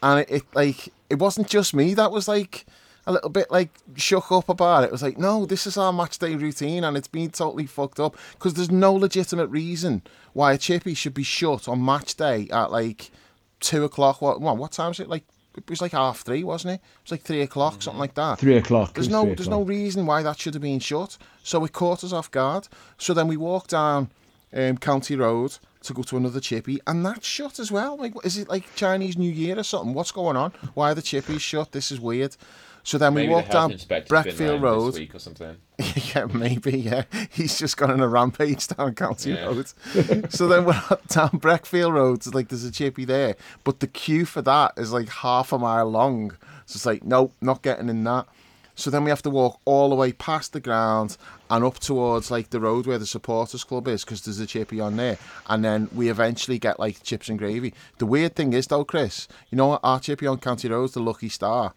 [0.00, 2.64] And it, it like it wasn't just me that was like
[3.08, 4.86] a little bit like shook up about it.
[4.86, 7.98] It was like, no, this is our match day routine and it's been totally fucked
[7.98, 10.02] up because there's no legitimate reason
[10.32, 13.10] why a chippy should be shut on match day at like
[13.58, 14.22] two o'clock.
[14.22, 15.08] What what, what time is it?
[15.08, 15.24] Like
[15.56, 16.80] it was like half three, wasn't it?
[16.82, 18.38] It was like three o'clock, something like that.
[18.38, 18.94] Three o'clock.
[18.94, 21.18] There's no there's no reason why that should have been shut.
[21.42, 22.68] So it caught us off guard.
[22.98, 24.10] So then we walked down
[24.54, 27.96] um, County Road to go to another chippy, and that's shut as well.
[27.96, 29.94] Like, is it like Chinese New Year or something?
[29.94, 30.52] What's going on?
[30.74, 31.72] Why are the chippies shut?
[31.72, 32.36] This is weird.
[32.84, 35.08] So then Maybe we walked down Breckfield Road.
[35.14, 35.56] or something.
[36.14, 36.78] yeah, maybe.
[36.78, 39.44] Yeah, he's just gone on a rampage down County Yeah.
[39.44, 39.66] Road.
[40.30, 42.18] so then we're up down Breckfield Road.
[42.18, 45.58] It's like there's a chippy there, but the queue for that is like half a
[45.58, 46.32] mile long.
[46.66, 48.26] So it's like, nope, not getting in that.
[48.74, 51.18] So then we have to walk all the way past the ground
[51.50, 54.80] and up towards like the road where the supporters club is because there's a chippy
[54.80, 55.18] on there.
[55.46, 57.74] And then we eventually get like chips and gravy.
[57.98, 59.80] The weird thing is though, Chris, you know what?
[59.84, 61.74] Our chippy on County Road is the Lucky Star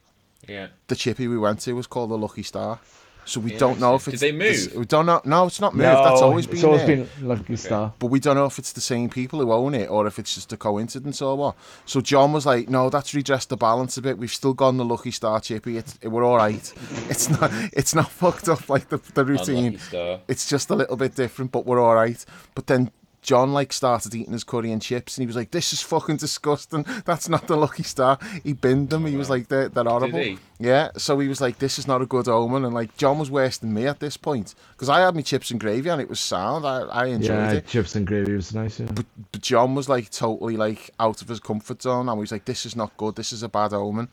[0.47, 0.67] Yeah.
[0.87, 2.79] the chippy we went to was called the Lucky Star.
[3.27, 4.21] So we don't know if Did it's.
[4.21, 4.41] they move?
[4.53, 5.19] this- We don't know.
[5.25, 5.87] No, it's not moved.
[5.87, 6.97] That's always been It's always there.
[6.97, 7.91] been Lucky Star.
[7.97, 10.35] But we don't know if it's the same people who own it or if it's
[10.35, 11.55] just a coincidence or what.
[11.87, 14.19] So John was like, "No, that's redressed the balance a bit.
[14.19, 15.77] We've still gone the Lucky Star chippy.
[15.79, 16.71] It's it, we're all right.
[17.09, 19.57] It's not it's not fucked up like the the routine.
[19.57, 20.19] Unlucky star.
[20.27, 22.23] It's just a little bit different, but we're all right.
[22.53, 22.91] But then
[23.25, 26.17] John like started eating his curry and chips, and he was like, "This is fucking
[26.17, 26.85] disgusting.
[27.05, 29.05] That's not the Lucky Star." He binned them.
[29.05, 30.37] He was like, "They're, they're horrible." he?
[30.59, 30.91] Yeah.
[30.95, 33.57] So he was like, "This is not a good omen," and like John was worse
[33.57, 36.19] than me at this point because I had my chips and gravy and it was
[36.19, 36.65] sound.
[36.65, 37.67] I, I enjoyed Yeah, it.
[37.67, 38.79] chips and gravy was nice.
[38.79, 38.91] Yeah.
[38.93, 42.31] But, but John was like totally like out of his comfort zone, and he was
[42.31, 43.15] like, "This is not good.
[43.15, 44.09] This is a bad omen."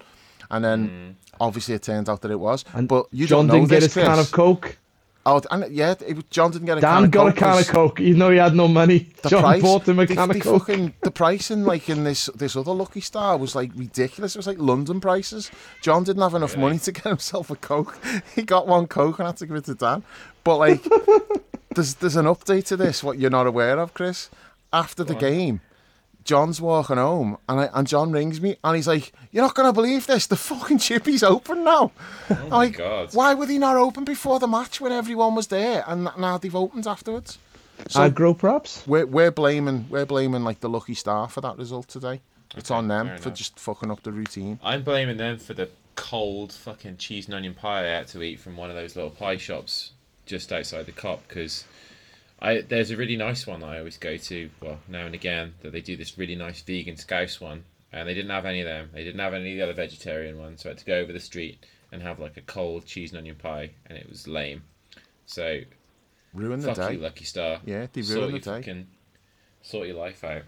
[0.50, 1.10] And then hmm.
[1.40, 2.64] obviously it turned out that it was.
[2.74, 4.78] And but you John don't know didn't get this, his can of Coke.
[5.24, 7.38] Oh, and yeah, it, was- John didn't get a Dan can of got a Coke
[7.38, 9.08] can of 'cause Coke, even though he had no money.
[9.22, 10.66] The John price, bought him a the, can the of Coke.
[10.66, 14.34] Fucking, the pricing, like in this this other Lucky Star, was like ridiculous.
[14.34, 15.50] It was like London prices.
[15.80, 16.62] John didn't have enough Really?
[16.62, 17.96] money to get himself a Coke.
[18.34, 20.02] He got one Coke and had to give it to Dan.
[20.42, 20.82] But like,
[21.74, 23.04] there's there's an update to this.
[23.04, 24.28] What you're not aware of, Chris?
[24.72, 25.20] After the on.
[25.20, 25.60] game,
[26.24, 29.72] John's walking home, and I, and John rings me, and he's like, "You're not gonna
[29.72, 30.26] believe this.
[30.26, 31.92] The fucking chippy's open now."
[32.30, 33.14] Oh my like, god.
[33.14, 36.54] why were they not open before the match when everyone was there, and now they've
[36.54, 37.38] opened afterwards?
[37.88, 38.84] So Aggro, props.
[38.86, 42.20] we're we're blaming we're blaming like the lucky star for that result today.
[42.56, 44.60] It's on them for just fucking up the routine.
[44.62, 48.40] I'm blaming them for the cold fucking cheese and onion pie I had to eat
[48.40, 49.92] from one of those little pie shops
[50.26, 51.64] just outside the Kop because
[52.42, 55.72] I there's a really nice one I always go to well now and again that
[55.72, 58.90] they do this really nice vegan scouse one and they didn't have any of them
[58.92, 61.12] they didn't have any of the other vegetarian ones so I had to go over
[61.12, 64.64] the street and have like a cold cheese and onion pie and it was lame
[65.24, 65.60] so
[66.34, 66.92] Ruin the day.
[66.94, 68.56] you Lucky Star Yeah, they ruin your the day.
[68.58, 68.86] fucking
[69.60, 70.42] sort your life out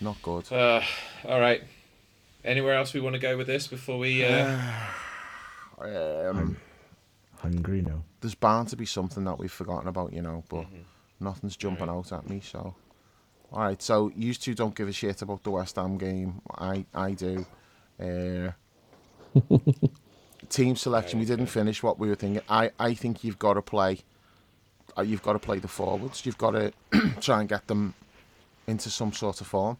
[0.00, 0.52] Not good.
[0.52, 0.82] uh,
[1.26, 1.62] all right
[2.44, 4.56] anywhere else we want to go with this before we uh,
[5.80, 6.56] Um,
[7.44, 8.02] Hungry now.
[8.20, 11.24] there's bound to be something that we've forgotten about, you know, but Mm-hmm.
[11.24, 12.40] nothing's jumping out at me.
[12.40, 12.74] So,
[13.52, 13.80] all right.
[13.82, 16.40] So you two don't give a shit about the West Ham game.
[16.58, 17.44] I I do.
[18.00, 18.50] Uh,
[20.48, 21.18] team selection.
[21.20, 22.42] We didn't finish what we were thinking.
[22.48, 23.98] I I think you've got to play.
[24.98, 26.24] uh, You've got to play the forwards.
[26.26, 26.72] You've got to
[27.20, 27.94] try and get them
[28.66, 29.76] into some sort of form.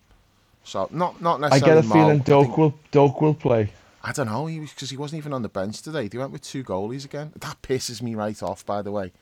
[0.64, 1.78] So not not necessarily.
[1.80, 3.72] I get a Mo, feeling I Doak will Doak will play.
[4.04, 4.44] I don't know.
[4.44, 6.08] He was because he wasn't even on the bench today.
[6.08, 7.32] They went with two goalies again.
[7.40, 8.64] That pisses me right off.
[8.66, 9.12] By the way,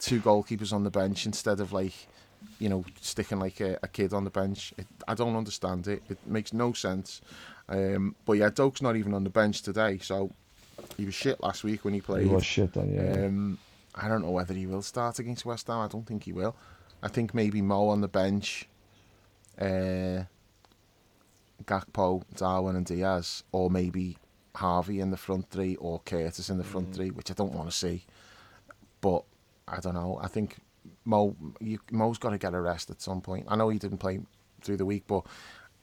[0.00, 1.94] two goalkeepers on the bench instead of like,
[2.58, 4.74] you know, sticking like a, a kid on the bench.
[4.76, 6.02] It, I don't understand it.
[6.10, 7.20] It makes no sense.
[7.68, 9.98] Um, but yeah, Doak's not even on the bench today.
[9.98, 10.32] So
[10.96, 12.26] he was shit last week when he played.
[12.26, 13.26] He was shit then, yeah.
[13.26, 13.58] Um,
[13.94, 15.78] I don't know whether he will start against West Ham.
[15.78, 16.56] I don't think he will.
[17.04, 18.68] I think maybe Mo on the bench,
[19.60, 20.24] uh,
[21.64, 24.16] Gakpo, Darwin, and Diaz, or maybe
[24.54, 26.94] Harvey in the front three or Curtis in the front mm.
[26.94, 28.04] three, which I don't want to see.
[29.00, 29.24] But
[29.66, 30.18] I don't know.
[30.22, 30.56] I think
[31.04, 33.46] Mo you, Mo's got to get a rest at some point.
[33.48, 34.20] I know he didn't play
[34.62, 35.24] through the week, but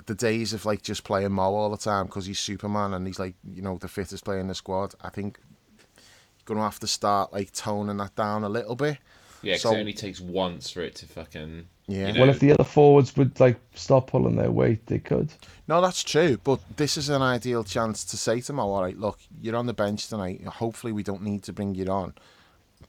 [0.05, 3.19] the days of like just playing Mo all the time because he's Superman and he's
[3.19, 4.95] like you know the fittest player in the squad.
[5.01, 5.39] I think
[5.87, 8.97] you're gonna have to start like toning that down a little bit.
[9.43, 11.67] Yeah, 'cause So- it only takes once for it to fucking.
[11.91, 12.07] Yeah.
[12.07, 15.29] You know, Well, if the other forwards would like stop pulling their weight, they could.
[15.67, 18.97] No, that's true, but this is an ideal chance to say to Mo, all right,
[18.97, 20.43] look, you're on the bench tonight.
[20.45, 22.13] Hopefully, we don't need to bring you on.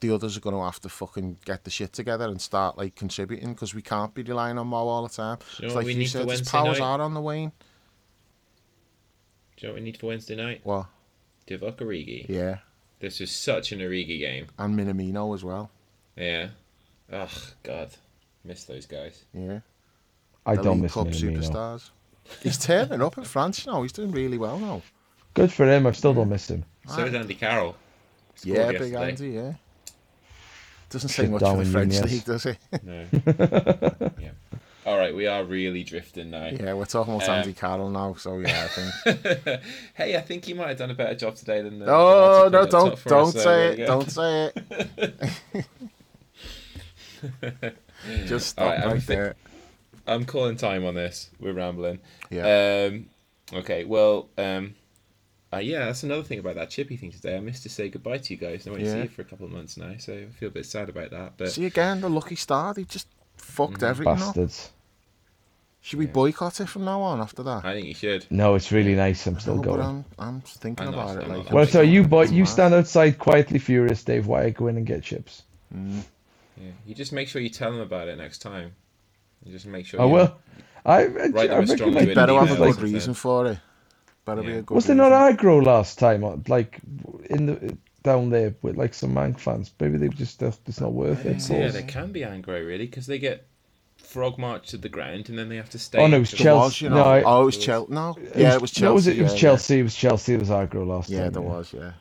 [0.01, 2.95] The others are going to have to fucking get the shit together and start like
[2.97, 5.39] contributing because we can't be relying on Mo all the time.
[5.59, 6.85] you know it's what like we you need for said, his powers night?
[6.87, 7.53] are on the wane.
[9.57, 10.61] Do you know what we need for Wednesday night?
[10.65, 10.89] Well,
[11.47, 12.27] Divock Origi.
[12.29, 12.59] yeah,
[13.01, 14.47] This is such an Origi game.
[14.59, 15.70] and Minamino as well.
[16.16, 16.49] Yeah.
[17.12, 17.31] Oh
[17.62, 17.91] God.
[18.44, 19.24] Miss those guys.
[19.32, 19.60] Yeah,
[20.44, 21.39] I The don't League miss Club Minamino.
[21.39, 21.90] superstars.
[22.43, 23.82] He's turning up in France now.
[23.82, 24.82] He's doing really well now.
[25.35, 25.86] Good for him.
[25.86, 26.64] I still don't miss him.
[26.89, 27.77] So is Andy Carroll.
[28.35, 28.94] Scored yeah, big.
[28.94, 29.28] Andy.
[29.31, 29.52] Yeah.
[30.90, 32.12] Doesn't say much for the French Nunez.
[32.12, 32.55] league, does he?
[32.82, 33.06] No.
[34.19, 34.31] yeah.
[34.85, 36.47] All right, we are really drifting now.
[36.48, 39.60] yeah, we're talking about Um, Andy Carroll now, so yeah, I think.
[39.94, 41.81] hey, I think you might have done a better job today than.
[41.82, 42.59] Uh, Oh no!
[42.66, 43.78] put it up Don't don't us, so say there it!
[43.78, 43.86] we go.
[43.86, 44.52] Don't say
[47.23, 47.74] it!
[48.27, 49.35] Just stop Alright, I'm right thi- there.
[50.07, 51.31] I'm calling time on this.
[51.39, 52.01] We're rambling.
[52.31, 52.89] Yeah.
[52.91, 53.07] Um,
[53.53, 54.74] okay, well, um,
[55.53, 57.37] uh, yeah, that's another thing about that chippy thing today.
[57.37, 58.66] I missed to say goodbye to you guys.
[58.66, 60.66] I won't see you for a couple of months now, so I feel a bit
[60.66, 61.35] sad about that.
[61.37, 62.74] But See again, the lucky star.
[62.74, 63.07] They just
[63.37, 64.19] fucked Mm, everything up.
[64.19, 64.70] Bastards.
[65.85, 67.65] Should we boycott it from now on after that?
[67.65, 68.24] I think you should.
[68.31, 69.27] No, it's really nice.
[69.27, 69.81] I'm still No, going.
[69.81, 71.24] I'm, I'm thinking I'm not- about it.
[71.24, 74.27] I'm Like, not Well, so you boy, you stand outside quietly furious, Dave.
[74.29, 75.43] Why I go in and get chips?
[75.77, 76.03] Mm.
[76.57, 76.70] Yeah.
[76.87, 78.73] You just make sure you tell them about it next time.
[79.45, 80.01] You just make sure.
[80.01, 80.37] I you will.
[80.85, 82.61] I, I, them I a reckon like written Better have a email.
[82.66, 83.59] like, good reason for it.
[84.24, 85.11] Better be a good Was there reason.
[85.11, 86.24] not aggro last time?
[86.24, 86.81] uh, Like
[87.31, 89.73] in the down there with like some Mank fans?
[89.81, 91.41] Maybe they just uh, it's not worth it.
[91.41, 93.47] So, yeah, they can be aggro really because they get
[93.97, 95.99] frog marched to the ground and then they have to stay.
[95.99, 96.97] Oh, no, it was Chelsea- was, you know.
[96.97, 97.93] no, I- oh, it was Chelsea.
[97.93, 98.85] No, yeah, it was Chelsea.
[98.85, 99.79] No, was it, it was yeah, Chelsea.
[99.81, 100.35] It was Chelsea.
[100.35, 101.73] It was aggro last Yeah, yeah there was.
[101.73, 101.93] Yeah.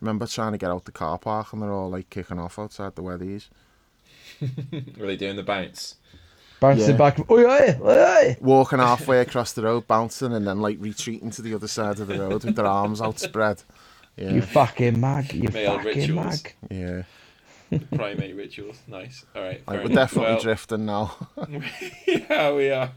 [0.00, 2.94] Remember trying to get out the car park and they're all like kicking off outside
[2.96, 3.48] the Weddies.
[4.98, 5.96] Were they doing the bounce?
[6.60, 6.96] Bouncing Yeah.
[6.96, 7.30] back.
[7.30, 8.36] Oi, oi, oi.
[8.40, 12.06] walking halfway across the road, bouncing, and then like retreating to the other side of
[12.06, 13.62] the road with their arms outspread.
[14.16, 14.32] Yeah.
[14.32, 15.32] You fucking mag.
[15.32, 16.42] You Male fucking rituals.
[16.42, 16.54] mag.
[16.70, 17.02] yeah.
[17.94, 18.78] Primate rituals.
[18.88, 19.24] Nice.
[19.34, 19.62] All right.
[19.66, 20.10] Like, we're enough.
[20.10, 21.16] definitely Well, drifting now.
[22.06, 22.90] yeah, we are.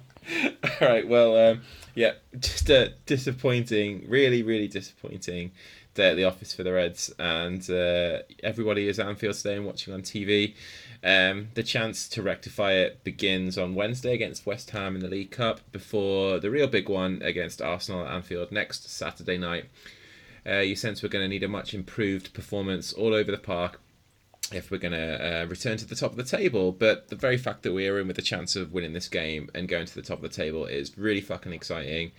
[0.82, 1.08] All right.
[1.08, 1.62] Well, um,
[1.96, 5.52] yeah, just a disappointing, really, really disappointing
[5.94, 9.66] day at the office for the Reds, and uh, everybody is at Anfield today and
[9.66, 10.56] watching on TV.
[11.04, 15.32] Um, the chance to rectify it begins on Wednesday against West Ham in the League
[15.32, 19.66] Cup, before the real big one against Arsenal at Anfield next Saturday night.
[20.46, 23.80] Uh, you sense we're going to need a much improved performance all over the park
[24.52, 26.72] if we're going to uh, return to the top of the table.
[26.72, 29.50] But the very fact that we are in with a chance of winning this game
[29.56, 32.12] and going to the top of the table is really fucking exciting.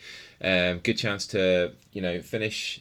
[0.43, 2.81] Um, good chance to you know finish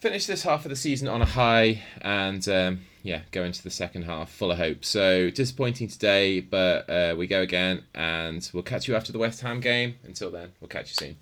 [0.00, 3.70] finish this half of the season on a high and um, yeah go into the
[3.70, 4.84] second half full of hope.
[4.84, 9.42] So disappointing today, but uh, we go again and we'll catch you after the West
[9.42, 9.96] Ham game.
[10.04, 11.16] Until then, we'll catch you soon.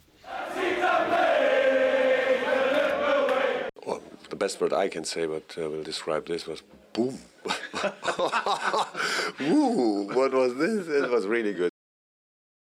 [4.31, 7.19] The best word I can say, but uh, will describe this was boom.
[9.41, 10.87] Ooh, what was this?
[10.87, 11.71] It was really good.